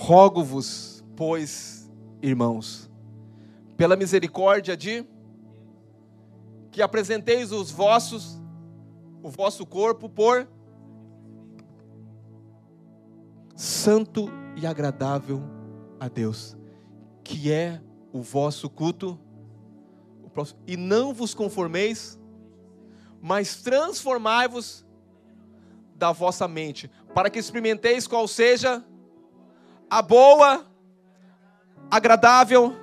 Rogo-vos, 0.00 1.04
pois, 1.16 1.85
irmãos, 2.28 2.90
pela 3.76 3.96
misericórdia 3.96 4.76
de 4.76 5.04
que 6.70 6.82
apresenteis 6.82 7.52
os 7.52 7.70
vossos 7.70 8.40
o 9.22 9.30
vosso 9.30 9.66
corpo 9.66 10.08
por 10.08 10.46
santo 13.56 14.28
e 14.54 14.64
agradável 14.66 15.42
a 15.98 16.06
Deus, 16.06 16.56
que 17.24 17.50
é 17.50 17.80
o 18.12 18.22
vosso 18.22 18.70
culto, 18.70 19.18
e 20.66 20.76
não 20.76 21.12
vos 21.12 21.34
conformeis, 21.34 22.20
mas 23.20 23.62
transformai-vos 23.62 24.86
da 25.96 26.12
vossa 26.12 26.46
mente, 26.46 26.88
para 27.14 27.28
que 27.28 27.38
experimenteis 27.38 28.06
qual 28.06 28.28
seja 28.28 28.84
a 29.88 30.02
boa, 30.02 30.66
agradável. 31.90 32.74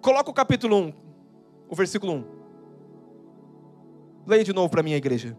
Coloca 0.00 0.30
o 0.30 0.34
capítulo 0.34 0.76
1, 0.76 0.92
o 1.68 1.74
versículo 1.74 2.12
1. 2.12 2.24
Leia 4.26 4.44
de 4.44 4.52
novo 4.52 4.68
para 4.68 4.82
mim, 4.82 4.94
a 4.94 4.96
igreja. 4.96 5.36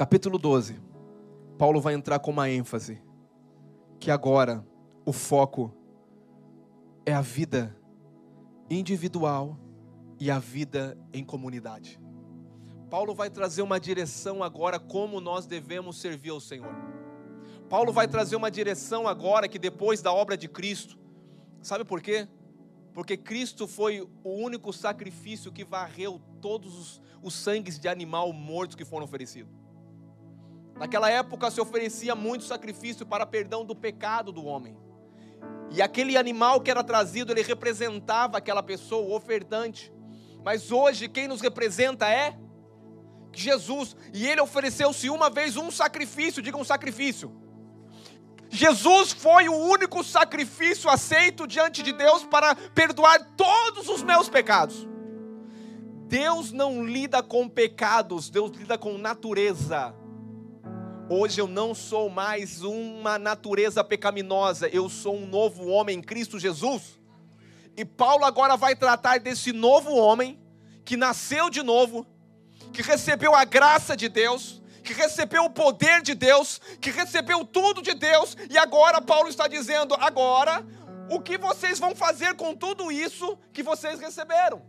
Capítulo 0.00 0.38
12. 0.38 0.80
Paulo 1.58 1.78
vai 1.78 1.92
entrar 1.92 2.18
com 2.20 2.30
uma 2.30 2.48
ênfase 2.48 3.02
que 3.98 4.10
agora 4.10 4.64
o 5.04 5.12
foco 5.12 5.74
é 7.10 7.14
a 7.14 7.20
vida 7.20 7.76
individual 8.68 9.58
e 10.18 10.30
a 10.30 10.38
vida 10.38 10.96
em 11.12 11.24
comunidade. 11.24 12.00
Paulo 12.88 13.14
vai 13.14 13.30
trazer 13.30 13.62
uma 13.62 13.78
direção 13.78 14.42
agora 14.42 14.78
como 14.78 15.20
nós 15.20 15.46
devemos 15.46 16.00
servir 16.00 16.30
ao 16.30 16.40
Senhor. 16.40 16.74
Paulo 17.68 17.92
vai 17.92 18.08
trazer 18.08 18.36
uma 18.36 18.50
direção 18.50 19.06
agora 19.06 19.48
que 19.48 19.58
depois 19.58 20.02
da 20.02 20.12
obra 20.12 20.36
de 20.36 20.48
Cristo, 20.48 20.98
Sabe 21.62 21.84
por 21.84 22.00
quê? 22.00 22.26
Porque 22.94 23.16
Cristo 23.16 23.68
foi 23.68 24.00
o 24.24 24.30
único 24.30 24.72
sacrifício 24.72 25.52
que 25.52 25.64
varreu 25.64 26.20
todos 26.40 26.74
os, 26.78 27.02
os 27.22 27.34
sangues 27.34 27.78
de 27.78 27.86
animal 27.86 28.32
mortos 28.32 28.74
que 28.74 28.84
foram 28.84 29.04
oferecidos. 29.04 29.52
Naquela 30.74 31.10
época 31.10 31.50
se 31.50 31.60
oferecia 31.60 32.14
muito 32.14 32.44
sacrifício 32.44 33.04
para 33.04 33.26
perdão 33.26 33.64
do 33.64 33.76
pecado 33.76 34.32
do 34.32 34.44
homem. 34.44 34.76
E 35.70 35.80
aquele 35.80 36.16
animal 36.16 36.60
que 36.60 36.70
era 36.70 36.82
trazido, 36.82 37.32
ele 37.32 37.42
representava 37.42 38.38
aquela 38.38 38.62
pessoa, 38.62 39.06
o 39.06 39.14
ofertante. 39.14 39.92
Mas 40.44 40.72
hoje 40.72 41.08
quem 41.08 41.28
nos 41.28 41.40
representa 41.40 42.08
é 42.08 42.36
Jesus. 43.32 43.96
E 44.12 44.26
ele 44.26 44.40
ofereceu-se 44.40 45.08
uma 45.08 45.30
vez 45.30 45.56
um 45.56 45.70
sacrifício, 45.70 46.42
diga 46.42 46.56
um 46.56 46.64
sacrifício. 46.64 47.40
Jesus 48.48 49.12
foi 49.12 49.48
o 49.48 49.54
único 49.54 50.02
sacrifício 50.02 50.90
aceito 50.90 51.46
diante 51.46 51.84
de 51.84 51.92
Deus 51.92 52.24
para 52.24 52.56
perdoar 52.56 53.24
todos 53.36 53.88
os 53.88 54.02
meus 54.02 54.28
pecados. 54.28 54.88
Deus 56.08 56.50
não 56.50 56.84
lida 56.84 57.22
com 57.22 57.48
pecados, 57.48 58.28
Deus 58.28 58.50
lida 58.50 58.76
com 58.76 58.98
natureza. 58.98 59.94
Hoje 61.12 61.40
eu 61.40 61.48
não 61.48 61.74
sou 61.74 62.08
mais 62.08 62.62
uma 62.62 63.18
natureza 63.18 63.82
pecaminosa, 63.82 64.68
eu 64.68 64.88
sou 64.88 65.16
um 65.16 65.26
novo 65.26 65.66
homem 65.66 65.98
em 65.98 66.00
Cristo 66.00 66.38
Jesus. 66.38 67.00
E 67.76 67.84
Paulo 67.84 68.24
agora 68.24 68.56
vai 68.56 68.76
tratar 68.76 69.18
desse 69.18 69.52
novo 69.52 69.92
homem 69.92 70.38
que 70.84 70.96
nasceu 70.96 71.50
de 71.50 71.64
novo, 71.64 72.06
que 72.72 72.80
recebeu 72.80 73.34
a 73.34 73.44
graça 73.44 73.96
de 73.96 74.08
Deus, 74.08 74.62
que 74.84 74.92
recebeu 74.92 75.46
o 75.46 75.50
poder 75.50 76.00
de 76.00 76.14
Deus, 76.14 76.60
que 76.80 76.92
recebeu 76.92 77.44
tudo 77.44 77.82
de 77.82 77.92
Deus, 77.92 78.36
e 78.48 78.56
agora 78.56 79.02
Paulo 79.02 79.28
está 79.28 79.48
dizendo: 79.48 79.96
agora, 79.96 80.64
o 81.10 81.18
que 81.18 81.36
vocês 81.36 81.80
vão 81.80 81.92
fazer 81.92 82.36
com 82.36 82.54
tudo 82.54 82.92
isso 82.92 83.36
que 83.52 83.64
vocês 83.64 83.98
receberam? 83.98 84.62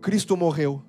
Cristo 0.00 0.36
morreu, 0.36 0.84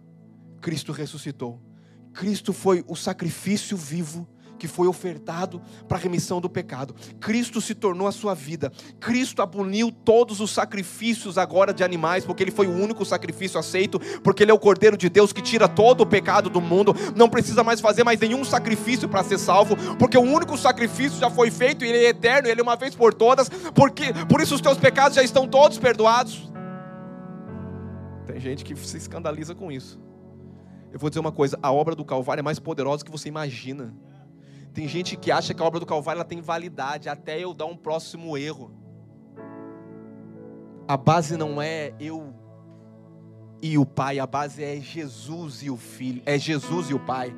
Cristo 0.61 0.91
ressuscitou. 0.91 1.70
Cristo 2.13 2.53
foi 2.53 2.83
o 2.87 2.95
sacrifício 2.95 3.77
vivo 3.77 4.27
que 4.61 4.67
foi 4.67 4.85
ofertado 4.85 5.59
para 5.87 5.97
a 5.97 5.99
remissão 5.99 6.39
do 6.39 6.47
pecado. 6.47 6.93
Cristo 7.19 7.59
se 7.59 7.73
tornou 7.73 8.07
a 8.07 8.11
sua 8.11 8.35
vida. 8.35 8.71
Cristo 8.99 9.41
aboliu 9.41 9.91
todos 9.91 10.39
os 10.39 10.51
sacrifícios 10.51 11.39
agora 11.39 11.73
de 11.73 11.83
animais, 11.83 12.23
porque 12.23 12.43
ele 12.43 12.51
foi 12.51 12.67
o 12.67 12.71
único 12.71 13.03
sacrifício 13.03 13.59
aceito, 13.59 13.99
porque 14.21 14.43
ele 14.43 14.51
é 14.51 14.53
o 14.53 14.59
Cordeiro 14.59 14.95
de 14.95 15.09
Deus 15.09 15.33
que 15.33 15.41
tira 15.41 15.67
todo 15.67 16.01
o 16.01 16.05
pecado 16.05 16.47
do 16.47 16.61
mundo. 16.61 16.93
Não 17.15 17.27
precisa 17.27 17.63
mais 17.63 17.81
fazer 17.81 18.03
mais 18.03 18.19
nenhum 18.19 18.45
sacrifício 18.45 19.09
para 19.09 19.23
ser 19.23 19.39
salvo, 19.39 19.75
porque 19.97 20.15
o 20.15 20.21
único 20.21 20.55
sacrifício 20.55 21.19
já 21.19 21.31
foi 21.31 21.49
feito 21.49 21.83
e 21.83 21.89
ele 21.89 22.05
é 22.05 22.09
eterno, 22.09 22.47
ele 22.47 22.61
é 22.61 22.63
uma 22.63 22.75
vez 22.75 22.93
por 22.93 23.15
todas, 23.15 23.49
porque 23.73 24.13
por 24.29 24.41
isso 24.41 24.53
os 24.53 24.61
teus 24.61 24.77
pecados 24.77 25.15
já 25.15 25.23
estão 25.23 25.47
todos 25.47 25.79
perdoados. 25.79 26.51
Tem 28.27 28.39
gente 28.39 28.63
que 28.63 28.75
se 28.75 28.97
escandaliza 28.97 29.55
com 29.55 29.71
isso. 29.71 30.10
Eu 30.91 30.99
vou 30.99 31.09
dizer 31.09 31.19
uma 31.19 31.31
coisa: 31.31 31.57
a 31.61 31.71
obra 31.71 31.95
do 31.95 32.03
Calvário 32.03 32.41
é 32.41 32.43
mais 32.43 32.59
poderosa 32.59 32.99
do 32.99 33.05
que 33.05 33.11
você 33.11 33.29
imagina. 33.29 33.93
Tem 34.73 34.87
gente 34.87 35.17
que 35.17 35.31
acha 35.31 35.53
que 35.53 35.61
a 35.61 35.65
obra 35.65 35.79
do 35.79 35.85
Calvário 35.85 36.19
ela 36.19 36.25
tem 36.25 36.41
validade 36.41 37.09
até 37.09 37.39
eu 37.39 37.53
dar 37.53 37.65
um 37.65 37.75
próximo 37.75 38.37
erro. 38.37 38.71
A 40.87 40.95
base 40.95 41.37
não 41.37 41.61
é 41.61 41.93
eu 41.99 42.33
e 43.61 43.77
o 43.77 43.85
Pai, 43.85 44.19
a 44.19 44.25
base 44.25 44.63
é 44.63 44.79
Jesus 44.79 45.61
e 45.61 45.69
o 45.69 45.77
Filho, 45.77 46.21
é 46.25 46.37
Jesus 46.37 46.89
e 46.89 46.93
o 46.93 46.99
Pai. 46.99 47.33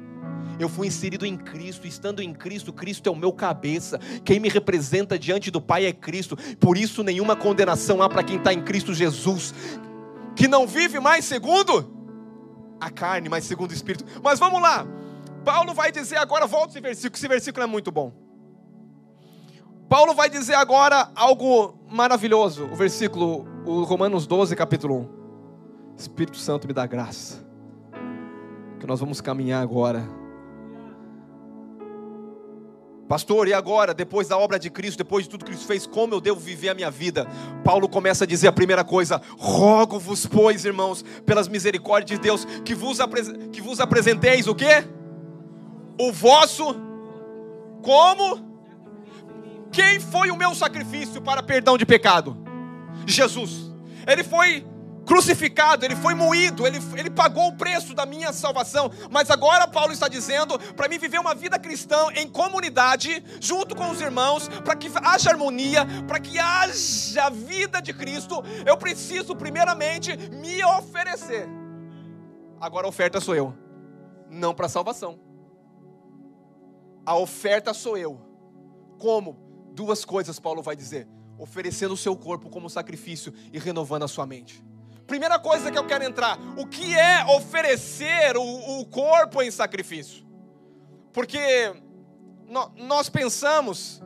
Eu 0.59 0.69
fui 0.69 0.87
inserido 0.87 1.25
em 1.25 1.35
Cristo, 1.35 1.87
estando 1.87 2.21
em 2.21 2.33
Cristo, 2.33 2.71
Cristo 2.71 3.09
é 3.09 3.11
o 3.11 3.15
meu 3.15 3.33
cabeça. 3.33 3.99
Quem 4.23 4.39
me 4.39 4.47
representa 4.47 5.17
diante 5.17 5.49
do 5.49 5.59
Pai 5.59 5.85
é 5.85 5.91
Cristo. 5.91 6.37
Por 6.59 6.77
isso, 6.77 7.03
nenhuma 7.03 7.35
condenação 7.35 8.01
há 8.01 8.07
para 8.09 8.23
quem 8.23 8.37
está 8.37 8.53
em 8.53 8.61
Cristo 8.61 8.93
Jesus, 8.93 9.53
que 10.35 10.47
não 10.47 10.67
vive 10.67 10.99
mais 10.99 11.25
segundo 11.25 12.02
a 12.85 12.89
carne, 12.89 13.29
mas 13.29 13.45
segundo 13.45 13.71
o 13.71 13.73
Espírito. 13.73 14.05
Mas 14.23 14.39
vamos 14.39 14.61
lá. 14.61 14.85
Paulo 15.43 15.73
vai 15.73 15.91
dizer 15.91 16.17
agora, 16.17 16.45
volta 16.45 16.71
esse 16.71 16.81
versículo, 16.81 17.15
esse 17.15 17.27
versículo 17.27 17.63
é 17.63 17.67
muito 17.67 17.91
bom. 17.91 18.11
Paulo 19.89 20.13
vai 20.13 20.29
dizer 20.29 20.55
agora 20.55 21.11
algo 21.15 21.77
maravilhoso. 21.89 22.65
O 22.65 22.75
versículo, 22.75 23.45
o 23.65 23.83
Romanos 23.83 24.25
12, 24.25 24.55
capítulo 24.55 25.09
1. 25.95 25.95
Espírito 25.97 26.37
Santo 26.37 26.67
me 26.67 26.73
dá 26.73 26.85
graça. 26.87 27.45
Que 28.79 28.87
nós 28.87 28.99
vamos 28.99 29.21
caminhar 29.21 29.61
agora 29.61 30.03
Pastor, 33.07 33.47
e 33.47 33.53
agora, 33.53 33.93
depois 33.93 34.27
da 34.27 34.37
obra 34.37 34.57
de 34.57 34.69
Cristo, 34.69 34.99
depois 34.99 35.25
de 35.25 35.29
tudo 35.29 35.43
que 35.43 35.51
Cristo 35.51 35.67
fez, 35.67 35.85
como 35.85 36.13
eu 36.13 36.21
devo 36.21 36.39
viver 36.39 36.69
a 36.69 36.73
minha 36.73 36.89
vida? 36.89 37.27
Paulo 37.63 37.87
começa 37.89 38.23
a 38.23 38.27
dizer 38.27 38.47
a 38.47 38.51
primeira 38.51 38.83
coisa: 38.83 39.21
Rogo-vos, 39.37 40.25
pois, 40.25 40.63
irmãos, 40.65 41.03
pelas 41.25 41.47
misericórdias 41.47 42.17
de 42.17 42.23
Deus, 42.23 42.45
que 42.63 42.73
vos, 42.73 42.99
que 43.51 43.61
vos 43.61 43.79
apresenteis 43.79 44.47
o 44.47 44.55
quê? 44.55 44.85
O 45.99 46.11
vosso 46.11 46.75
como? 47.81 48.53
Quem 49.71 49.99
foi 49.99 50.31
o 50.31 50.37
meu 50.37 50.55
sacrifício 50.55 51.21
para 51.21 51.43
perdão 51.43 51.77
de 51.77 51.85
pecado? 51.85 52.37
Jesus. 53.05 53.73
Ele 54.07 54.23
foi 54.23 54.65
crucificado, 55.05 55.85
ele 55.85 55.95
foi 55.95 56.13
moído, 56.13 56.65
ele, 56.65 56.79
ele 56.97 57.09
pagou 57.09 57.47
o 57.47 57.55
preço 57.55 57.93
da 57.93 58.05
minha 58.05 58.31
salvação. 58.33 58.91
Mas 59.11 59.29
agora 59.29 59.67
Paulo 59.67 59.93
está 59.93 60.07
dizendo 60.07 60.57
para 60.75 60.87
mim 60.87 60.97
viver 60.97 61.19
uma 61.19 61.35
vida 61.35 61.59
cristã 61.59 62.07
em 62.15 62.27
comunidade, 62.27 63.23
junto 63.39 63.75
com 63.75 63.89
os 63.89 64.01
irmãos, 64.01 64.47
para 64.63 64.75
que 64.75 64.89
haja 65.03 65.29
harmonia, 65.29 65.85
para 66.07 66.19
que 66.19 66.39
haja 66.39 67.29
vida 67.29 67.81
de 67.81 67.93
Cristo, 67.93 68.43
eu 68.65 68.77
preciso 68.77 69.35
primeiramente 69.35 70.15
me 70.29 70.63
oferecer. 70.63 71.47
Agora 72.59 72.85
a 72.85 72.89
oferta 72.89 73.19
sou 73.19 73.35
eu, 73.35 73.53
não 74.29 74.53
para 74.53 74.69
salvação. 74.69 75.19
A 77.05 77.17
oferta 77.17 77.73
sou 77.73 77.97
eu. 77.97 78.21
Como? 78.97 79.37
Duas 79.73 80.05
coisas 80.05 80.39
Paulo 80.39 80.61
vai 80.61 80.75
dizer: 80.75 81.07
oferecendo 81.37 81.93
o 81.93 81.97
seu 81.97 82.15
corpo 82.15 82.49
como 82.49 82.69
sacrifício 82.69 83.33
e 83.51 83.59
renovando 83.59 84.03
a 84.03 84.07
sua 84.07 84.25
mente. 84.25 84.63
Primeira 85.07 85.37
coisa 85.37 85.71
que 85.71 85.77
eu 85.77 85.85
quero 85.85 86.03
entrar: 86.03 86.37
o 86.57 86.65
que 86.65 86.95
é 86.95 87.25
oferecer 87.25 88.37
o, 88.37 88.79
o 88.79 88.85
corpo 88.85 89.41
em 89.41 89.51
sacrifício? 89.51 90.25
Porque 91.11 91.73
no, 92.47 92.71
nós 92.77 93.09
pensamos 93.09 94.01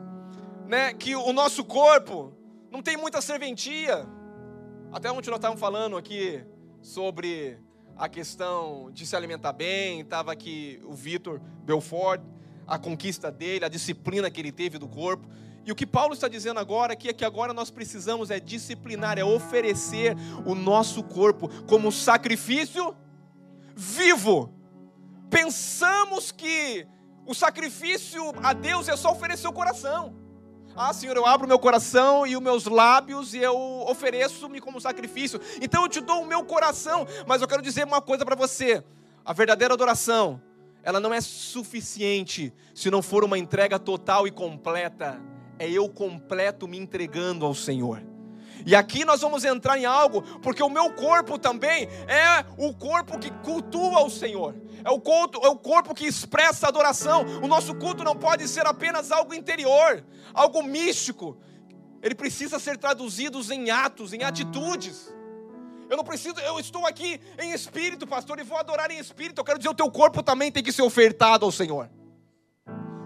né, 0.66 0.92
que 0.92 1.16
o 1.16 1.32
nosso 1.32 1.64
corpo 1.64 2.32
não 2.70 2.82
tem 2.82 2.96
muita 2.96 3.20
serventia. 3.20 4.06
Até 4.92 5.10
ontem 5.10 5.30
nós 5.30 5.38
estávamos 5.38 5.60
falando 5.60 5.96
aqui 5.96 6.44
sobre 6.80 7.58
a 7.96 8.08
questão 8.08 8.90
de 8.92 9.06
se 9.06 9.16
alimentar 9.16 9.52
bem, 9.52 10.00
estava 10.00 10.32
aqui 10.32 10.80
o 10.84 10.94
Vitor 10.94 11.40
Belfort, 11.64 12.20
a 12.66 12.78
conquista 12.78 13.30
dele, 13.30 13.64
a 13.64 13.68
disciplina 13.68 14.30
que 14.30 14.40
ele 14.40 14.52
teve 14.52 14.78
do 14.78 14.86
corpo. 14.86 15.28
E 15.68 15.70
o 15.70 15.74
que 15.74 15.86
Paulo 15.86 16.14
está 16.14 16.28
dizendo 16.28 16.58
agora 16.58 16.94
aqui 16.94 17.10
é 17.10 17.12
que 17.12 17.26
agora 17.26 17.52
nós 17.52 17.70
precisamos 17.70 18.30
é 18.30 18.40
disciplinar, 18.40 19.18
é 19.18 19.22
oferecer 19.22 20.16
o 20.46 20.54
nosso 20.54 21.02
corpo 21.02 21.46
como 21.66 21.92
sacrifício 21.92 22.96
vivo. 23.76 24.50
Pensamos 25.28 26.32
que 26.32 26.86
o 27.26 27.34
sacrifício 27.34 28.32
a 28.42 28.54
Deus 28.54 28.88
é 28.88 28.96
só 28.96 29.12
oferecer 29.12 29.46
o 29.46 29.52
coração. 29.52 30.16
Ah, 30.74 30.90
Senhor, 30.94 31.14
eu 31.18 31.26
abro 31.26 31.46
meu 31.46 31.58
coração 31.58 32.26
e 32.26 32.34
os 32.34 32.42
meus 32.42 32.64
lábios 32.64 33.34
e 33.34 33.38
eu 33.38 33.54
ofereço-me 33.86 34.62
como 34.62 34.80
sacrifício. 34.80 35.38
Então 35.60 35.82
eu 35.82 35.88
te 35.90 36.00
dou 36.00 36.22
o 36.22 36.26
meu 36.26 36.46
coração, 36.46 37.06
mas 37.26 37.42
eu 37.42 37.46
quero 37.46 37.60
dizer 37.60 37.84
uma 37.84 38.00
coisa 38.00 38.24
para 38.24 38.34
você: 38.34 38.82
a 39.22 39.34
verdadeira 39.34 39.74
adoração, 39.74 40.40
ela 40.82 40.98
não 40.98 41.12
é 41.12 41.20
suficiente 41.20 42.54
se 42.74 42.90
não 42.90 43.02
for 43.02 43.22
uma 43.22 43.36
entrega 43.36 43.78
total 43.78 44.26
e 44.26 44.30
completa 44.30 45.20
é 45.58 45.70
eu 45.70 45.88
completo 45.88 46.66
me 46.68 46.78
entregando 46.78 47.44
ao 47.44 47.54
Senhor. 47.54 48.02
E 48.66 48.74
aqui 48.74 49.04
nós 49.04 49.20
vamos 49.20 49.44
entrar 49.44 49.78
em 49.78 49.84
algo, 49.84 50.22
porque 50.40 50.62
o 50.62 50.68
meu 50.68 50.92
corpo 50.92 51.38
também 51.38 51.88
é 52.06 52.44
o 52.56 52.74
corpo 52.74 53.18
que 53.18 53.30
cultua 53.42 54.04
o 54.04 54.10
Senhor, 54.10 54.54
é 54.84 54.90
o, 54.90 55.00
culto, 55.00 55.40
é 55.44 55.48
o 55.48 55.56
corpo 55.56 55.94
que 55.94 56.06
expressa 56.06 56.66
a 56.66 56.68
adoração. 56.68 57.24
O 57.42 57.46
nosso 57.46 57.74
culto 57.76 58.02
não 58.02 58.16
pode 58.16 58.46
ser 58.48 58.66
apenas 58.66 59.10
algo 59.12 59.32
interior, 59.32 60.04
algo 60.34 60.62
místico, 60.62 61.38
ele 62.02 62.14
precisa 62.14 62.58
ser 62.58 62.76
traduzido 62.76 63.40
em 63.52 63.70
atos, 63.70 64.12
em 64.12 64.22
atitudes. 64.22 65.12
Eu 65.90 65.96
não 65.96 66.04
preciso, 66.04 66.38
eu 66.40 66.60
estou 66.60 66.86
aqui 66.86 67.20
em 67.38 67.52
espírito, 67.52 68.06
pastor, 68.06 68.38
e 68.38 68.42
vou 68.42 68.58
adorar 68.58 68.90
em 68.90 68.98
espírito. 68.98 69.40
Eu 69.40 69.44
quero 69.44 69.58
dizer, 69.58 69.70
o 69.70 69.74
teu 69.74 69.90
corpo 69.90 70.22
também 70.22 70.52
tem 70.52 70.62
que 70.62 70.72
ser 70.72 70.82
ofertado 70.82 71.44
ao 71.44 71.50
Senhor. 71.50 71.90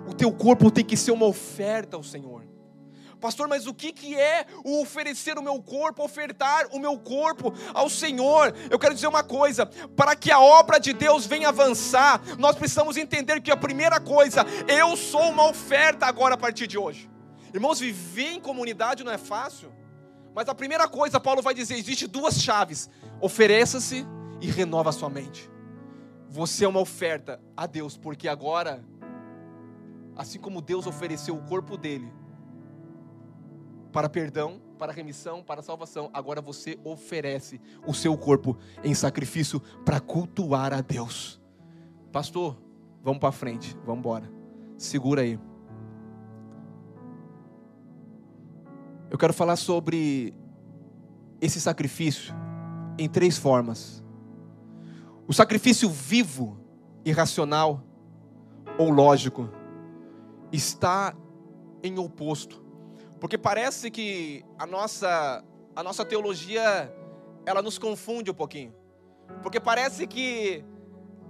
O 0.06 0.14
teu 0.14 0.32
corpo 0.32 0.70
tem 0.70 0.84
que 0.84 0.96
ser 0.96 1.10
uma 1.10 1.26
oferta 1.26 1.96
ao 1.96 2.02
Senhor. 2.02 2.44
Pastor, 3.22 3.46
mas 3.46 3.68
o 3.68 3.72
que, 3.72 3.92
que 3.92 4.16
é 4.16 4.44
o 4.64 4.82
oferecer 4.82 5.38
o 5.38 5.42
meu 5.42 5.62
corpo, 5.62 6.02
ofertar 6.02 6.66
o 6.72 6.80
meu 6.80 6.98
corpo 6.98 7.54
ao 7.72 7.88
Senhor? 7.88 8.52
Eu 8.68 8.80
quero 8.80 8.96
dizer 8.96 9.06
uma 9.06 9.22
coisa: 9.22 9.64
para 9.64 10.16
que 10.16 10.28
a 10.28 10.40
obra 10.40 10.80
de 10.80 10.92
Deus 10.92 11.24
venha 11.24 11.50
avançar, 11.50 12.20
nós 12.36 12.56
precisamos 12.56 12.96
entender 12.96 13.40
que 13.40 13.52
a 13.52 13.56
primeira 13.56 14.00
coisa, 14.00 14.44
eu 14.66 14.96
sou 14.96 15.30
uma 15.30 15.48
oferta 15.48 16.04
agora 16.06 16.34
a 16.34 16.36
partir 16.36 16.66
de 16.66 16.76
hoje. 16.76 17.08
Irmãos, 17.54 17.78
viver 17.78 18.32
em 18.32 18.40
comunidade 18.40 19.04
não 19.04 19.12
é 19.12 19.18
fácil. 19.18 19.72
Mas 20.34 20.48
a 20.48 20.54
primeira 20.54 20.88
coisa, 20.88 21.20
Paulo 21.20 21.42
vai 21.42 21.54
dizer: 21.54 21.76
existe 21.76 22.08
duas 22.08 22.42
chaves: 22.42 22.90
ofereça-se 23.20 24.04
e 24.40 24.50
renova 24.50 24.90
a 24.90 24.92
sua 24.92 25.08
mente. 25.08 25.48
Você 26.28 26.64
é 26.64 26.68
uma 26.68 26.80
oferta 26.80 27.40
a 27.56 27.66
Deus, 27.66 27.96
porque 27.96 28.26
agora, 28.26 28.82
assim 30.16 30.38
como 30.38 30.60
Deus 30.60 30.86
ofereceu 30.86 31.36
o 31.36 31.42
corpo 31.42 31.76
dele 31.76 32.12
para 33.92 34.08
perdão, 34.08 34.60
para 34.78 34.90
remissão, 34.90 35.42
para 35.42 35.62
salvação, 35.62 36.10
agora 36.12 36.40
você 36.40 36.78
oferece 36.82 37.60
o 37.86 37.92
seu 37.92 38.16
corpo 38.16 38.56
em 38.82 38.94
sacrifício 38.94 39.60
para 39.84 40.00
cultuar 40.00 40.72
a 40.72 40.80
Deus. 40.80 41.40
Pastor, 42.10 42.56
vamos 43.02 43.20
para 43.20 43.30
frente, 43.30 43.76
vamos 43.84 43.98
embora. 43.98 44.32
Segura 44.78 45.20
aí. 45.20 45.38
Eu 49.10 49.18
quero 49.18 49.34
falar 49.34 49.56
sobre 49.56 50.34
esse 51.38 51.60
sacrifício 51.60 52.34
em 52.98 53.08
três 53.08 53.36
formas. 53.36 54.02
O 55.28 55.34
sacrifício 55.34 55.88
vivo, 55.88 56.58
irracional 57.04 57.84
ou 58.78 58.90
lógico 58.90 59.50
está 60.52 61.16
em 61.82 61.98
oposto. 61.98 62.62
Porque 63.18 63.38
parece 63.38 63.90
que 63.90 64.44
a 64.58 64.66
nossa 64.66 65.44
a 65.74 65.82
nossa 65.82 66.04
teologia 66.04 66.94
ela 67.46 67.62
nos 67.62 67.78
confunde 67.78 68.30
um 68.30 68.34
pouquinho. 68.34 68.74
Porque 69.42 69.58
parece 69.58 70.06
que 70.06 70.64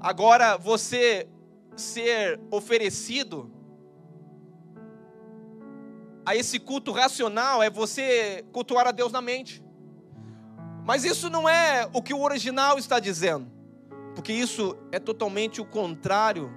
agora 0.01 0.57
você 0.57 1.29
ser 1.77 2.41
oferecido 2.51 3.51
a 6.25 6.37
esse 6.37 6.59
culto 6.59 6.93
racional 6.93 7.63
é 7.63 7.71
você 7.71 8.45
cultuar 8.53 8.87
a 8.87 8.91
Deus 8.91 9.13
na 9.13 9.21
mente. 9.21 9.63
Mas 10.85 11.05
isso 11.05 11.31
não 11.31 11.49
é 11.49 11.89
o 11.93 12.03
que 12.03 12.13
o 12.13 12.23
original 12.23 12.79
está 12.79 12.99
dizendo, 12.99 13.51
porque 14.15 14.33
isso 14.33 14.77
é 14.91 14.99
totalmente 14.99 15.61
o 15.61 15.65
contrário 15.65 16.53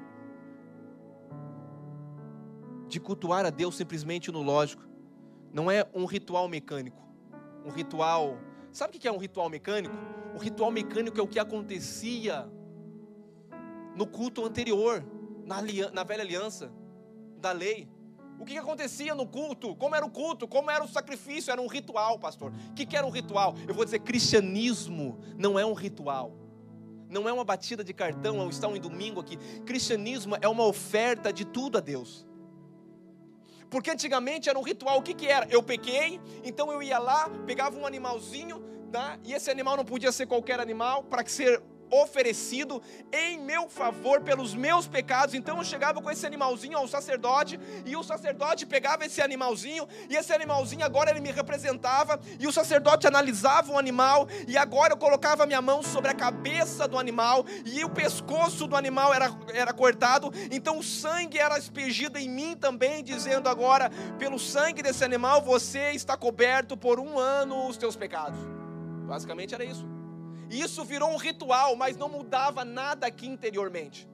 de 2.88 3.00
cultuar 3.00 3.46
a 3.46 3.50
Deus 3.50 3.76
simplesmente 3.76 4.32
no 4.32 4.42
lógico. 4.42 4.84
Não 5.52 5.70
é 5.72 5.88
um 5.94 6.06
ritual 6.06 6.48
mecânico, 6.48 7.02
um 7.66 7.70
ritual. 7.70 8.38
Sabe 8.72 8.98
o 8.98 9.00
que 9.00 9.08
é 9.08 9.12
um 9.12 9.18
ritual 9.18 9.50
mecânico? 9.50 9.96
O 10.36 10.38
ritual 10.38 10.72
mecânico 10.72 11.20
é 11.20 11.24
o 11.24 11.28
que 11.28 11.40
acontecia 11.40 12.50
no 13.96 14.06
culto 14.06 14.46
anterior, 14.46 15.04
na, 15.46 15.62
na 15.94 16.04
velha 16.04 16.22
aliança, 16.22 16.72
da 17.38 17.52
lei. 17.52 17.88
O 18.38 18.44
que 18.44 18.58
acontecia 18.58 19.16
no 19.16 19.26
culto? 19.26 19.76
Como 19.78 19.96
era 19.96 20.06
o 20.06 20.10
culto? 20.10 20.48
Como 20.48 20.70
era 20.70 20.84
o 20.84 20.88
sacrifício? 20.88 21.52
Era 21.52 21.62
um 21.62 21.68
ritual, 21.68 22.20
pastor. 22.20 22.52
O 22.72 22.74
que 22.74 22.96
era 22.96 23.08
um 23.08 23.10
ritual? 23.10 23.56
Eu 23.68 23.74
vou 23.74 23.86
dizer: 23.86 24.00
cristianismo 24.00 25.18
não 25.38 25.58
é 25.58 25.66
um 25.66 25.74
ritual. 25.74 26.34
Não 27.10 27.30
é 27.30 27.34
uma 27.34 27.46
batida 27.46 27.84
de 27.84 27.94
cartão 27.94 28.40
ou 28.40 28.50
estar 28.50 28.68
um 28.68 28.78
domingo 28.78 29.22
aqui. 29.22 29.38
Cristianismo 29.64 30.36
é 30.42 30.48
uma 30.48 30.66
oferta 30.66 31.32
de 31.32 31.46
tudo 31.46 31.78
a 31.78 31.82
Deus. 31.82 32.28
Porque 33.70 33.92
antigamente 33.92 34.50
era 34.50 34.58
um 34.58 34.62
ritual. 34.62 35.00
O 35.00 35.02
que, 35.02 35.14
que 35.14 35.28
era? 35.28 35.48
Eu 35.50 35.62
pequei, 35.62 36.20
então 36.44 36.72
eu 36.72 36.82
ia 36.82 37.00
lá, 37.00 37.30
pegava 37.46 37.78
um 37.78 37.86
animalzinho, 37.86 38.60
tá? 38.92 39.18
e 39.24 39.34
esse 39.34 39.52
animal 39.52 39.76
não 39.76 39.86
podia 39.86 40.12
ser 40.12 40.26
qualquer 40.26 40.60
animal, 40.60 41.04
para 41.04 41.26
ser 41.26 41.62
oferecido 42.02 42.82
em 43.12 43.40
meu 43.40 43.70
favor 43.70 44.22
pelos 44.22 44.54
meus 44.54 44.88
pecados. 44.88 45.36
Então 45.36 45.58
eu 45.58 45.64
chegava 45.64 46.02
com 46.02 46.12
esse 46.12 46.26
animalzinho 46.26 46.78
ao 46.78 46.88
sacerdote, 46.88 47.60
e 47.86 47.96
o 47.96 48.04
sacerdote 48.04 48.66
pegava 48.66 49.06
esse 49.06 49.22
animalzinho, 49.22 49.88
e 50.10 50.16
esse 50.16 50.34
animalzinho 50.34 50.86
agora 50.86 51.12
ele 51.12 51.20
me 51.20 51.32
representava, 51.32 52.20
e 52.40 52.48
o 52.48 52.52
sacerdote 52.52 53.08
analisava 53.08 53.72
o 53.72 53.78
animal, 53.78 54.28
e 54.48 54.58
agora 54.58 54.94
eu 54.94 54.98
colocava 54.98 55.46
minha 55.46 55.62
mão 55.62 55.82
sobre 55.84 56.12
a 56.12 56.14
cabeça 56.14 56.88
do 56.88 56.98
animal, 56.98 57.46
e 57.66 57.84
o 57.84 57.90
pescoço 57.90 58.68
do 58.68 58.76
animal 58.76 59.14
era, 59.14 59.30
era 59.54 59.74
cortado, 59.74 60.32
então 60.52 60.80
o 60.80 60.84
sangue 60.84 61.38
era 61.38 61.56
aspergido 61.56 62.18
em 62.18 62.30
mim 62.30 62.56
também, 62.56 63.04
dizendo 63.04 63.48
agora, 63.50 63.90
pelo 64.18 64.40
sangue 64.40 64.82
desse 64.82 65.04
animal 65.04 65.42
você 65.42 65.92
está 65.92 66.18
coberto 66.18 66.76
por 66.76 67.00
um 67.00 67.18
ano 67.20 67.68
os 67.68 67.78
teus 67.78 67.96
pecados. 67.96 68.40
Basicamente 69.06 69.54
era 69.54 69.64
isso. 69.64 69.95
Isso 70.50 70.84
virou 70.84 71.10
um 71.10 71.18
ritual, 71.18 71.76
mas 71.76 71.98
não 71.98 72.10
mudava 72.10 72.64
nada 72.64 73.08
aqui 73.08 73.28
interiormente. 73.28 74.08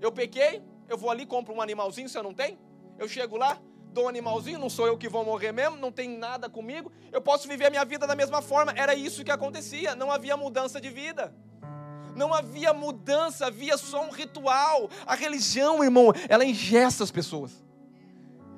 Eu 0.00 0.12
pequei, 0.12 0.62
eu 0.88 0.96
vou 0.96 1.10
ali, 1.10 1.26
compro 1.26 1.54
um 1.54 1.60
animalzinho, 1.60 2.08
se 2.08 2.18
eu 2.18 2.22
não 2.22 2.34
tenho. 2.34 2.58
Eu 2.98 3.08
chego 3.08 3.36
lá, 3.36 3.58
dou 3.92 4.04
um 4.04 4.08
animalzinho, 4.08 4.58
não 4.58 4.68
sou 4.68 4.86
eu 4.86 4.98
que 4.98 5.08
vou 5.08 5.24
morrer 5.24 5.52
mesmo, 5.52 5.76
não 5.76 5.92
tem 5.92 6.08
nada 6.08 6.48
comigo. 6.48 6.92
Eu 7.10 7.20
posso 7.20 7.48
viver 7.48 7.66
a 7.66 7.70
minha 7.70 7.84
vida 7.84 8.06
da 8.06 8.14
mesma 8.14 8.42
forma. 8.42 8.72
Era 8.76 8.94
isso 8.94 9.24
que 9.24 9.30
acontecia, 9.30 9.94
não 9.94 10.10
havia 10.10 10.36
mudança 10.36 10.80
de 10.80 10.90
vida. 10.90 11.34
Não 12.16 12.34
havia 12.34 12.74
mudança, 12.74 13.46
havia 13.46 13.78
só 13.78 14.04
um 14.04 14.10
ritual. 14.10 14.90
A 15.06 15.14
religião, 15.14 15.82
irmão, 15.82 16.12
ela 16.28 16.44
engessa 16.44 17.04
as 17.04 17.10
pessoas. 17.10 17.64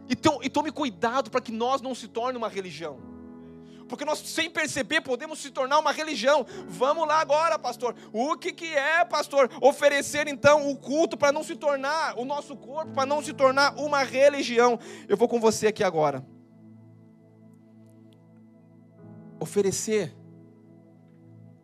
Então, 0.08 0.40
e 0.42 0.48
tome 0.48 0.72
cuidado 0.72 1.30
para 1.30 1.40
que 1.40 1.52
nós 1.52 1.80
não 1.80 1.94
se 1.94 2.08
torne 2.08 2.36
uma 2.36 2.48
religião 2.48 3.11
porque 3.92 4.06
nós, 4.06 4.20
sem 4.20 4.48
perceber, 4.48 5.02
podemos 5.02 5.38
se 5.38 5.50
tornar 5.50 5.78
uma 5.78 5.92
religião. 5.92 6.46
Vamos 6.66 7.06
lá 7.06 7.20
agora, 7.20 7.58
pastor. 7.58 7.94
O 8.10 8.38
que, 8.38 8.50
que 8.50 8.74
é, 8.74 9.04
pastor? 9.04 9.50
Oferecer 9.60 10.26
então 10.28 10.70
o 10.70 10.78
culto 10.78 11.14
para 11.14 11.30
não 11.30 11.44
se 11.44 11.54
tornar, 11.54 12.18
o 12.18 12.24
nosso 12.24 12.56
corpo, 12.56 12.90
para 12.94 13.04
não 13.04 13.22
se 13.22 13.34
tornar 13.34 13.78
uma 13.78 14.02
religião. 14.02 14.78
Eu 15.06 15.14
vou 15.14 15.28
com 15.28 15.38
você 15.38 15.66
aqui 15.66 15.84
agora. 15.84 16.26
Oferecer 19.38 20.16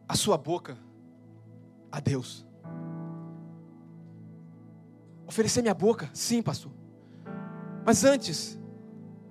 a 0.07 0.15
sua 0.15 0.37
boca 0.37 0.77
a 1.91 1.99
Deus. 1.99 2.47
Oferecer 5.27 5.63
minha 5.63 5.73
boca, 5.73 6.11
sim, 6.13 6.43
pastor. 6.43 6.73
Mas 7.87 8.05
antes, 8.05 8.61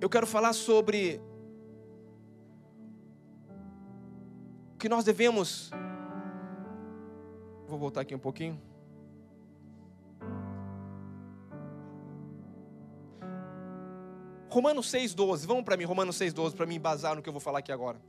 eu 0.00 0.10
quero 0.10 0.26
falar 0.26 0.52
sobre 0.52 1.22
que 4.78 4.88
nós 4.88 5.04
devemos. 5.04 5.70
Vou 7.66 7.78
voltar 7.78 8.02
aqui 8.02 8.14
um 8.14 8.18
pouquinho. 8.18 8.60
Romanos 14.48 14.90
6,12. 14.90 15.46
Vamos 15.46 15.64
para 15.64 15.76
mim, 15.76 15.84
Romanos 15.84 16.16
6,12, 16.16 16.54
para 16.54 16.64
me 16.64 16.76
embasar 16.76 17.14
no 17.14 17.22
que 17.22 17.28
eu 17.28 17.32
vou 17.32 17.40
falar 17.40 17.58
aqui 17.58 17.72
agora. 17.72 18.00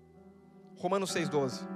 Romanos 0.78 1.14
6,12. 1.14 1.68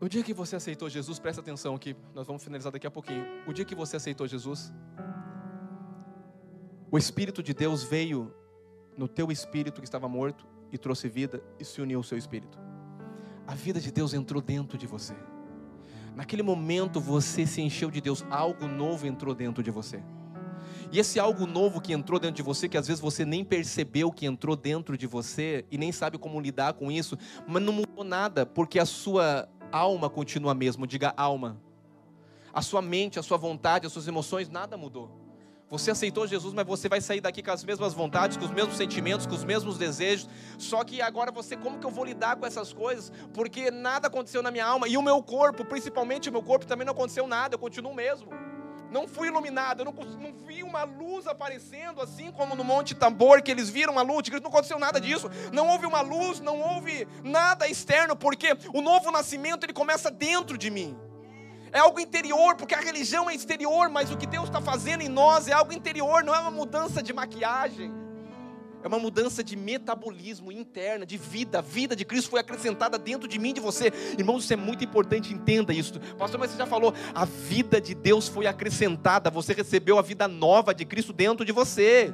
O 0.00 0.08
dia 0.08 0.22
que 0.22 0.34
você 0.34 0.56
aceitou 0.56 0.88
Jesus, 0.88 1.18
presta 1.18 1.40
atenção 1.40 1.74
aqui, 1.74 1.96
nós 2.14 2.26
vamos 2.26 2.44
finalizar 2.44 2.70
daqui 2.70 2.86
a 2.86 2.90
pouquinho. 2.90 3.26
O 3.46 3.52
dia 3.54 3.64
que 3.64 3.74
você 3.74 3.96
aceitou 3.96 4.26
Jesus, 4.26 4.70
o 6.94 6.96
Espírito 6.96 7.42
de 7.42 7.52
Deus 7.52 7.82
veio 7.82 8.32
no 8.96 9.08
teu 9.08 9.32
espírito 9.32 9.80
que 9.80 9.84
estava 9.84 10.08
morto 10.08 10.46
e 10.70 10.78
trouxe 10.78 11.08
vida 11.08 11.42
e 11.58 11.64
se 11.64 11.82
uniu 11.82 11.98
ao 11.98 12.04
seu 12.04 12.16
espírito. 12.16 12.56
A 13.44 13.52
vida 13.52 13.80
de 13.80 13.90
Deus 13.90 14.14
entrou 14.14 14.40
dentro 14.40 14.78
de 14.78 14.86
você. 14.86 15.12
Naquele 16.14 16.44
momento 16.44 17.00
você 17.00 17.48
se 17.48 17.60
encheu 17.60 17.90
de 17.90 18.00
Deus, 18.00 18.24
algo 18.30 18.68
novo 18.68 19.08
entrou 19.08 19.34
dentro 19.34 19.60
de 19.60 19.72
você. 19.72 20.04
E 20.92 21.00
esse 21.00 21.18
algo 21.18 21.48
novo 21.48 21.80
que 21.80 21.92
entrou 21.92 22.20
dentro 22.20 22.36
de 22.36 22.42
você, 22.44 22.68
que 22.68 22.78
às 22.78 22.86
vezes 22.86 23.00
você 23.00 23.24
nem 23.24 23.44
percebeu 23.44 24.12
que 24.12 24.24
entrou 24.24 24.54
dentro 24.54 24.96
de 24.96 25.08
você 25.08 25.64
e 25.72 25.76
nem 25.76 25.90
sabe 25.90 26.16
como 26.16 26.40
lidar 26.40 26.74
com 26.74 26.92
isso, 26.92 27.18
mas 27.44 27.60
não 27.60 27.72
mudou 27.72 28.04
nada, 28.04 28.46
porque 28.46 28.78
a 28.78 28.86
sua 28.86 29.48
alma 29.72 30.08
continua 30.08 30.52
a 30.52 30.54
mesma, 30.54 30.86
diga 30.86 31.12
alma. 31.16 31.60
A 32.52 32.62
sua 32.62 32.80
mente, 32.80 33.18
a 33.18 33.22
sua 33.24 33.36
vontade, 33.36 33.84
as 33.84 33.92
suas 33.92 34.06
emoções, 34.06 34.48
nada 34.48 34.76
mudou. 34.76 35.23
Você 35.74 35.90
aceitou 35.90 36.24
Jesus, 36.24 36.54
mas 36.54 36.64
você 36.64 36.88
vai 36.88 37.00
sair 37.00 37.20
daqui 37.20 37.42
com 37.42 37.50
as 37.50 37.64
mesmas 37.64 37.92
vontades, 37.92 38.36
com 38.36 38.44
os 38.44 38.52
mesmos 38.52 38.76
sentimentos, 38.76 39.26
com 39.26 39.34
os 39.34 39.42
mesmos 39.42 39.76
desejos. 39.76 40.28
Só 40.56 40.84
que 40.84 41.02
agora 41.02 41.32
você, 41.32 41.56
como 41.56 41.80
que 41.80 41.84
eu 41.84 41.90
vou 41.90 42.04
lidar 42.04 42.36
com 42.36 42.46
essas 42.46 42.72
coisas? 42.72 43.10
Porque 43.32 43.72
nada 43.72 44.06
aconteceu 44.06 44.40
na 44.40 44.52
minha 44.52 44.64
alma 44.64 44.86
e 44.86 44.96
o 44.96 45.02
meu 45.02 45.20
corpo, 45.20 45.64
principalmente 45.64 46.28
o 46.28 46.32
meu 46.32 46.44
corpo, 46.44 46.64
também 46.64 46.86
não 46.86 46.92
aconteceu 46.92 47.26
nada. 47.26 47.56
Eu 47.56 47.58
continuo 47.58 47.92
mesmo. 47.92 48.28
Não 48.88 49.08
fui 49.08 49.26
iluminado, 49.26 49.80
eu 49.80 49.86
não, 49.86 49.92
não 49.92 50.32
vi 50.46 50.62
uma 50.62 50.84
luz 50.84 51.26
aparecendo 51.26 52.00
assim 52.00 52.30
como 52.30 52.54
no 52.54 52.62
Monte 52.62 52.94
Tabor, 52.94 53.42
que 53.42 53.50
eles 53.50 53.68
viram 53.68 53.98
a 53.98 54.02
luz. 54.02 54.28
Não 54.28 54.48
aconteceu 54.48 54.78
nada 54.78 55.00
disso. 55.00 55.28
Não 55.52 55.66
houve 55.66 55.86
uma 55.86 56.02
luz, 56.02 56.38
não 56.38 56.60
houve 56.60 57.08
nada 57.24 57.66
externo, 57.66 58.14
porque 58.14 58.56
o 58.72 58.80
novo 58.80 59.10
nascimento 59.10 59.64
ele 59.64 59.72
começa 59.72 60.08
dentro 60.08 60.56
de 60.56 60.70
mim 60.70 60.96
é 61.74 61.80
algo 61.80 61.98
interior, 61.98 62.54
porque 62.54 62.72
a 62.72 62.80
religião 62.80 63.28
é 63.28 63.34
exterior, 63.34 63.88
mas 63.90 64.08
o 64.12 64.16
que 64.16 64.28
Deus 64.28 64.44
está 64.44 64.60
fazendo 64.60 65.02
em 65.02 65.08
nós 65.08 65.48
é 65.48 65.52
algo 65.52 65.72
interior, 65.72 66.22
não 66.22 66.32
é 66.32 66.38
uma 66.38 66.52
mudança 66.52 67.02
de 67.02 67.12
maquiagem, 67.12 67.92
É 68.84 68.86
uma 68.86 68.98
mudança 68.98 69.42
de 69.42 69.56
metabolismo 69.56 70.52
interna, 70.52 71.06
de 71.06 71.16
vida. 71.16 71.60
A 71.60 71.62
vida 71.62 71.96
de 71.96 72.04
Cristo 72.04 72.28
foi 72.28 72.38
acrescentada 72.40 72.98
dentro 72.98 73.26
de 73.26 73.38
mim 73.38 73.54
de 73.54 73.58
você. 73.58 73.90
Irmãos, 74.18 74.44
isso 74.44 74.52
é 74.52 74.56
muito 74.56 74.84
importante, 74.84 75.32
entenda 75.32 75.72
isso. 75.72 75.98
Pastor, 76.18 76.38
mas 76.38 76.50
você 76.50 76.58
já 76.58 76.66
falou, 76.66 76.92
a 77.14 77.24
vida 77.24 77.80
de 77.80 77.94
Deus 77.94 78.28
foi 78.28 78.46
acrescentada. 78.46 79.30
Você 79.30 79.54
recebeu 79.54 79.98
a 79.98 80.02
vida 80.02 80.28
nova 80.28 80.74
de 80.74 80.84
Cristo 80.84 81.14
dentro 81.14 81.46
de 81.46 81.50
você. 81.50 82.12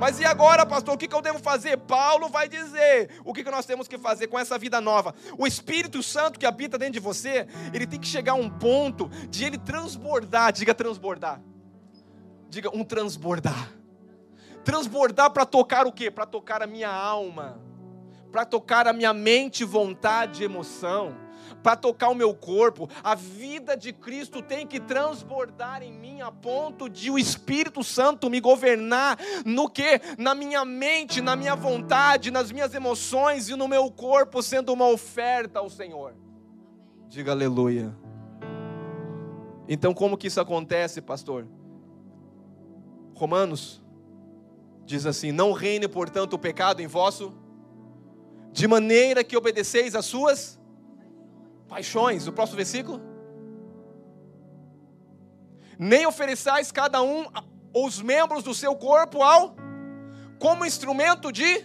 Mas 0.00 0.18
e 0.18 0.24
agora, 0.24 0.66
pastor, 0.66 0.94
o 0.94 0.98
que 0.98 1.12
eu 1.12 1.22
devo 1.22 1.38
fazer? 1.38 1.76
Paulo 1.76 2.28
vai 2.28 2.48
dizer 2.48 3.10
o 3.24 3.32
que 3.32 3.42
nós 3.44 3.66
temos 3.66 3.86
que 3.86 3.98
fazer 3.98 4.26
com 4.26 4.38
essa 4.38 4.58
vida 4.58 4.80
nova. 4.80 5.14
O 5.38 5.46
Espírito 5.46 6.02
Santo 6.02 6.38
que 6.38 6.46
habita 6.46 6.78
dentro 6.78 6.94
de 6.94 7.00
você, 7.00 7.46
ele 7.72 7.86
tem 7.86 8.00
que 8.00 8.06
chegar 8.06 8.32
a 8.32 8.36
um 8.36 8.50
ponto 8.50 9.08
de 9.28 9.44
ele 9.44 9.58
transbordar. 9.58 10.52
Diga 10.52 10.74
transbordar. 10.74 11.40
Diga 12.48 12.70
um 12.74 12.84
transbordar 12.84 13.82
transbordar 14.62 15.30
para 15.30 15.44
tocar 15.44 15.86
o 15.86 15.92
quê? 15.92 16.10
Para 16.10 16.26
tocar 16.26 16.62
a 16.62 16.66
minha 16.66 16.90
alma, 16.90 17.60
para 18.30 18.44
tocar 18.44 18.86
a 18.86 18.92
minha 18.92 19.12
mente, 19.12 19.64
vontade, 19.64 20.44
emoção, 20.44 21.14
para 21.62 21.76
tocar 21.76 22.08
o 22.08 22.14
meu 22.14 22.34
corpo. 22.34 22.88
A 23.02 23.14
vida 23.14 23.76
de 23.76 23.92
Cristo 23.92 24.42
tem 24.42 24.66
que 24.66 24.80
transbordar 24.80 25.82
em 25.82 25.92
mim 25.92 26.20
a 26.20 26.30
ponto 26.30 26.88
de 26.88 27.10
o 27.10 27.18
Espírito 27.18 27.84
Santo 27.84 28.28
me 28.28 28.40
governar 28.40 29.18
no 29.44 29.68
que? 29.68 30.00
Na 30.18 30.34
minha 30.34 30.64
mente, 30.64 31.20
na 31.20 31.36
minha 31.36 31.54
vontade, 31.54 32.30
nas 32.30 32.50
minhas 32.50 32.74
emoções 32.74 33.48
e 33.48 33.56
no 33.56 33.68
meu 33.68 33.90
corpo, 33.90 34.42
sendo 34.42 34.72
uma 34.72 34.88
oferta 34.88 35.58
ao 35.58 35.70
Senhor. 35.70 36.14
Diga 37.08 37.32
aleluia. 37.32 37.94
Então, 39.68 39.94
como 39.94 40.16
que 40.16 40.26
isso 40.26 40.40
acontece, 40.40 41.00
pastor? 41.00 41.46
Romanos 43.14 43.82
Diz 44.84 45.06
assim: 45.06 45.32
Não 45.32 45.52
reine, 45.52 45.88
portanto, 45.88 46.34
o 46.34 46.38
pecado 46.38 46.80
em 46.80 46.86
vosso, 46.86 47.32
de 48.52 48.66
maneira 48.66 49.24
que 49.24 49.36
obedeceis 49.36 49.94
às 49.94 50.04
suas 50.04 50.60
paixões. 51.72 52.28
O 52.28 52.32
próximo 52.32 52.58
versículo. 52.58 53.00
Nem 55.78 56.06
ofereçais 56.06 56.70
cada 56.70 57.02
um 57.02 57.26
os 57.74 58.02
membros 58.02 58.44
do 58.44 58.52
seu 58.52 58.76
corpo 58.76 59.22
ao 59.22 59.56
como 60.38 60.66
instrumento 60.66 61.32
de 61.32 61.64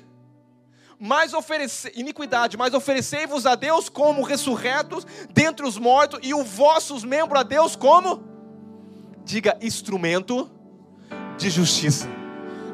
mais 0.98 1.34
oferece, 1.34 1.92
iniquidade, 1.96 2.58
mas 2.58 2.74
oferecei-vos 2.74 3.46
a 3.46 3.54
Deus 3.54 3.90
como 3.90 4.24
ressurretos 4.24 5.06
dentre 5.32 5.68
os 5.68 5.78
mortos 5.78 6.20
e 6.24 6.34
os 6.34 6.48
vossos 6.48 7.04
membros 7.04 7.42
a 7.42 7.44
Deus 7.44 7.76
como 7.76 8.24
diga 9.26 9.58
instrumento 9.62 10.50
de 11.38 11.50
justiça. 11.50 12.17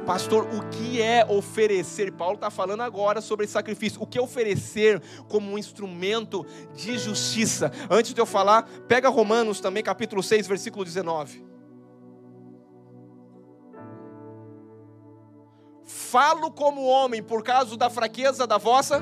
Pastor, 0.05 0.43
o 0.53 0.69
que 0.69 1.01
é 1.01 1.25
oferecer? 1.25 2.11
Paulo 2.11 2.35
está 2.35 2.49
falando 2.49 2.81
agora 2.81 3.21
sobre 3.21 3.47
sacrifício. 3.47 4.01
O 4.01 4.05
que 4.05 4.17
é 4.17 4.21
oferecer 4.21 5.01
como 5.29 5.51
um 5.51 5.57
instrumento 5.57 6.45
de 6.75 6.97
justiça? 6.97 7.71
Antes 7.89 8.13
de 8.13 8.19
eu 8.19 8.25
falar, 8.25 8.63
pega 8.87 9.07
Romanos 9.07 9.61
também, 9.61 9.81
capítulo 9.81 10.21
6, 10.21 10.45
versículo 10.45 10.83
19. 10.83 11.45
Falo 15.85 16.51
como 16.51 16.85
homem 16.85 17.23
por 17.23 17.41
causa 17.41 17.77
da 17.77 17.89
fraqueza 17.89 18.45
da 18.45 18.57
vossa 18.57 19.01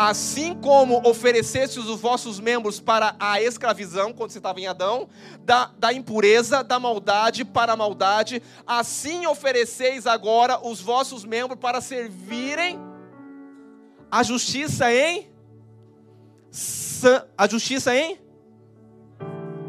assim 0.00 0.54
como 0.54 1.06
oferecestes 1.06 1.84
os 1.84 2.00
vossos 2.00 2.40
membros 2.40 2.80
para 2.80 3.14
a 3.20 3.38
escravidão, 3.42 4.14
quando 4.14 4.30
você 4.30 4.38
estava 4.38 4.58
em 4.58 4.66
Adão, 4.66 5.10
da, 5.40 5.70
da 5.78 5.92
impureza, 5.92 6.64
da 6.64 6.80
maldade 6.80 7.44
para 7.44 7.74
a 7.74 7.76
maldade, 7.76 8.42
assim 8.66 9.26
ofereceis 9.26 10.06
agora 10.06 10.58
os 10.66 10.80
vossos 10.80 11.22
membros 11.22 11.60
para 11.60 11.82
servirem 11.82 12.80
a 14.10 14.22
justiça 14.22 14.90
em 14.90 15.28
a 17.36 17.46
justiça 17.46 17.94
em 17.94 18.18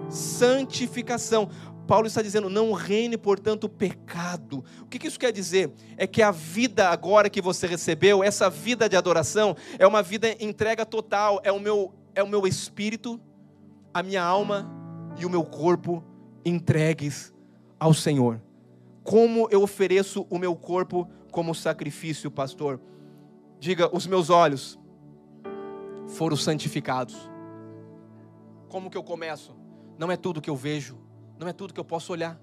santificação. 0.10 1.50
Paulo 1.92 2.08
está 2.08 2.22
dizendo: 2.22 2.50
não 2.50 2.72
reine, 2.72 3.18
portanto, 3.18 3.66
o 3.66 3.70
pecado. 3.70 4.64
O 4.82 4.86
que 4.86 5.06
isso 5.06 5.20
quer 5.20 5.34
dizer? 5.34 5.74
É 5.98 6.08
que 6.08 6.22
a 6.22 6.32
vida 6.32 6.88
agora 6.88 7.30
que 7.30 7.42
você 7.42 7.68
recebeu, 7.68 8.24
essa 8.24 8.50
vida 8.50 8.88
de 8.88 8.96
adoração, 8.96 9.58
é 9.78 9.86
uma 9.86 10.02
vida 10.02 10.34
entrega 10.42 10.86
total, 10.86 11.42
é 11.44 11.52
o 11.52 11.60
meu, 11.60 11.94
é 12.16 12.24
o 12.24 12.30
meu 12.30 12.48
espírito, 12.48 13.20
a 13.94 14.02
minha 14.02 14.24
alma 14.24 14.72
e 15.20 15.26
o 15.26 15.30
meu 15.30 15.44
corpo 15.44 16.02
entregues 16.46 17.34
ao 17.78 17.94
Senhor. 17.94 18.42
Como 19.04 19.50
eu 19.52 19.62
ofereço 19.62 20.26
o 20.30 20.40
meu 20.40 20.56
corpo 20.56 21.10
como 21.30 21.54
sacrifício, 21.54 22.32
pastor? 22.32 22.80
Diga: 23.60 23.94
os 23.94 24.08
meus 24.08 24.30
olhos 24.30 24.80
foram 26.08 26.38
santificados. 26.38 27.30
Como 28.70 28.90
que 28.90 28.98
eu 28.98 29.04
começo? 29.04 29.54
Não 29.98 30.10
é 30.10 30.16
tudo 30.16 30.40
que 30.40 30.50
eu 30.50 30.56
vejo 30.56 31.11
não 31.42 31.50
é 31.50 31.54
tudo 31.54 31.74
que 31.74 31.80
eu 31.80 31.86
posso 31.86 32.14
olhar. 32.14 32.40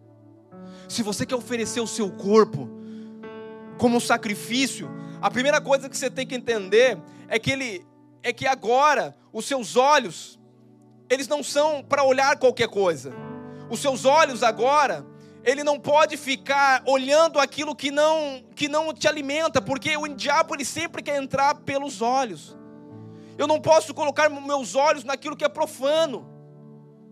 Se 0.88 1.04
você 1.04 1.24
quer 1.24 1.36
oferecer 1.36 1.80
o 1.80 1.86
seu 1.86 2.10
corpo 2.10 2.68
como 3.78 3.96
um 3.96 4.00
sacrifício, 4.00 4.90
a 5.22 5.30
primeira 5.30 5.60
coisa 5.60 5.88
que 5.88 5.96
você 5.96 6.10
tem 6.10 6.26
que 6.26 6.34
entender 6.34 6.98
é 7.28 7.38
que 7.38 7.52
ele 7.52 7.86
é 8.22 8.32
que 8.32 8.46
agora 8.46 9.14
os 9.32 9.44
seus 9.44 9.76
olhos 9.76 10.38
eles 11.08 11.28
não 11.28 11.42
são 11.44 11.82
para 11.82 12.02
olhar 12.02 12.36
qualquer 12.38 12.68
coisa. 12.68 13.12
Os 13.70 13.78
seus 13.80 14.04
olhos 14.04 14.42
agora, 14.42 15.06
ele 15.44 15.62
não 15.62 15.78
pode 15.78 16.16
ficar 16.16 16.82
olhando 16.84 17.38
aquilo 17.38 17.76
que 17.76 17.92
não 17.92 18.42
que 18.56 18.68
não 18.68 18.92
te 18.92 19.06
alimenta, 19.06 19.62
porque 19.62 19.96
o 19.96 20.08
diabo 20.08 20.56
ele 20.56 20.64
sempre 20.64 21.02
quer 21.02 21.22
entrar 21.22 21.54
pelos 21.54 22.02
olhos. 22.02 22.56
Eu 23.38 23.46
não 23.46 23.60
posso 23.60 23.94
colocar 23.94 24.28
meus 24.28 24.74
olhos 24.74 25.04
naquilo 25.04 25.36
que 25.36 25.44
é 25.44 25.48
profano, 25.48 26.28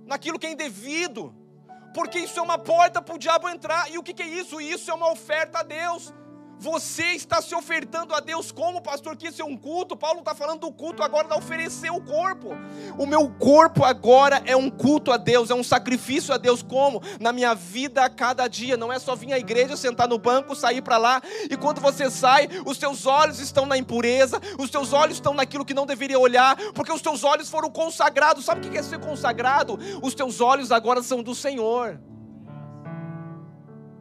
naquilo 0.04 0.36
que 0.36 0.48
é 0.48 0.50
indevido 0.50 1.45
porque 1.94 2.18
isso 2.18 2.38
é 2.38 2.42
uma 2.42 2.58
porta 2.58 3.00
para 3.00 3.14
o 3.14 3.18
diabo 3.18 3.48
entrar. 3.48 3.90
E 3.90 3.98
o 3.98 4.02
que, 4.02 4.12
que 4.12 4.22
é 4.22 4.26
isso? 4.26 4.60
Isso 4.60 4.90
é 4.90 4.94
uma 4.94 5.10
oferta 5.10 5.60
a 5.60 5.62
Deus. 5.62 6.12
Você 6.58 7.12
está 7.12 7.42
se 7.42 7.54
ofertando 7.54 8.14
a 8.14 8.20
Deus 8.20 8.50
como 8.50 8.80
pastor, 8.80 9.14
que 9.14 9.28
isso 9.28 9.42
é 9.42 9.44
um 9.44 9.56
culto. 9.56 9.94
Paulo 9.96 10.20
está 10.20 10.34
falando 10.34 10.60
do 10.60 10.72
culto 10.72 11.02
agora, 11.02 11.28
da 11.28 11.36
oferecer 11.36 11.90
o 11.90 12.00
corpo. 12.00 12.50
O 12.98 13.04
meu 13.04 13.30
corpo 13.30 13.84
agora 13.84 14.42
é 14.46 14.56
um 14.56 14.70
culto 14.70 15.12
a 15.12 15.18
Deus, 15.18 15.50
é 15.50 15.54
um 15.54 15.62
sacrifício 15.62 16.32
a 16.32 16.38
Deus, 16.38 16.62
como? 16.62 17.02
Na 17.20 17.30
minha 17.32 17.54
vida 17.54 18.04
a 18.04 18.08
cada 18.08 18.48
dia. 18.48 18.76
Não 18.76 18.90
é 18.90 18.98
só 18.98 19.14
vir 19.14 19.34
à 19.34 19.38
igreja, 19.38 19.76
sentar 19.76 20.08
no 20.08 20.18
banco, 20.18 20.56
sair 20.56 20.80
para 20.80 20.96
lá. 20.96 21.20
E 21.50 21.56
quando 21.58 21.80
você 21.80 22.10
sai, 22.10 22.48
os 22.64 22.78
teus 22.78 23.04
olhos 23.04 23.38
estão 23.38 23.66
na 23.66 23.76
impureza, 23.76 24.40
os 24.58 24.70
teus 24.70 24.94
olhos 24.94 25.18
estão 25.18 25.34
naquilo 25.34 25.64
que 25.64 25.74
não 25.74 25.84
deveria 25.84 26.18
olhar, 26.18 26.56
porque 26.72 26.92
os 26.92 27.02
teus 27.02 27.22
olhos 27.22 27.50
foram 27.50 27.70
consagrados. 27.70 28.46
Sabe 28.46 28.66
o 28.66 28.70
que 28.70 28.78
é 28.78 28.82
ser 28.82 28.98
consagrado? 28.98 29.78
Os 30.02 30.14
teus 30.14 30.40
olhos 30.40 30.72
agora 30.72 31.02
são 31.02 31.22
do 31.22 31.34
Senhor. 31.34 32.00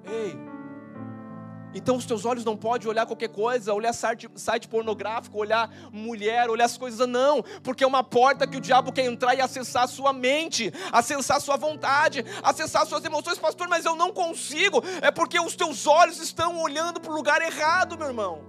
Ei. 0.05 0.54
Então 1.75 1.97
os 1.97 2.05
teus 2.05 2.23
olhos 2.23 2.45
não 2.45 2.55
podem 2.55 2.87
olhar 2.87 3.05
qualquer 3.05 3.27
coisa, 3.27 3.73
olhar 3.73 3.91
site, 3.91 4.29
pornográfico, 4.69 5.37
olhar 5.37 5.69
mulher, 5.91 6.49
olhar 6.49 6.63
as 6.63 6.77
coisas, 6.77 7.05
não, 7.05 7.43
porque 7.61 7.83
é 7.83 7.87
uma 7.87 8.01
porta 8.01 8.47
que 8.47 8.55
o 8.55 8.61
diabo 8.61 8.93
quer 8.93 9.05
entrar 9.05 9.35
e 9.35 9.41
acessar 9.41 9.83
a 9.83 9.87
sua 9.87 10.13
mente, 10.13 10.71
acessar 10.89 11.35
a 11.35 11.39
sua 11.41 11.57
vontade, 11.57 12.23
acessar 12.41 12.83
as 12.83 12.87
suas 12.87 13.03
emoções, 13.03 13.37
pastor, 13.37 13.67
mas 13.67 13.83
eu 13.83 13.93
não 13.93 14.13
consigo, 14.13 14.81
é 15.01 15.11
porque 15.11 15.37
os 15.37 15.53
teus 15.53 15.85
olhos 15.85 16.17
estão 16.19 16.61
olhando 16.61 17.01
para 17.01 17.11
o 17.11 17.15
lugar 17.15 17.41
errado, 17.41 17.97
meu 17.97 18.07
irmão. 18.07 18.45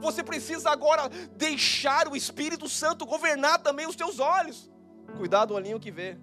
Você 0.00 0.22
precisa 0.22 0.70
agora 0.70 1.10
deixar 1.36 2.08
o 2.08 2.16
Espírito 2.16 2.70
Santo 2.70 3.04
governar 3.04 3.58
também 3.58 3.86
os 3.86 3.94
teus 3.94 4.18
olhos. 4.18 4.72
Cuidado 5.18 5.52
olhinho 5.52 5.78
que 5.78 5.90
vê. 5.90 6.16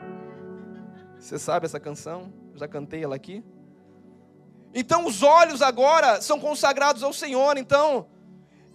Você 1.20 1.38
sabe 1.38 1.68
essa 1.68 1.80
canção? 1.80 2.34
Já 2.56 2.68
cantei 2.68 3.04
ela 3.04 3.16
aqui. 3.16 3.44
Então 4.74 5.06
os 5.06 5.24
olhos 5.24 5.62
agora 5.62 6.22
são 6.22 6.40
consagrados 6.40 7.04
ao 7.04 7.14
Senhor. 7.14 7.58
Então 7.58 8.08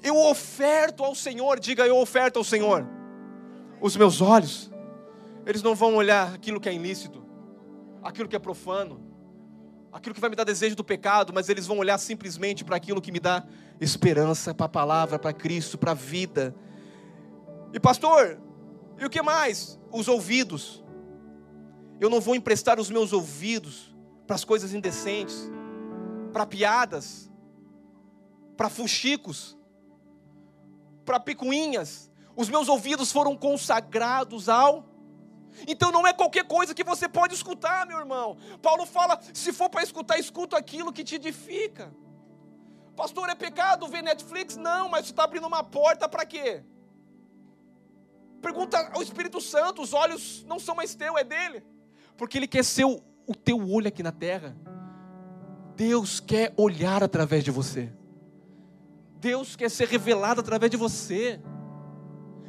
eu 0.03 0.17
oferto 0.17 1.05
ao 1.05 1.15
Senhor, 1.15 1.59
diga 1.59 1.87
eu 1.87 1.97
oferto 1.97 2.39
ao 2.39 2.45
Senhor. 2.45 2.87
Os 3.81 3.97
meus 3.97 4.21
olhos, 4.21 4.71
eles 5.47 5.63
não 5.63 5.75
vão 5.75 5.95
olhar 5.95 6.35
aquilo 6.35 6.61
que 6.61 6.69
é 6.69 6.75
ilícito, 6.75 7.25
aquilo 8.03 8.29
que 8.29 8.37
é 8.37 8.39
profano, 8.39 9.01
aquilo 9.93 10.15
que 10.15 10.21
vai 10.21 10.31
me 10.31 10.37
dar 10.37 10.45
desejo 10.45 10.75
do 10.75 10.85
pecado, 10.85 11.33
mas 11.33 11.49
eles 11.49 11.67
vão 11.67 11.79
olhar 11.79 11.99
simplesmente 11.99 12.65
para 12.65 12.77
aquilo 12.77 13.01
que 13.01 13.13
me 13.13 13.21
dá 13.21 13.45
esperança, 13.81 14.55
para 14.55 14.67
a 14.67 14.69
palavra, 14.69 15.19
para 15.19 15.33
Cristo, 15.33 15.79
para 15.79 15.93
a 15.93 15.95
vida. 15.95 16.55
E 17.73 17.81
pastor, 17.81 18.39
e 18.99 19.05
o 19.05 19.11
que 19.11 19.23
mais? 19.23 19.79
Os 19.91 20.09
ouvidos. 20.09 20.83
Eu 22.01 22.11
não 22.11 22.21
vou 22.21 22.35
emprestar 22.35 22.81
os 22.81 22.91
meus 22.91 23.13
ouvidos 23.13 23.95
para 24.27 24.37
as 24.37 24.45
coisas 24.45 24.75
indecentes 24.75 25.51
para 26.35 26.45
piadas, 26.45 27.31
para 28.57 28.69
fuxicos, 28.69 29.57
para 31.05 31.21
picuinhas. 31.21 32.11
Os 32.35 32.49
meus 32.49 32.69
ouvidos 32.69 33.13
foram 33.13 33.37
consagrados 33.37 34.49
ao. 34.49 34.85
Então 35.69 35.93
não 35.93 36.05
é 36.05 36.13
qualquer 36.13 36.45
coisa 36.45 36.75
que 36.75 36.83
você 36.83 37.09
pode 37.09 37.35
escutar, 37.35 37.87
meu 37.87 37.99
irmão. 38.01 38.37
Paulo 38.61 38.85
fala: 38.85 39.21
se 39.33 39.53
for 39.53 39.71
para 39.71 39.85
escutar, 39.85 40.19
escuta 40.19 40.59
aquilo 40.59 40.93
que 40.93 41.05
te 41.05 41.15
edifica. 41.15 41.95
Pastor, 42.97 43.29
é 43.29 43.37
pecado 43.37 43.87
ver 43.87 44.03
Netflix? 44.03 44.57
Não, 44.57 44.89
mas 44.89 45.07
você 45.07 45.13
está 45.13 45.23
abrindo 45.23 45.47
uma 45.47 45.63
porta 45.63 46.09
para 46.09 46.27
quê? 46.27 46.65
Pergunta 48.43 48.91
ao 48.93 49.03
Espírito 49.05 49.41
Santo: 49.41 49.83
os 49.83 49.93
olhos 49.93 50.45
não 50.49 50.59
são 50.59 50.75
mais 50.75 50.97
teu, 50.97 51.17
é 51.17 51.23
dele. 51.23 51.65
Porque 52.17 52.37
ele 52.39 52.49
quer 52.49 52.65
ser 52.65 52.87
o, 52.87 53.01
o 53.25 53.37
teu 53.37 53.57
olho 53.71 53.87
aqui 53.87 54.03
na 54.03 54.11
terra. 54.11 54.57
Deus 55.77 56.21
quer 56.21 56.53
olhar 56.57 57.03
através 57.03 57.43
de 57.43 57.51
você. 57.51 57.93
Deus 59.21 59.57
quer 59.57 59.71
ser 59.71 59.89
revelado 59.89 60.41
através 60.41 60.71
de 60.71 60.77
você. 60.77 61.41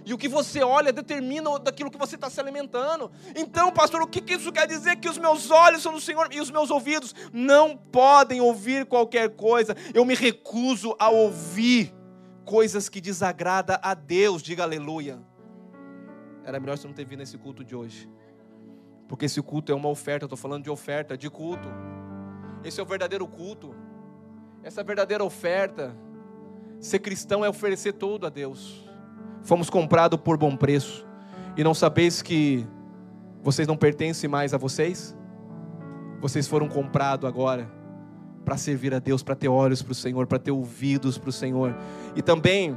E 0.05 0.13
o 0.13 0.17
que 0.17 0.27
você 0.27 0.61
olha 0.61 0.93
determina 0.93 1.57
daquilo 1.57 1.89
que 1.89 1.97
você 1.97 2.13
está 2.15 2.29
se 2.29 2.39
alimentando. 2.39 3.09
Então, 3.35 3.71
pastor, 3.71 4.03
o 4.03 4.07
que, 4.07 4.33
isso 4.33 4.51
quer 4.51 4.67
dizer? 4.67 4.97
Que 4.97 5.09
os 5.09 5.17
meus 5.17 5.49
olhos 5.49 5.81
são 5.81 5.91
do 5.91 5.99
Senhor 5.99 6.27
e 6.31 6.39
os 6.39 6.51
meus 6.51 6.69
ouvidos 6.69 7.15
não 7.33 7.75
podem 7.75 8.39
ouvir 8.39 8.85
qualquer 8.85 9.29
coisa. 9.35 9.75
Eu 9.93 10.05
me 10.05 10.13
recuso 10.13 10.95
a 10.99 11.09
ouvir 11.09 11.91
coisas 12.45 12.87
que 12.87 13.01
desagradam 13.01 13.79
a 13.81 13.95
Deus. 13.95 14.43
Diga 14.43 14.61
aleluia. 14.61 15.19
Era 16.43 16.59
melhor 16.59 16.77
você 16.77 16.85
não 16.85 16.93
ter 16.93 17.05
vindo 17.05 17.19
nesse 17.19 17.39
culto 17.39 17.63
de 17.63 17.75
hoje. 17.75 18.07
Porque 19.07 19.25
esse 19.25 19.41
culto 19.41 19.71
é 19.71 19.75
uma 19.75 19.89
oferta, 19.89 20.25
eu 20.25 20.27
estou 20.27 20.37
falando 20.37 20.63
de 20.63 20.69
oferta, 20.69 21.17
de 21.17 21.29
culto. 21.29 21.67
Esse 22.65 22.79
é 22.79 22.83
o 22.83 22.85
verdadeiro 22.85 23.27
culto. 23.27 23.75
Essa 24.63 24.83
verdadeira 24.83 25.23
oferta. 25.23 25.95
Ser 26.79 26.97
cristão 26.97 27.45
é 27.45 27.49
oferecer 27.49 27.93
tudo 27.93 28.25
a 28.25 28.29
Deus. 28.29 28.83
Fomos 29.43 29.69
comprados 29.69 30.19
por 30.19 30.35
bom 30.35 30.57
preço. 30.57 31.05
E 31.55 31.63
não 31.63 31.75
sabeis 31.75 32.23
que 32.23 32.67
vocês 33.43 33.67
não 33.67 33.77
pertencem 33.77 34.27
mais 34.27 34.51
a 34.51 34.57
vocês? 34.57 35.15
Vocês 36.19 36.47
foram 36.47 36.67
comprados 36.67 37.29
agora 37.29 37.71
para 38.43 38.57
servir 38.57 38.95
a 38.95 38.99
Deus, 38.99 39.21
para 39.21 39.35
ter 39.35 39.47
olhos 39.47 39.83
para 39.83 39.91
o 39.91 39.95
Senhor, 39.95 40.25
para 40.25 40.39
ter 40.39 40.51
ouvidos 40.51 41.19
para 41.19 41.29
o 41.29 41.33
Senhor. 41.33 41.75
E 42.15 42.21
também 42.23 42.75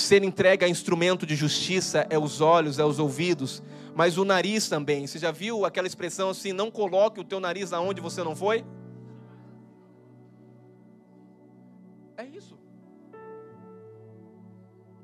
ser 0.00 0.22
entregue 0.22 0.64
a 0.64 0.68
instrumento 0.68 1.26
de 1.26 1.34
justiça 1.34 2.06
é 2.10 2.18
os 2.18 2.40
olhos, 2.40 2.78
é 2.78 2.84
os 2.84 2.98
ouvidos, 2.98 3.62
mas 3.94 4.18
o 4.18 4.24
nariz 4.24 4.68
também. 4.68 5.06
Você 5.06 5.18
já 5.18 5.30
viu 5.30 5.64
aquela 5.64 5.86
expressão 5.86 6.30
assim: 6.30 6.52
não 6.52 6.70
coloque 6.70 7.20
o 7.20 7.24
teu 7.24 7.40
nariz 7.40 7.72
aonde 7.72 8.00
você 8.00 8.22
não 8.22 8.36
foi? 8.36 8.64
É 12.16 12.24
isso. 12.24 12.58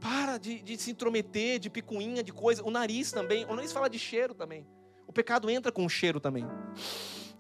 Para 0.01 0.37
de, 0.37 0.61
de 0.63 0.77
se 0.77 0.91
intrometer, 0.91 1.59
de 1.59 1.71
picuinha, 1.71 2.23
de 2.23 2.33
coisa. 2.33 2.63
O 2.65 2.71
nariz 2.71 3.13
também. 3.13 3.45
O 3.47 3.55
nariz 3.55 3.73
fala 3.73 3.89
de 3.89 3.99
cheiro 3.99 4.35
também. 4.35 4.67
O 5.07 5.13
pecado 5.13 5.49
entra 5.49 5.71
com 5.71 5.89
cheiro 5.89 6.19
também. 6.19 6.47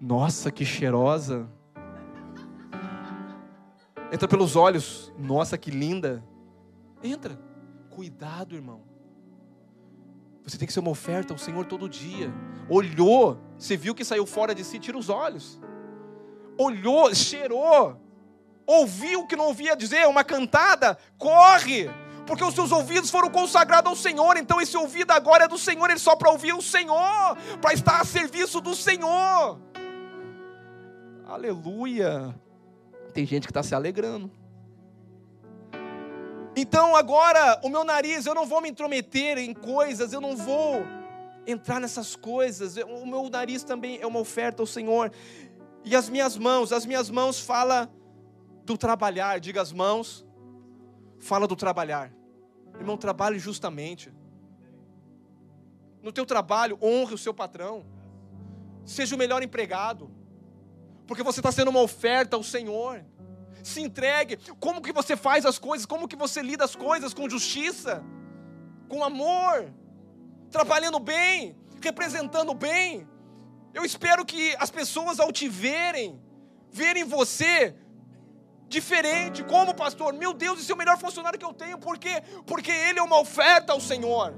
Nossa, 0.00 0.50
que 0.50 0.64
cheirosa. 0.64 1.48
Entra 4.12 4.28
pelos 4.28 4.56
olhos. 4.56 5.12
Nossa, 5.18 5.58
que 5.58 5.70
linda. 5.70 6.22
Entra. 7.02 7.38
Cuidado, 7.90 8.54
irmão. 8.54 8.82
Você 10.44 10.58
tem 10.58 10.66
que 10.66 10.72
ser 10.72 10.80
uma 10.80 10.90
oferta 10.90 11.32
ao 11.32 11.38
Senhor 11.38 11.64
todo 11.66 11.88
dia. 11.88 12.32
Olhou, 12.68 13.38
você 13.56 13.76
viu 13.76 13.94
que 13.94 14.04
saiu 14.04 14.26
fora 14.26 14.54
de 14.54 14.64
si, 14.64 14.78
tira 14.78 14.98
os 14.98 15.08
olhos. 15.08 15.60
Olhou, 16.58 17.14
cheirou, 17.14 18.00
ouviu 18.66 19.20
o 19.20 19.26
que 19.26 19.36
não 19.36 19.46
ouvia 19.46 19.76
dizer, 19.76 20.06
uma 20.06 20.24
cantada, 20.24 20.98
corre, 21.16 21.88
porque 22.26 22.44
os 22.44 22.54
seus 22.54 22.72
ouvidos 22.72 23.10
foram 23.10 23.30
consagrados 23.30 23.90
ao 23.90 23.96
Senhor, 23.96 24.36
então 24.36 24.60
esse 24.60 24.76
ouvido 24.76 25.12
agora 25.12 25.44
é 25.44 25.48
do 25.48 25.58
Senhor, 25.58 25.88
ele 25.88 25.98
só 25.98 26.14
para 26.14 26.30
ouvir 26.30 26.52
o 26.52 26.62
Senhor, 26.62 27.36
para 27.60 27.72
estar 27.72 28.00
a 28.00 28.04
serviço 28.04 28.60
do 28.60 28.74
Senhor. 28.74 29.58
Aleluia. 31.26 32.34
Tem 33.14 33.24
gente 33.24 33.46
que 33.46 33.50
está 33.50 33.62
se 33.62 33.74
alegrando. 33.74 34.30
Então 36.54 36.94
agora, 36.94 37.58
o 37.62 37.68
meu 37.70 37.82
nariz, 37.82 38.26
eu 38.26 38.34
não 38.34 38.46
vou 38.46 38.60
me 38.60 38.68
intrometer 38.68 39.38
em 39.38 39.54
coisas, 39.54 40.12
eu 40.12 40.20
não 40.20 40.36
vou 40.36 40.84
entrar 41.46 41.80
nessas 41.80 42.14
coisas. 42.14 42.76
O 42.76 43.06
meu 43.06 43.28
nariz 43.30 43.64
também 43.64 43.98
é 44.00 44.06
uma 44.06 44.20
oferta 44.20 44.62
ao 44.62 44.66
Senhor. 44.66 45.10
E 45.84 45.96
as 45.96 46.10
minhas 46.10 46.36
mãos, 46.36 46.70
as 46.70 46.84
minhas 46.84 47.08
mãos 47.08 47.40
fala 47.40 47.90
do 48.64 48.76
trabalhar, 48.76 49.40
diga 49.40 49.62
as 49.62 49.72
mãos, 49.72 50.24
fala 51.18 51.48
do 51.48 51.56
trabalhar. 51.56 52.12
Irmão, 52.78 52.96
trabalhe 52.98 53.38
justamente. 53.38 54.12
No 56.02 56.12
teu 56.12 56.26
trabalho, 56.26 56.78
honre 56.82 57.14
o 57.14 57.18
seu 57.18 57.32
patrão. 57.32 57.84
Seja 58.84 59.14
o 59.14 59.18
melhor 59.18 59.42
empregado. 59.42 60.10
Porque 61.06 61.22
você 61.22 61.40
está 61.40 61.50
sendo 61.50 61.68
uma 61.68 61.80
oferta 61.80 62.36
ao 62.36 62.42
Senhor 62.42 63.04
se 63.62 63.80
entregue. 63.80 64.38
Como 64.58 64.82
que 64.82 64.92
você 64.92 65.16
faz 65.16 65.46
as 65.46 65.58
coisas? 65.58 65.86
Como 65.86 66.08
que 66.08 66.16
você 66.16 66.42
lida 66.42 66.64
as 66.64 66.74
coisas 66.74 67.14
com 67.14 67.28
justiça, 67.28 68.02
com 68.88 69.02
amor, 69.02 69.72
trabalhando 70.50 70.98
bem, 70.98 71.56
representando 71.80 72.52
bem. 72.54 73.08
Eu 73.72 73.84
espero 73.84 74.24
que 74.24 74.54
as 74.58 74.70
pessoas 74.70 75.18
ao 75.18 75.32
te 75.32 75.48
verem, 75.48 76.20
verem 76.70 77.04
você 77.04 77.74
diferente, 78.68 79.44
como 79.44 79.74
pastor, 79.74 80.12
meu 80.14 80.32
Deus, 80.32 80.60
esse 80.60 80.70
é 80.70 80.74
o 80.74 80.78
melhor 80.78 80.98
funcionário 80.98 81.38
que 81.38 81.44
eu 81.44 81.52
tenho, 81.52 81.78
por 81.78 81.98
quê? 81.98 82.22
Porque 82.46 82.70
ele 82.70 82.98
é 82.98 83.02
uma 83.02 83.20
oferta 83.20 83.72
ao 83.72 83.80
Senhor. 83.80 84.34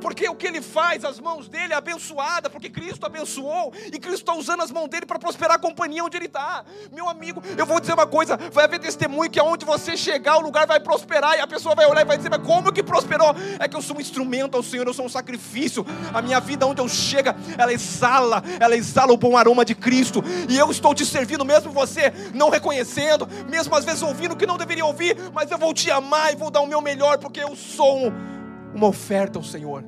Porque 0.00 0.28
o 0.28 0.34
que 0.34 0.46
ele 0.46 0.60
faz, 0.60 1.04
as 1.04 1.18
mãos 1.18 1.48
dele 1.48 1.72
é 1.72 1.76
abençoada, 1.76 2.50
porque 2.50 2.68
Cristo 2.68 3.04
abençoou, 3.06 3.72
e 3.86 3.98
Cristo 3.98 4.20
está 4.20 4.34
usando 4.34 4.62
as 4.62 4.70
mãos 4.70 4.88
dele 4.88 5.06
para 5.06 5.18
prosperar 5.18 5.56
a 5.56 5.58
companhia 5.58 6.04
onde 6.04 6.16
ele 6.16 6.26
está. 6.26 6.64
Meu 6.92 7.08
amigo, 7.08 7.42
eu 7.56 7.66
vou 7.66 7.80
dizer 7.80 7.94
uma 7.94 8.06
coisa: 8.06 8.36
vai 8.52 8.64
haver 8.64 8.78
testemunho 8.78 9.30
que 9.30 9.38
aonde 9.38 9.64
você 9.64 9.96
chegar, 9.96 10.36
o 10.36 10.40
lugar 10.40 10.66
vai 10.66 10.80
prosperar, 10.80 11.36
e 11.36 11.40
a 11.40 11.46
pessoa 11.46 11.74
vai 11.74 11.86
olhar 11.86 12.02
e 12.02 12.04
vai 12.04 12.16
dizer, 12.16 12.30
mas 12.30 12.42
como 12.42 12.72
que 12.72 12.82
prosperou? 12.82 13.34
É 13.58 13.68
que 13.68 13.76
eu 13.76 13.82
sou 13.82 13.96
um 13.96 14.00
instrumento 14.00 14.56
ao 14.56 14.62
Senhor, 14.62 14.86
eu 14.86 14.94
sou 14.94 15.06
um 15.06 15.08
sacrifício. 15.08 15.84
A 16.12 16.20
minha 16.20 16.40
vida, 16.40 16.66
onde 16.66 16.80
eu 16.80 16.88
chego, 16.88 17.30
ela 17.56 17.72
exala, 17.72 18.42
ela 18.60 18.76
exala 18.76 19.12
o 19.12 19.16
bom 19.16 19.36
aroma 19.36 19.64
de 19.64 19.74
Cristo, 19.74 20.22
e 20.48 20.56
eu 20.56 20.70
estou 20.70 20.94
te 20.94 21.04
servindo, 21.04 21.44
mesmo 21.44 21.72
você 21.72 22.12
não 22.34 22.50
reconhecendo, 22.50 23.26
mesmo 23.48 23.74
às 23.74 23.84
vezes 23.84 24.02
ouvindo 24.02 24.36
que 24.36 24.46
não 24.46 24.56
deveria 24.56 24.84
ouvir, 24.84 25.16
mas 25.32 25.50
eu 25.50 25.58
vou 25.58 25.72
te 25.72 25.90
amar 25.90 26.32
e 26.32 26.36
vou 26.36 26.50
dar 26.50 26.60
o 26.60 26.66
meu 26.66 26.80
melhor, 26.80 27.18
porque 27.18 27.40
eu 27.40 27.56
sou 27.56 28.08
um 28.08 28.35
uma 28.76 28.86
oferta 28.86 29.38
ao 29.38 29.42
Senhor. 29.42 29.84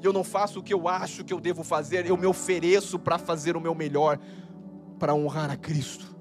E 0.00 0.04
eu 0.04 0.12
não 0.12 0.22
faço 0.22 0.60
o 0.60 0.62
que 0.62 0.74
eu 0.74 0.86
acho 0.88 1.24
que 1.24 1.32
eu 1.32 1.40
devo 1.40 1.64
fazer, 1.64 2.06
eu 2.06 2.16
me 2.16 2.26
ofereço 2.26 2.98
para 2.98 3.18
fazer 3.18 3.56
o 3.56 3.60
meu 3.60 3.74
melhor, 3.74 4.18
para 4.98 5.14
honrar 5.14 5.50
a 5.50 5.56
Cristo. 5.56 6.14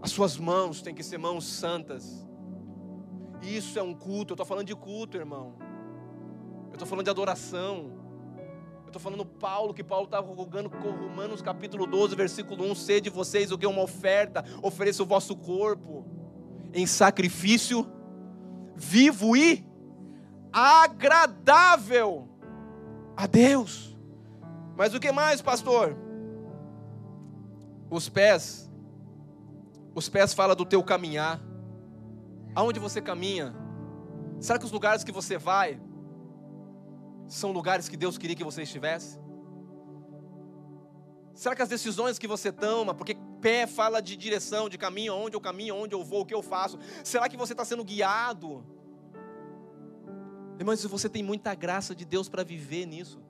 As 0.00 0.10
suas 0.10 0.38
mãos 0.38 0.82
têm 0.82 0.94
que 0.94 1.02
ser 1.02 1.18
mãos 1.18 1.44
santas. 1.44 2.26
Isso 3.42 3.78
é 3.78 3.82
um 3.82 3.94
culto, 3.94 4.32
eu 4.32 4.34
estou 4.34 4.46
falando 4.46 4.66
de 4.66 4.74
culto, 4.74 5.18
irmão. 5.18 5.54
Eu 6.68 6.74
estou 6.74 6.88
falando 6.88 7.04
de 7.04 7.10
adoração. 7.10 7.92
Eu 8.82 8.86
estou 8.86 9.00
falando 9.00 9.24
Paulo, 9.24 9.74
que 9.74 9.84
Paulo 9.84 10.06
estava 10.06 10.26
rogando 10.26 10.70
com 10.70 10.90
Romanos 10.90 11.42
capítulo 11.42 11.86
12, 11.86 12.14
versículo 12.16 12.64
1, 12.70 12.74
sede 12.74 13.10
vocês 13.10 13.50
o 13.52 13.58
que 13.58 13.66
uma 13.66 13.82
oferta, 13.82 14.44
ofereça 14.62 15.02
o 15.02 15.06
vosso 15.06 15.36
corpo 15.36 16.06
em 16.72 16.86
sacrifício 16.86 17.86
vivo 18.76 19.36
e 19.36 19.64
agradável 20.54 22.28
a 23.16 23.26
Deus. 23.26 23.96
Mas 24.76 24.94
o 24.94 25.00
que 25.00 25.10
mais, 25.10 25.42
pastor? 25.42 25.96
Os 27.90 28.08
pés. 28.08 28.70
Os 29.94 30.08
pés 30.08 30.32
fala 30.32 30.54
do 30.54 30.64
teu 30.64 30.82
caminhar. 30.84 31.40
Aonde 32.54 32.78
você 32.78 33.00
caminha? 33.02 33.52
Será 34.38 34.56
que 34.56 34.64
os 34.64 34.70
lugares 34.70 35.02
que 35.02 35.10
você 35.10 35.36
vai 35.36 35.80
são 37.26 37.50
lugares 37.50 37.88
que 37.88 37.96
Deus 37.96 38.16
queria 38.16 38.36
que 38.36 38.44
você 38.44 38.62
estivesse? 38.62 39.18
Será 41.34 41.56
que 41.56 41.62
as 41.62 41.68
decisões 41.68 42.16
que 42.16 42.28
você 42.28 42.52
toma, 42.52 42.94
porque 42.94 43.16
pé 43.40 43.66
fala 43.66 44.00
de 44.00 44.16
direção, 44.16 44.68
de 44.68 44.78
caminho, 44.78 45.14
onde 45.14 45.34
eu 45.34 45.40
caminho, 45.40 45.74
onde 45.74 45.94
eu 45.94 46.04
vou, 46.04 46.20
o 46.20 46.26
que 46.26 46.34
eu 46.34 46.42
faço, 46.42 46.78
será 47.02 47.28
que 47.28 47.36
você 47.36 47.54
está 47.54 47.64
sendo 47.64 47.82
guiado 47.82 48.64
Irmãos, 50.58 50.84
você 50.84 51.08
tem 51.08 51.22
muita 51.22 51.54
graça 51.54 51.94
de 51.94 52.04
Deus 52.04 52.28
para 52.28 52.44
viver 52.44 52.86
nisso. 52.86 53.20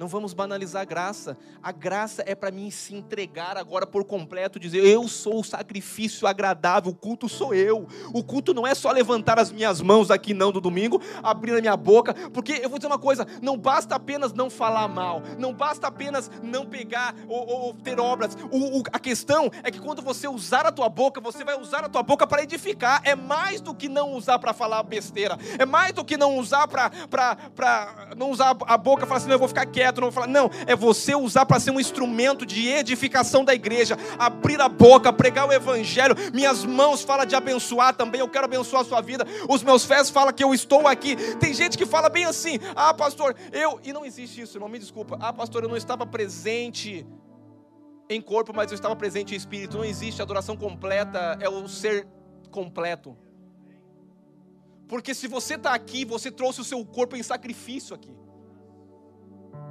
Não 0.00 0.08
vamos 0.08 0.32
banalizar 0.32 0.80
a 0.80 0.84
graça. 0.86 1.36
A 1.62 1.70
graça 1.70 2.24
é 2.26 2.34
para 2.34 2.50
mim 2.50 2.70
se 2.70 2.94
entregar 2.94 3.58
agora 3.58 3.86
por 3.86 4.02
completo, 4.02 4.58
dizer: 4.58 4.82
eu 4.82 5.06
sou 5.06 5.40
o 5.40 5.44
sacrifício 5.44 6.26
agradável, 6.26 6.90
o 6.90 6.94
culto 6.94 7.28
sou 7.28 7.52
eu. 7.52 7.86
O 8.14 8.24
culto 8.24 8.54
não 8.54 8.66
é 8.66 8.74
só 8.74 8.90
levantar 8.90 9.38
as 9.38 9.52
minhas 9.52 9.82
mãos 9.82 10.10
aqui 10.10 10.32
não 10.32 10.50
do 10.50 10.58
domingo, 10.58 11.02
abrir 11.22 11.54
a 11.54 11.60
minha 11.60 11.76
boca, 11.76 12.14
porque 12.30 12.60
eu 12.62 12.70
vou 12.70 12.78
dizer 12.78 12.86
uma 12.86 12.98
coisa: 12.98 13.26
não 13.42 13.58
basta 13.58 13.94
apenas 13.94 14.32
não 14.32 14.48
falar 14.48 14.88
mal, 14.88 15.20
não 15.38 15.52
basta 15.52 15.88
apenas 15.88 16.30
não 16.42 16.64
pegar 16.64 17.14
ou, 17.28 17.46
ou 17.46 17.74
ter 17.74 18.00
obras. 18.00 18.38
O, 18.50 18.78
o, 18.78 18.82
a 18.90 18.98
questão 18.98 19.50
é 19.62 19.70
que 19.70 19.80
quando 19.80 20.00
você 20.00 20.26
usar 20.26 20.64
a 20.64 20.72
tua 20.72 20.88
boca, 20.88 21.20
você 21.20 21.44
vai 21.44 21.60
usar 21.60 21.84
a 21.84 21.90
tua 21.90 22.02
boca 22.02 22.26
para 22.26 22.42
edificar. 22.42 23.02
É 23.04 23.14
mais 23.14 23.60
do 23.60 23.74
que 23.74 23.86
não 23.86 24.14
usar 24.14 24.38
para 24.38 24.54
falar 24.54 24.82
besteira, 24.82 25.36
é 25.58 25.66
mais 25.66 25.92
do 25.92 26.02
que 26.02 26.16
não 26.16 26.38
usar 26.38 26.66
para 26.66 26.90
não 28.16 28.30
usar 28.30 28.56
a 28.66 28.78
boca 28.78 29.04
e 29.04 29.06
falar 29.06 29.18
assim: 29.18 29.30
eu 29.30 29.38
vou 29.38 29.46
ficar 29.46 29.66
quieto 29.66 29.89
projeto, 29.90 30.00
não 30.00 30.12
falar, 30.12 30.26
não, 30.26 30.50
é 30.66 30.74
você 30.76 31.14
usar 31.14 31.44
para 31.44 31.60
ser 31.60 31.70
um 31.70 31.80
instrumento 31.80 32.46
de 32.46 32.68
edificação 32.68 33.44
da 33.44 33.54
igreja, 33.54 33.96
abrir 34.18 34.60
a 34.60 34.68
boca, 34.68 35.12
pregar 35.12 35.48
o 35.48 35.52
evangelho. 35.52 36.14
Minhas 36.32 36.64
mãos 36.64 37.02
falam 37.02 37.26
de 37.26 37.34
abençoar 37.34 37.94
também, 37.94 38.20
eu 38.20 38.28
quero 38.28 38.44
abençoar 38.44 38.82
a 38.82 38.84
sua 38.84 39.00
vida. 39.00 39.26
Os 39.48 39.62
meus 39.62 39.84
pés 39.84 40.10
falam 40.10 40.32
que 40.32 40.44
eu 40.44 40.54
estou 40.54 40.86
aqui. 40.86 41.16
Tem 41.36 41.52
gente 41.52 41.76
que 41.76 41.86
fala 41.86 42.08
bem 42.08 42.24
assim: 42.24 42.58
"Ah, 42.74 42.94
pastor, 42.94 43.34
eu", 43.52 43.80
e 43.82 43.92
não 43.92 44.04
existe 44.04 44.40
isso, 44.40 44.56
irmão, 44.56 44.68
me 44.68 44.78
desculpa. 44.78 45.18
"Ah, 45.20 45.32
pastor, 45.32 45.62
eu 45.62 45.68
não 45.68 45.76
estava 45.76 46.06
presente 46.06 47.06
em 48.08 48.20
corpo, 48.20 48.52
mas 48.54 48.70
eu 48.70 48.74
estava 48.74 48.94
presente 48.96 49.34
em 49.34 49.36
espírito". 49.36 49.76
Não 49.76 49.84
existe 49.84 50.22
adoração 50.22 50.56
completa, 50.56 51.36
é 51.40 51.48
o 51.48 51.68
ser 51.68 52.06
completo. 52.50 53.16
Porque 54.88 55.14
se 55.14 55.28
você 55.28 55.54
está 55.54 55.72
aqui, 55.72 56.04
você 56.04 56.32
trouxe 56.32 56.60
o 56.60 56.64
seu 56.64 56.84
corpo 56.84 57.14
em 57.16 57.22
sacrifício 57.22 57.94
aqui. 57.94 58.12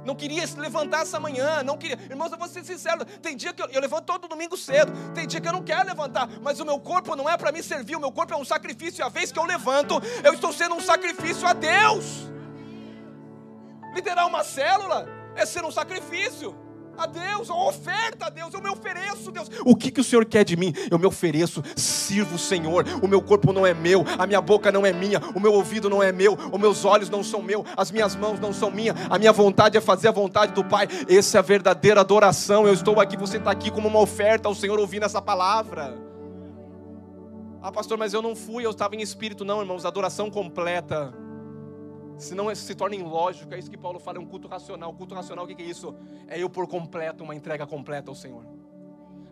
Não 0.04 0.14
queria 0.14 0.46
se 0.46 0.58
levantar 0.58 1.02
essa 1.02 1.20
manhã, 1.20 1.62
não 1.62 1.76
queria. 1.76 1.98
Irmãos, 2.08 2.32
eu 2.32 2.38
vou 2.38 2.48
ser 2.48 2.64
sincero. 2.64 3.04
Tem 3.04 3.36
dia 3.36 3.52
que 3.52 3.62
eu, 3.62 3.68
eu 3.68 3.80
levanto 3.80 4.04
todo 4.06 4.28
domingo 4.28 4.56
cedo. 4.56 4.92
Tem 5.14 5.26
dia 5.26 5.40
que 5.40 5.48
eu 5.48 5.52
não 5.52 5.62
quero 5.62 5.86
levantar, 5.86 6.28
mas 6.40 6.60
o 6.60 6.64
meu 6.64 6.78
corpo 6.80 7.14
não 7.14 7.28
é 7.28 7.36
para 7.36 7.52
me 7.52 7.62
servir. 7.62 7.96
O 7.96 8.00
meu 8.00 8.12
corpo 8.12 8.32
é 8.32 8.36
um 8.36 8.44
sacrifício. 8.44 9.02
E 9.02 9.04
a 9.04 9.08
vez 9.08 9.30
que 9.30 9.38
eu 9.38 9.44
levanto, 9.44 10.00
eu 10.24 10.32
estou 10.32 10.52
sendo 10.52 10.74
um 10.74 10.80
sacrifício 10.80 11.46
a 11.46 11.52
Deus. 11.52 12.30
Liderar 13.94 14.26
uma 14.26 14.44
célula 14.44 15.06
é 15.34 15.44
ser 15.44 15.64
um 15.64 15.70
sacrifício 15.70 16.56
a 17.00 17.06
Deus, 17.06 17.48
a 17.48 17.54
oferta 17.54 18.26
a 18.26 18.30
Deus, 18.30 18.52
eu 18.52 18.60
me 18.60 18.68
ofereço, 18.68 19.32
Deus. 19.32 19.48
O 19.64 19.74
que, 19.74 19.90
que 19.90 20.00
o 20.00 20.04
Senhor 20.04 20.24
quer 20.26 20.44
de 20.44 20.54
mim? 20.54 20.72
Eu 20.90 20.98
me 20.98 21.06
ofereço, 21.06 21.62
sirvo 21.74 22.34
o 22.34 22.38
Senhor. 22.38 22.84
O 23.02 23.08
meu 23.08 23.22
corpo 23.22 23.52
não 23.52 23.66
é 23.66 23.72
meu, 23.72 24.04
a 24.18 24.26
minha 24.26 24.40
boca 24.40 24.70
não 24.70 24.84
é 24.84 24.92
minha, 24.92 25.18
o 25.34 25.40
meu 25.40 25.54
ouvido 25.54 25.88
não 25.88 26.02
é 26.02 26.12
meu, 26.12 26.34
os 26.34 26.60
meus 26.60 26.84
olhos 26.84 27.08
não 27.08 27.24
são 27.24 27.40
meus, 27.40 27.64
as 27.74 27.90
minhas 27.90 28.14
mãos 28.14 28.38
não 28.38 28.52
são 28.52 28.70
minhas, 28.70 28.94
a 29.08 29.18
minha 29.18 29.32
vontade 29.32 29.78
é 29.78 29.80
fazer 29.80 30.08
a 30.08 30.12
vontade 30.12 30.52
do 30.52 30.62
Pai. 30.62 30.86
Essa 31.08 31.38
é 31.38 31.40
a 31.40 31.42
verdadeira 31.42 32.00
adoração. 32.00 32.66
Eu 32.66 32.74
estou 32.74 33.00
aqui, 33.00 33.16
você 33.16 33.38
está 33.38 33.50
aqui 33.50 33.70
como 33.70 33.88
uma 33.88 34.00
oferta 34.00 34.48
ao 34.48 34.54
Senhor 34.54 34.78
ouvindo 34.78 35.06
essa 35.06 35.22
palavra. 35.22 35.96
Ah, 37.62 37.72
pastor, 37.72 37.96
mas 37.96 38.12
eu 38.12 38.20
não 38.20 38.36
fui, 38.36 38.64
eu 38.64 38.70
estava 38.70 38.94
em 38.94 39.00
espírito. 39.00 39.44
Não, 39.44 39.60
irmãos, 39.60 39.86
adoração 39.86 40.30
completa 40.30 41.12
senão 42.20 42.54
se 42.54 42.74
torna 42.74 42.94
ilógico. 42.96 43.52
É 43.54 43.58
isso 43.58 43.70
que 43.70 43.76
Paulo 43.76 43.98
fala, 43.98 44.18
é 44.18 44.20
um 44.20 44.26
culto 44.26 44.46
racional. 44.46 44.92
Culto 44.94 45.14
racional, 45.14 45.44
o 45.44 45.48
que 45.48 45.60
é 45.60 45.66
isso? 45.66 45.94
É 46.28 46.38
eu 46.38 46.48
por 46.48 46.66
completo, 46.66 47.24
uma 47.24 47.34
entrega 47.34 47.66
completa 47.66 48.10
ao 48.10 48.14
Senhor. 48.14 48.44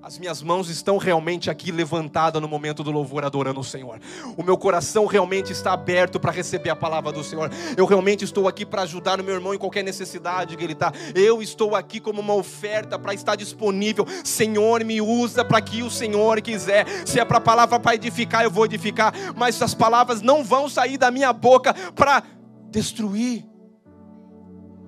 As 0.01 0.16
minhas 0.16 0.41
mãos 0.43 0.70
estão 0.70 0.97
realmente 0.97 1.51
aqui 1.51 1.72
levantadas 1.72 2.41
no 2.41 2.47
momento 2.47 2.84
do 2.84 2.91
louvor, 2.93 3.24
adorando 3.24 3.59
o 3.59 3.64
Senhor. 3.64 4.01
O 4.36 4.45
meu 4.45 4.57
coração 4.57 5.07
realmente 5.07 5.53
está 5.53 5.72
aberto 5.72 6.20
para 6.20 6.30
receber 6.30 6.70
a 6.70 6.76
palavra 6.76 7.11
do 7.11 7.24
Senhor. 7.24 7.51
Eu 7.76 7.84
realmente 7.84 8.24
estou 8.24 8.47
aqui 8.47 8.64
para 8.64 8.82
ajudar 8.82 9.20
o 9.20 9.24
meu 9.24 9.34
irmão 9.34 9.53
em 9.53 9.59
qualquer 9.59 9.82
necessidade 9.82 10.57
que 10.57 10.62
ele 10.62 10.74
está. 10.74 10.93
Eu 11.16 11.43
estou 11.43 11.74
aqui 11.74 11.99
como 11.99 12.20
uma 12.20 12.34
oferta 12.34 12.97
para 12.97 13.12
estar 13.12 13.34
disponível. 13.34 14.07
Senhor, 14.22 14.84
me 14.84 15.01
usa 15.01 15.45
para 15.45 15.61
que 15.61 15.82
o 15.82 15.91
Senhor 15.91 16.41
quiser. 16.41 16.86
Se 17.05 17.18
é 17.18 17.24
para 17.24 17.39
a 17.39 17.41
palavra 17.41 17.80
para 17.80 17.97
edificar, 17.97 18.45
eu 18.45 18.51
vou 18.53 18.66
edificar. 18.66 19.12
Mas 19.34 19.61
as 19.61 19.74
palavras 19.74 20.22
não 20.22 20.45
vão 20.45 20.68
sair 20.68 20.97
da 20.97 21.11
minha 21.11 21.32
boca 21.32 21.74
para 21.97 22.22
destruir. 22.71 23.45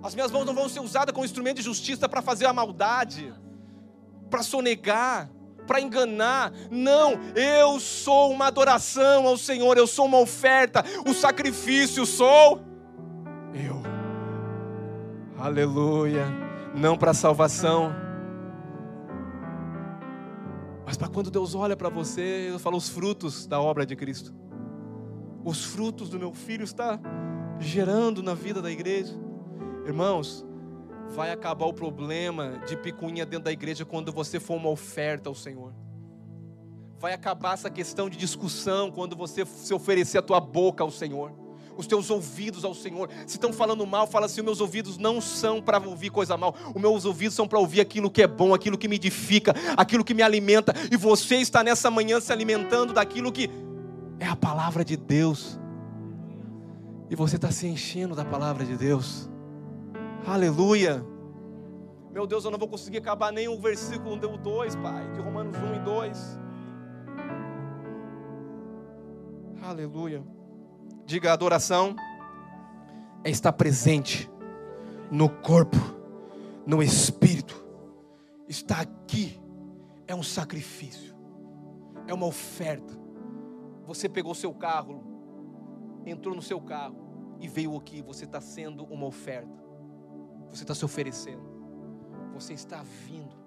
As 0.02 0.14
minhas 0.14 0.30
mãos 0.30 0.46
não 0.46 0.54
vão 0.54 0.68
ser 0.68 0.80
usadas 0.80 1.12
como 1.12 1.24
instrumento 1.24 1.56
de 1.56 1.62
justiça 1.62 2.08
para 2.08 2.22
fazer 2.22 2.46
a 2.46 2.52
maldade, 2.52 3.32
para 4.30 4.42
sonegar, 4.42 5.30
para 5.66 5.80
enganar. 5.80 6.52
Não, 6.70 7.12
eu 7.34 7.78
sou 7.78 8.32
uma 8.32 8.46
adoração 8.46 9.26
ao 9.26 9.36
Senhor, 9.36 9.76
eu 9.76 9.86
sou 9.86 10.06
uma 10.06 10.18
oferta, 10.18 10.84
o 11.06 11.12
sacrifício 11.12 12.06
sou 12.06 12.60
eu. 13.54 13.82
Aleluia. 15.38 16.26
Não 16.74 16.96
para 16.96 17.12
salvação, 17.12 17.92
mas 20.90 20.96
para 20.96 21.06
quando 21.06 21.30
Deus 21.30 21.54
olha 21.54 21.76
para 21.76 21.88
você, 21.88 22.20
Ele 22.20 22.58
fala 22.58 22.76
os 22.76 22.88
frutos 22.88 23.46
da 23.46 23.60
obra 23.60 23.86
de 23.86 23.94
Cristo. 23.94 24.34
Os 25.44 25.64
frutos 25.64 26.08
do 26.08 26.18
meu 26.18 26.34
filho 26.34 26.64
está 26.64 26.98
gerando 27.60 28.22
na 28.22 28.34
vida 28.34 28.62
da 28.62 28.70
igreja. 28.70 29.14
Irmãos, 29.86 30.44
vai 31.10 31.30
acabar 31.30 31.66
o 31.66 31.74
problema 31.74 32.60
de 32.66 32.76
picuinha 32.76 33.26
dentro 33.26 33.44
da 33.44 33.52
igreja 33.52 33.84
quando 33.84 34.12
você 34.12 34.40
for 34.40 34.56
uma 34.56 34.70
oferta 34.70 35.28
ao 35.28 35.34
Senhor. 35.34 35.72
Vai 36.98 37.12
acabar 37.12 37.54
essa 37.54 37.70
questão 37.70 38.08
de 38.08 38.16
discussão 38.16 38.90
quando 38.90 39.14
você 39.14 39.44
se 39.44 39.72
oferecer 39.72 40.18
a 40.18 40.22
tua 40.22 40.40
boca 40.40 40.82
ao 40.82 40.90
Senhor. 40.90 41.32
Os 41.76 41.86
teus 41.86 42.10
ouvidos 42.10 42.62
ao 42.62 42.74
Senhor. 42.74 43.08
Se 43.26 43.36
estão 43.36 43.52
falando 43.54 43.86
mal, 43.86 44.06
fala 44.06 44.26
assim: 44.26 44.42
meus 44.42 44.60
ouvidos 44.60 44.98
não 44.98 45.18
são 45.18 45.62
para 45.62 45.78
ouvir 45.78 46.10
coisa 46.10 46.36
mal. 46.36 46.54
Os 46.74 46.80
meus 46.80 47.06
ouvidos 47.06 47.34
são 47.34 47.48
para 47.48 47.58
ouvir 47.58 47.80
aquilo 47.80 48.10
que 48.10 48.22
é 48.22 48.26
bom, 48.26 48.52
aquilo 48.52 48.76
que 48.76 48.86
me 48.86 48.96
edifica, 48.96 49.54
aquilo 49.78 50.04
que 50.04 50.12
me 50.12 50.22
alimenta. 50.22 50.74
E 50.90 50.96
você 50.96 51.36
está 51.36 51.64
nessa 51.64 51.90
manhã 51.90 52.20
se 52.20 52.32
alimentando 52.32 52.92
daquilo 52.92 53.32
que 53.32 53.48
é 54.18 54.26
a 54.26 54.36
palavra 54.36 54.84
de 54.84 54.96
Deus 54.96 55.58
e 57.10 57.16
você 57.16 57.34
está 57.34 57.50
se 57.50 57.66
enchendo 57.66 58.14
da 58.14 58.24
palavra 58.24 58.64
de 58.64 58.76
Deus. 58.76 59.28
Aleluia. 60.24 61.04
Meu 62.12 62.24
Deus, 62.24 62.44
eu 62.44 62.52
não 62.52 62.58
vou 62.58 62.68
conseguir 62.68 62.98
acabar 62.98 63.32
nem 63.32 63.48
o 63.48 63.60
versículo 63.60 64.16
2, 64.16 64.76
Pai, 64.76 65.12
de 65.12 65.20
Romanos 65.20 65.56
1 65.56 65.74
e 65.74 65.78
2. 65.80 66.40
Aleluia. 69.60 70.22
Diga 71.04 71.32
adoração 71.32 71.96
é 73.24 73.30
estar 73.30 73.52
presente 73.52 74.30
no 75.10 75.28
corpo, 75.28 75.76
no 76.64 76.80
espírito. 76.80 77.64
Está 78.48 78.80
aqui 78.80 79.40
é 80.06 80.14
um 80.14 80.22
sacrifício, 80.22 81.14
é 82.06 82.14
uma 82.14 82.26
oferta. 82.26 82.98
Você 83.86 84.08
pegou 84.08 84.34
seu 84.34 84.52
carro, 84.52 85.09
entrou 86.10 86.34
no 86.34 86.42
seu 86.42 86.60
carro 86.60 86.96
e 87.40 87.48
veio 87.48 87.76
aqui, 87.76 88.02
você 88.02 88.24
está 88.24 88.40
sendo 88.40 88.84
uma 88.84 89.06
oferta, 89.06 89.58
você 90.50 90.62
está 90.62 90.74
se 90.74 90.84
oferecendo, 90.84 91.42
você 92.34 92.52
está 92.52 92.82
vindo. 93.06 93.38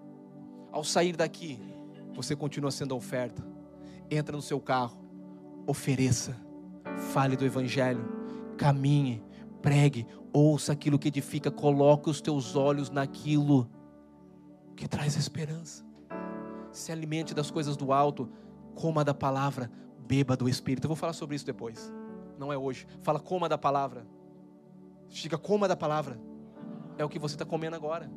Ao 0.71 0.83
sair 0.83 1.15
daqui, 1.15 1.59
você 2.13 2.35
continua 2.35 2.71
sendo 2.71 2.93
a 2.93 2.97
oferta. 2.97 3.45
Entra 4.09 4.35
no 4.35 4.41
seu 4.41 4.59
carro, 4.59 4.97
ofereça, 5.67 6.35
fale 7.13 7.35
do 7.35 7.45
Evangelho, 7.45 8.03
caminhe, 8.57 9.23
pregue, 9.61 10.07
ouça 10.31 10.73
aquilo 10.73 10.97
que 10.97 11.09
edifica, 11.09 11.51
coloque 11.51 12.09
os 12.09 12.21
teus 12.21 12.55
olhos 12.55 12.89
naquilo 12.89 13.69
que 14.75 14.87
traz 14.87 15.15
esperança. 15.15 15.85
Se 16.71 16.91
alimente 16.91 17.35
das 17.35 17.51
coisas 17.51 17.77
do 17.77 17.93
alto, 17.93 18.29
coma 18.73 19.03
da 19.03 19.13
palavra, 19.13 19.71
beba 19.99 20.35
do 20.35 20.49
Espírito. 20.49 20.85
Eu 20.85 20.89
vou 20.89 20.97
falar 20.97 21.13
sobre 21.13 21.35
isso 21.35 21.45
depois 21.45 21.93
não 22.37 22.51
é 22.51 22.57
hoje. 22.57 22.87
Fala, 23.01 23.19
coma 23.19 23.47
da 23.47 23.57
palavra. 23.57 24.05
Diga, 25.09 25.37
coma 25.37 25.67
da 25.67 25.75
palavra. 25.75 26.19
É 26.97 27.05
o 27.05 27.09
que 27.09 27.19
você 27.19 27.35
está 27.35 27.45
comendo 27.45 27.75
agora. 27.75 28.09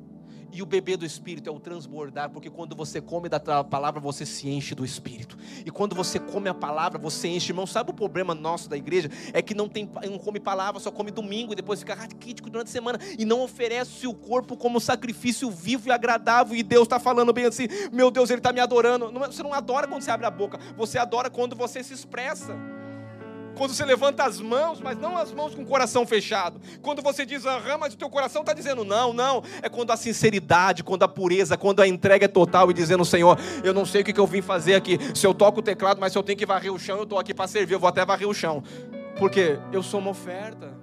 E 0.53 0.63
o 0.63 0.67
bebê 0.67 0.97
do 0.97 1.05
Espírito 1.05 1.51
é 1.51 1.53
o 1.53 1.59
transbordar, 1.59 2.31
porque 2.31 2.49
quando 2.49 2.75
você 2.75 3.01
come 3.01 3.29
da 3.29 3.39
palavra, 3.65 4.01
você 4.01 4.25
se 4.25 4.49
enche 4.49 4.75
do 4.75 4.85
Espírito. 4.85 5.37
E 5.65 5.71
quando 5.71 5.95
você 5.95 6.19
come 6.19 6.49
a 6.49 6.55
palavra, 6.55 6.99
você 6.99 7.29
enche. 7.29 7.51
Irmão, 7.51 7.67
sabe 7.67 7.91
o 7.91 7.95
problema 7.95 8.35
nosso 8.35 8.69
da 8.69 8.77
igreja? 8.77 9.11
É 9.33 9.43
que 9.43 9.55
não, 9.55 9.69
tem, 9.69 9.91
não 10.09 10.19
come 10.19 10.41
palavra, 10.41 10.81
só 10.81 10.91
come 10.91 11.11
domingo 11.11 11.53
e 11.53 11.57
depois 11.57 11.81
fica 11.81 11.95
raquítico 11.95 12.49
durante 12.49 12.69
a 12.69 12.71
semana 12.71 12.99
e 13.19 13.25
não 13.25 13.43
oferece 13.43 14.07
o 14.07 14.15
corpo 14.15 14.57
como 14.57 14.81
sacrifício 14.81 15.51
vivo 15.51 15.89
e 15.89 15.93
agradável. 15.93 16.57
E 16.57 16.63
Deus 16.63 16.85
está 16.85 16.99
falando 16.99 17.33
bem 17.33 17.47
assim: 17.47 17.67
meu 17.93 18.11
Deus, 18.11 18.31
Ele 18.31 18.39
está 18.39 18.53
me 18.53 18.61
adorando. 18.61 19.11
Você 19.13 19.43
não 19.43 19.53
adora 19.53 19.87
quando 19.87 20.03
você 20.03 20.11
abre 20.11 20.27
a 20.27 20.31
boca, 20.31 20.59
você 20.77 20.99
adora 20.99 21.29
quando 21.29 21.57
você 21.57 21.83
se 21.83 21.93
expressa. 21.93 22.57
Quando 23.57 23.73
você 23.73 23.85
levanta 23.85 24.25
as 24.25 24.41
mãos, 24.41 24.81
mas 24.81 24.99
não 24.99 25.17
as 25.17 25.33
mãos 25.33 25.55
com 25.55 25.63
o 25.63 25.67
coração 25.67 26.07
fechado. 26.07 26.61
Quando 26.83 27.01
você 27.01 27.25
diz 27.25 27.47
aham, 27.47 27.79
mas 27.79 27.95
o 27.95 27.97
teu 27.97 28.11
coração 28.11 28.43
está 28.43 28.53
dizendo 28.53 28.85
não, 28.85 29.13
não. 29.13 29.43
É 29.63 29.69
quando 29.69 29.91
a 29.91 29.97
sinceridade, 29.97 30.85
quando 30.85 31.03
a 31.05 31.09
pureza, 31.09 31.57
quando 31.57 31.81
a 31.81 31.89
entrega 31.89 32.27
é 32.27 32.29
total 32.29 32.71
e 32.71 32.75
dizendo, 32.75 33.05
Senhor, 33.05 33.39
eu 33.65 33.73
não 33.73 33.87
sei 33.87 34.03
o 34.03 34.05
que 34.05 34.19
eu 34.19 34.27
vim 34.27 34.43
fazer 34.43 34.75
aqui. 34.75 34.99
Se 35.15 35.27
eu 35.27 35.33
toco 35.33 35.61
o 35.61 35.63
teclado, 35.63 35.99
mas 35.99 36.13
se 36.13 36.19
eu 36.19 36.23
tenho 36.23 36.39
que 36.39 36.45
varrer 36.47 36.73
o 36.73 36.79
chão, 36.79 36.99
eu 36.99 37.05
estou 37.05 37.19
aqui 37.19 37.33
para 37.33 37.49
servir, 37.49 37.75
eu 37.75 37.81
vou 37.81 37.89
até 37.89 38.05
varrer 38.05 38.29
o 38.29 38.35
chão. 38.35 38.63
Porque 39.19 39.59
eu 39.73 39.83
sou 39.83 40.01
uma 40.01 40.11
oferta 40.11 40.76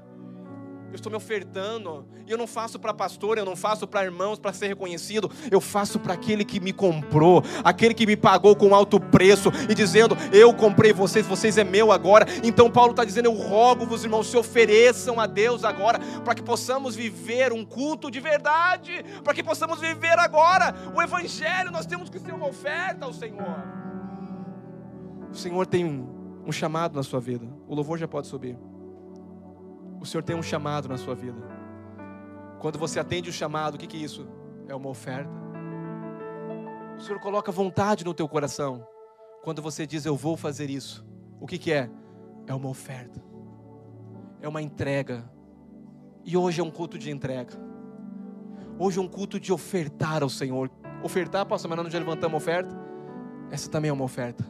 eu 0.93 0.97
estou 0.97 1.09
me 1.09 1.17
ofertando. 1.17 2.05
E 2.27 2.31
eu 2.31 2.37
não 2.37 2.45
faço 2.45 2.77
para 2.77 2.93
pastor, 2.93 3.39
eu 3.39 3.43
não 3.43 3.55
faço 3.55 3.87
para 3.87 4.05
irmãos 4.05 4.37
para 4.37 4.53
ser 4.53 4.67
reconhecido. 4.67 5.29
Eu 5.49 5.59
faço 5.59 5.99
para 5.99 6.13
aquele 6.13 6.45
que 6.45 6.59
me 6.59 6.71
comprou, 6.71 7.43
aquele 7.63 7.95
que 7.95 8.05
me 8.05 8.15
pagou 8.15 8.55
com 8.55 8.75
alto 8.75 8.99
preço 8.99 9.51
e 9.67 9.73
dizendo: 9.73 10.15
Eu 10.31 10.53
comprei 10.53 10.93
vocês, 10.93 11.25
vocês 11.25 11.57
é 11.57 11.63
meu 11.63 11.91
agora. 11.91 12.27
Então 12.43 12.69
Paulo 12.69 12.91
está 12.91 13.03
dizendo: 13.03 13.25
Eu 13.25 13.33
rogo-vos, 13.33 14.03
irmãos, 14.03 14.27
se 14.27 14.37
ofereçam 14.37 15.19
a 15.19 15.25
Deus 15.25 15.63
agora, 15.63 15.99
para 16.23 16.35
que 16.35 16.43
possamos 16.43 16.95
viver 16.95 17.51
um 17.51 17.65
culto 17.65 18.11
de 18.11 18.19
verdade, 18.19 19.03
para 19.23 19.33
que 19.33 19.43
possamos 19.43 19.79
viver 19.79 20.19
agora 20.19 20.75
o 20.95 21.01
Evangelho. 21.01 21.71
Nós 21.71 21.87
temos 21.87 22.07
que 22.07 22.19
ser 22.19 22.33
uma 22.33 22.47
oferta 22.47 23.05
ao 23.05 23.13
Senhor. 23.13 23.63
O 25.31 25.35
Senhor 25.35 25.65
tem 25.65 26.07
um 26.45 26.51
chamado 26.51 26.95
na 26.95 27.01
sua 27.01 27.19
vida. 27.19 27.47
O 27.67 27.73
louvor 27.73 27.97
já 27.97 28.07
pode 28.07 28.27
subir. 28.27 28.55
O 30.03 30.05
Senhor 30.05 30.21
tem 30.21 30.35
um 30.35 30.43
chamado 30.43 30.89
na 30.89 30.97
sua 30.97 31.15
vida. 31.15 31.41
Quando 32.59 32.77
você 32.77 32.99
atende 32.99 33.29
o 33.29 33.33
chamado, 33.33 33.75
o 33.75 33.77
que, 33.77 33.87
que 33.87 33.95
é 33.95 34.01
isso? 34.01 34.27
É 34.67 34.75
uma 34.75 34.89
oferta. 34.89 35.31
O 36.97 37.01
Senhor 37.01 37.21
coloca 37.21 37.53
vontade 37.53 38.03
no 38.03 38.13
teu 38.13 38.27
coração. 38.27 38.85
Quando 39.45 39.61
você 39.61 39.87
diz 39.87 40.05
eu 40.05 40.17
vou 40.17 40.35
fazer 40.35 40.69
isso, 40.69 41.05
o 41.39 41.47
que, 41.47 41.57
que 41.57 41.71
é? 41.71 41.89
É 42.45 42.53
uma 42.53 42.67
oferta. 42.67 43.23
É 44.41 44.47
uma 44.47 44.61
entrega. 44.61 45.23
E 46.25 46.35
hoje 46.35 46.59
é 46.59 46.63
um 46.65 46.71
culto 46.71 46.97
de 46.97 47.09
entrega. 47.09 47.53
Hoje 48.77 48.99
é 48.99 49.01
um 49.01 49.07
culto 49.07 49.39
de 49.39 49.53
ofertar 49.53 50.21
ao 50.21 50.27
Senhor. 50.27 50.69
Ofertar, 51.01 51.45
pastor, 51.45 51.69
mas 51.69 51.81
nós 51.81 51.93
já 51.93 51.99
levantamos 51.99 52.35
oferta. 52.35 52.75
Essa 53.49 53.69
também 53.69 53.87
é 53.87 53.93
uma 53.93 54.03
oferta 54.03 54.43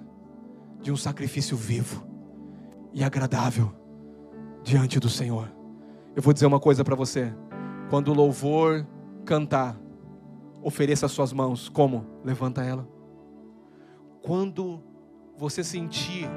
de 0.81 0.91
um 0.91 0.97
sacrifício 0.97 1.55
vivo 1.55 2.07
e 2.91 3.03
agradável 3.03 3.82
diante 4.63 4.99
do 4.99 5.09
Senhor. 5.09 5.51
Eu 6.15 6.21
vou 6.21 6.33
dizer 6.33 6.45
uma 6.45 6.59
coisa 6.59 6.83
para 6.83 6.95
você. 6.95 7.33
Quando 7.89 8.09
o 8.09 8.13
louvor 8.13 8.87
cantar, 9.25 9.77
ofereça 10.61 11.05
as 11.05 11.11
suas 11.11 11.33
mãos. 11.33 11.69
Como? 11.69 12.05
Levanta 12.23 12.63
ela. 12.63 12.87
Quando 14.21 14.81
você 15.37 15.63
sentir, 15.63 16.29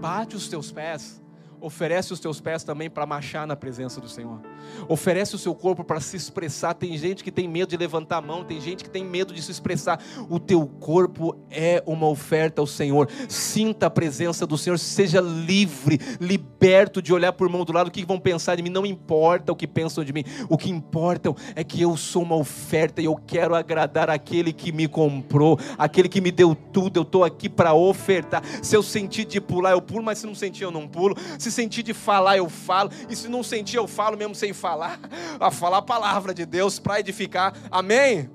bate 0.00 0.34
os 0.36 0.48
teus 0.48 0.72
pés 0.72 1.22
Oferece 1.60 2.12
os 2.12 2.20
teus 2.20 2.40
pés 2.40 2.64
também 2.64 2.88
para 2.88 3.04
marchar 3.04 3.46
na 3.46 3.56
presença 3.56 4.00
do 4.00 4.08
Senhor. 4.08 4.40
Oferece 4.88 5.34
o 5.34 5.38
seu 5.38 5.54
corpo 5.54 5.84
para 5.84 6.00
se 6.00 6.16
expressar. 6.16 6.74
Tem 6.74 6.96
gente 6.96 7.22
que 7.22 7.30
tem 7.30 7.46
medo 7.46 7.70
de 7.70 7.76
levantar 7.76 8.18
a 8.18 8.22
mão, 8.22 8.44
tem 8.44 8.60
gente 8.60 8.84
que 8.84 8.90
tem 8.90 9.04
medo 9.04 9.34
de 9.34 9.42
se 9.42 9.50
expressar. 9.50 10.02
O 10.28 10.38
teu 10.38 10.66
corpo 10.66 11.36
é 11.50 11.82
uma 11.86 12.08
oferta 12.08 12.60
ao 12.60 12.66
Senhor. 12.66 13.08
Sinta 13.28 13.86
a 13.86 13.90
presença 13.90 14.46
do 14.46 14.56
Senhor, 14.56 14.78
seja 14.78 15.20
livre, 15.20 15.98
liberto 16.20 17.02
de 17.02 17.12
olhar 17.12 17.32
por 17.32 17.48
mão 17.48 17.64
do 17.64 17.72
lado. 17.72 17.88
O 17.88 17.90
que 17.90 18.04
vão 18.04 18.18
pensar 18.18 18.56
de 18.56 18.62
mim? 18.62 18.70
Não 18.70 18.86
importa 18.86 19.52
o 19.52 19.56
que 19.56 19.66
pensam 19.66 20.02
de 20.04 20.12
mim. 20.12 20.24
O 20.48 20.56
que 20.56 20.70
importa 20.70 21.34
é 21.54 21.62
que 21.62 21.82
eu 21.82 21.96
sou 21.96 22.22
uma 22.22 22.36
oferta 22.36 23.00
e 23.00 23.04
eu 23.04 23.16
quero 23.16 23.54
agradar 23.54 24.08
aquele 24.08 24.52
que 24.52 24.72
me 24.72 24.88
comprou, 24.88 25.58
aquele 25.76 26.08
que 26.08 26.20
me 26.20 26.30
deu 26.30 26.54
tudo. 26.54 26.98
Eu 26.98 27.02
estou 27.02 27.24
aqui 27.24 27.48
para 27.48 27.74
ofertar. 27.74 28.42
Se 28.62 28.76
eu 28.76 28.82
sentir 28.82 29.24
de 29.24 29.40
pular, 29.40 29.72
eu 29.72 29.82
pulo, 29.82 30.02
mas 30.02 30.18
se 30.18 30.26
não 30.26 30.34
sentir, 30.34 30.64
eu 30.64 30.70
não 30.70 30.88
pulo. 30.88 31.16
Se 31.38 31.49
se 31.50 31.56
sentir 31.56 31.82
de 31.82 31.92
falar, 31.92 32.36
eu 32.36 32.48
falo. 32.48 32.90
E 33.08 33.16
se 33.16 33.28
não 33.28 33.42
sentir, 33.42 33.76
eu 33.76 33.86
falo 33.86 34.16
mesmo 34.16 34.34
sem 34.34 34.52
falar. 34.52 34.98
A 35.40 35.50
falar 35.50 35.78
a 35.78 35.82
palavra 35.82 36.34
de 36.34 36.44
Deus 36.44 36.78
para 36.78 37.00
edificar. 37.00 37.54
Amém? 37.70 38.30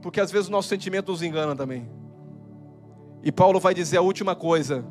Porque 0.00 0.20
às 0.20 0.30
vezes 0.30 0.48
o 0.48 0.52
nosso 0.52 0.68
sentimento 0.68 1.10
nos 1.10 1.22
engana 1.22 1.56
também. 1.56 1.88
E 3.22 3.32
Paulo 3.32 3.58
vai 3.58 3.74
dizer 3.74 3.96
a 3.96 4.02
última 4.02 4.34
coisa. 4.34 4.84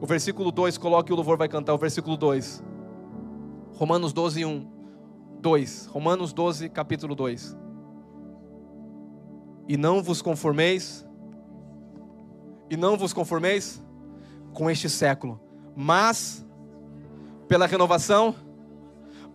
O 0.00 0.06
versículo 0.06 0.50
2, 0.50 0.76
coloque 0.76 1.12
o 1.12 1.16
louvor 1.16 1.36
vai 1.36 1.48
cantar 1.48 1.74
o 1.74 1.78
versículo 1.78 2.16
2. 2.16 2.62
Romanos 3.74 4.12
12, 4.12 4.44
1. 4.44 4.74
2. 5.40 5.86
Romanos 5.86 6.32
12, 6.32 6.68
capítulo 6.70 7.14
2. 7.14 7.56
E 9.68 9.76
não 9.76 10.02
vos 10.02 10.20
conformeis, 10.20 11.06
e 12.70 12.76
não 12.76 12.96
vos 12.96 13.12
conformeis 13.12 13.82
com 14.52 14.70
este 14.70 14.88
século, 14.88 15.40
mas 15.76 16.44
pela 17.48 17.66
renovação, 17.66 18.34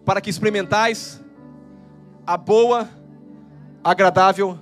para 0.05 0.21
que 0.21 0.29
experimentais 0.29 1.23
a 2.25 2.37
boa, 2.37 2.89
agradável 3.83 4.57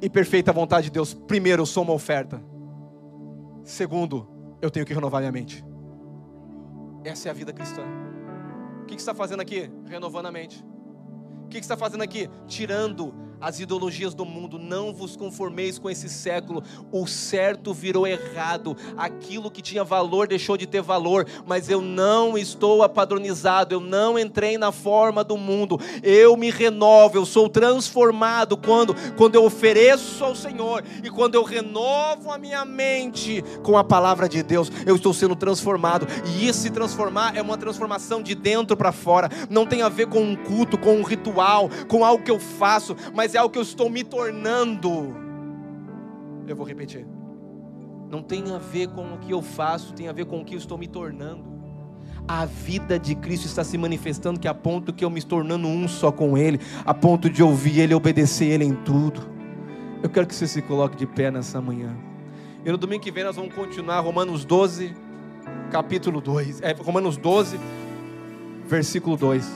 e 0.00 0.08
perfeita 0.08 0.52
vontade 0.52 0.86
de 0.86 0.92
Deus. 0.92 1.14
Primeiro, 1.14 1.62
eu 1.62 1.66
sou 1.66 1.82
uma 1.82 1.92
oferta. 1.92 2.42
Segundo, 3.64 4.28
eu 4.60 4.70
tenho 4.70 4.86
que 4.86 4.94
renovar 4.94 5.20
minha 5.20 5.32
mente. 5.32 5.64
Essa 7.04 7.28
é 7.28 7.30
a 7.30 7.34
vida 7.34 7.52
cristã. 7.52 7.82
O 8.82 8.86
que 8.86 8.94
você 8.94 8.98
está 8.98 9.14
fazendo 9.14 9.40
aqui? 9.40 9.70
Renovando 9.86 10.26
a 10.26 10.32
mente. 10.32 10.64
O 11.44 11.48
que 11.48 11.56
você 11.56 11.60
está 11.60 11.76
fazendo 11.76 12.02
aqui? 12.02 12.28
Tirando 12.46 13.14
as 13.46 13.60
ideologias 13.60 14.12
do 14.12 14.24
mundo, 14.24 14.58
não 14.58 14.92
vos 14.92 15.14
conformeis 15.14 15.78
com 15.78 15.88
esse 15.88 16.08
século. 16.08 16.64
O 16.90 17.06
certo 17.06 17.72
virou 17.72 18.04
errado, 18.04 18.76
aquilo 18.96 19.52
que 19.52 19.62
tinha 19.62 19.84
valor 19.84 20.26
deixou 20.26 20.56
de 20.56 20.66
ter 20.66 20.82
valor, 20.82 21.24
mas 21.46 21.70
eu 21.70 21.80
não 21.80 22.36
estou 22.36 22.82
apadronizado, 22.82 23.72
eu 23.72 23.78
não 23.78 24.18
entrei 24.18 24.58
na 24.58 24.72
forma 24.72 25.22
do 25.22 25.36
mundo. 25.36 25.78
Eu 26.02 26.36
me 26.36 26.50
renovo, 26.50 27.18
eu 27.18 27.24
sou 27.24 27.48
transformado 27.48 28.56
quando 28.56 28.96
quando 29.16 29.36
eu 29.36 29.44
ofereço 29.44 30.24
ao 30.24 30.34
Senhor 30.34 30.82
e 31.04 31.08
quando 31.08 31.36
eu 31.36 31.44
renovo 31.44 32.32
a 32.32 32.38
minha 32.38 32.64
mente 32.64 33.44
com 33.62 33.78
a 33.78 33.84
palavra 33.84 34.28
de 34.28 34.42
Deus, 34.42 34.72
eu 34.84 34.96
estou 34.96 35.14
sendo 35.14 35.36
transformado. 35.36 36.04
E 36.36 36.48
esse 36.48 36.68
transformar 36.68 37.36
é 37.36 37.42
uma 37.42 37.56
transformação 37.56 38.20
de 38.20 38.34
dentro 38.34 38.76
para 38.76 38.90
fora. 38.90 39.30
Não 39.48 39.64
tem 39.64 39.82
a 39.82 39.88
ver 39.88 40.08
com 40.08 40.20
um 40.20 40.34
culto, 40.34 40.76
com 40.76 40.96
um 40.96 41.04
ritual, 41.04 41.70
com 41.86 42.04
algo 42.04 42.24
que 42.24 42.30
eu 42.30 42.40
faço, 42.40 42.96
mas 43.14 43.35
mas 43.36 43.44
é 43.44 43.48
que 43.50 43.58
eu 43.58 43.62
estou 43.62 43.90
me 43.90 44.02
tornando. 44.02 45.14
Eu 46.46 46.56
vou 46.56 46.66
repetir. 46.66 47.06
Não 48.10 48.22
tem 48.22 48.44
a 48.54 48.58
ver 48.58 48.88
com 48.88 49.14
o 49.14 49.18
que 49.18 49.32
eu 49.32 49.42
faço, 49.42 49.92
tem 49.92 50.08
a 50.08 50.12
ver 50.12 50.24
com 50.24 50.40
o 50.40 50.44
que 50.44 50.54
eu 50.54 50.58
estou 50.58 50.78
me 50.78 50.86
tornando. 50.86 51.44
A 52.26 52.46
vida 52.46 52.98
de 52.98 53.14
Cristo 53.14 53.46
está 53.46 53.62
se 53.62 53.76
manifestando 53.76 54.40
que 54.40 54.48
a 54.48 54.54
ponto 54.54 54.92
que 54.92 55.04
eu 55.04 55.10
me 55.10 55.22
tornando 55.22 55.68
um 55.68 55.86
só 55.86 56.10
com 56.10 56.38
Ele, 56.38 56.60
a 56.84 56.94
ponto 56.94 57.28
de 57.28 57.42
ouvir 57.42 57.80
Ele, 57.80 57.94
obedecer 57.94 58.46
Ele 58.46 58.64
em 58.64 58.74
tudo. 58.74 59.20
Eu 60.02 60.08
quero 60.08 60.26
que 60.26 60.34
você 60.34 60.46
se 60.46 60.62
coloque 60.62 60.96
de 60.96 61.06
pé 61.06 61.30
nessa 61.30 61.60
manhã. 61.60 61.94
E 62.64 62.70
no 62.70 62.78
domingo 62.78 63.02
que 63.02 63.10
vem 63.10 63.24
nós 63.24 63.36
vamos 63.36 63.54
continuar 63.54 64.00
Romanos 64.00 64.44
12, 64.44 64.94
capítulo 65.70 66.20
2. 66.20 66.62
É, 66.62 66.72
Romanos 66.72 67.16
12, 67.16 67.60
versículo 68.66 69.16
2. 69.16 69.46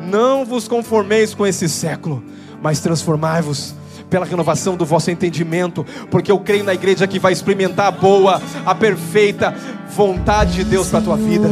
Não 0.00 0.44
vos 0.44 0.66
conformeis 0.66 1.34
com 1.34 1.46
esse 1.46 1.68
século 1.68 2.22
mas 2.62 2.80
transformai-vos 2.80 3.74
pela 4.08 4.24
renovação 4.24 4.76
do 4.76 4.84
vosso 4.84 5.10
entendimento, 5.10 5.84
porque 6.10 6.30
eu 6.30 6.38
creio 6.38 6.64
na 6.64 6.74
igreja 6.74 7.06
que 7.06 7.18
vai 7.18 7.32
experimentar 7.32 7.86
a 7.86 7.90
boa, 7.90 8.40
a 8.64 8.74
perfeita 8.74 9.54
vontade 9.94 10.54
de 10.54 10.64
Deus 10.64 10.88
para 10.88 11.00
a 11.00 11.02
tua 11.02 11.16
vida. 11.16 11.48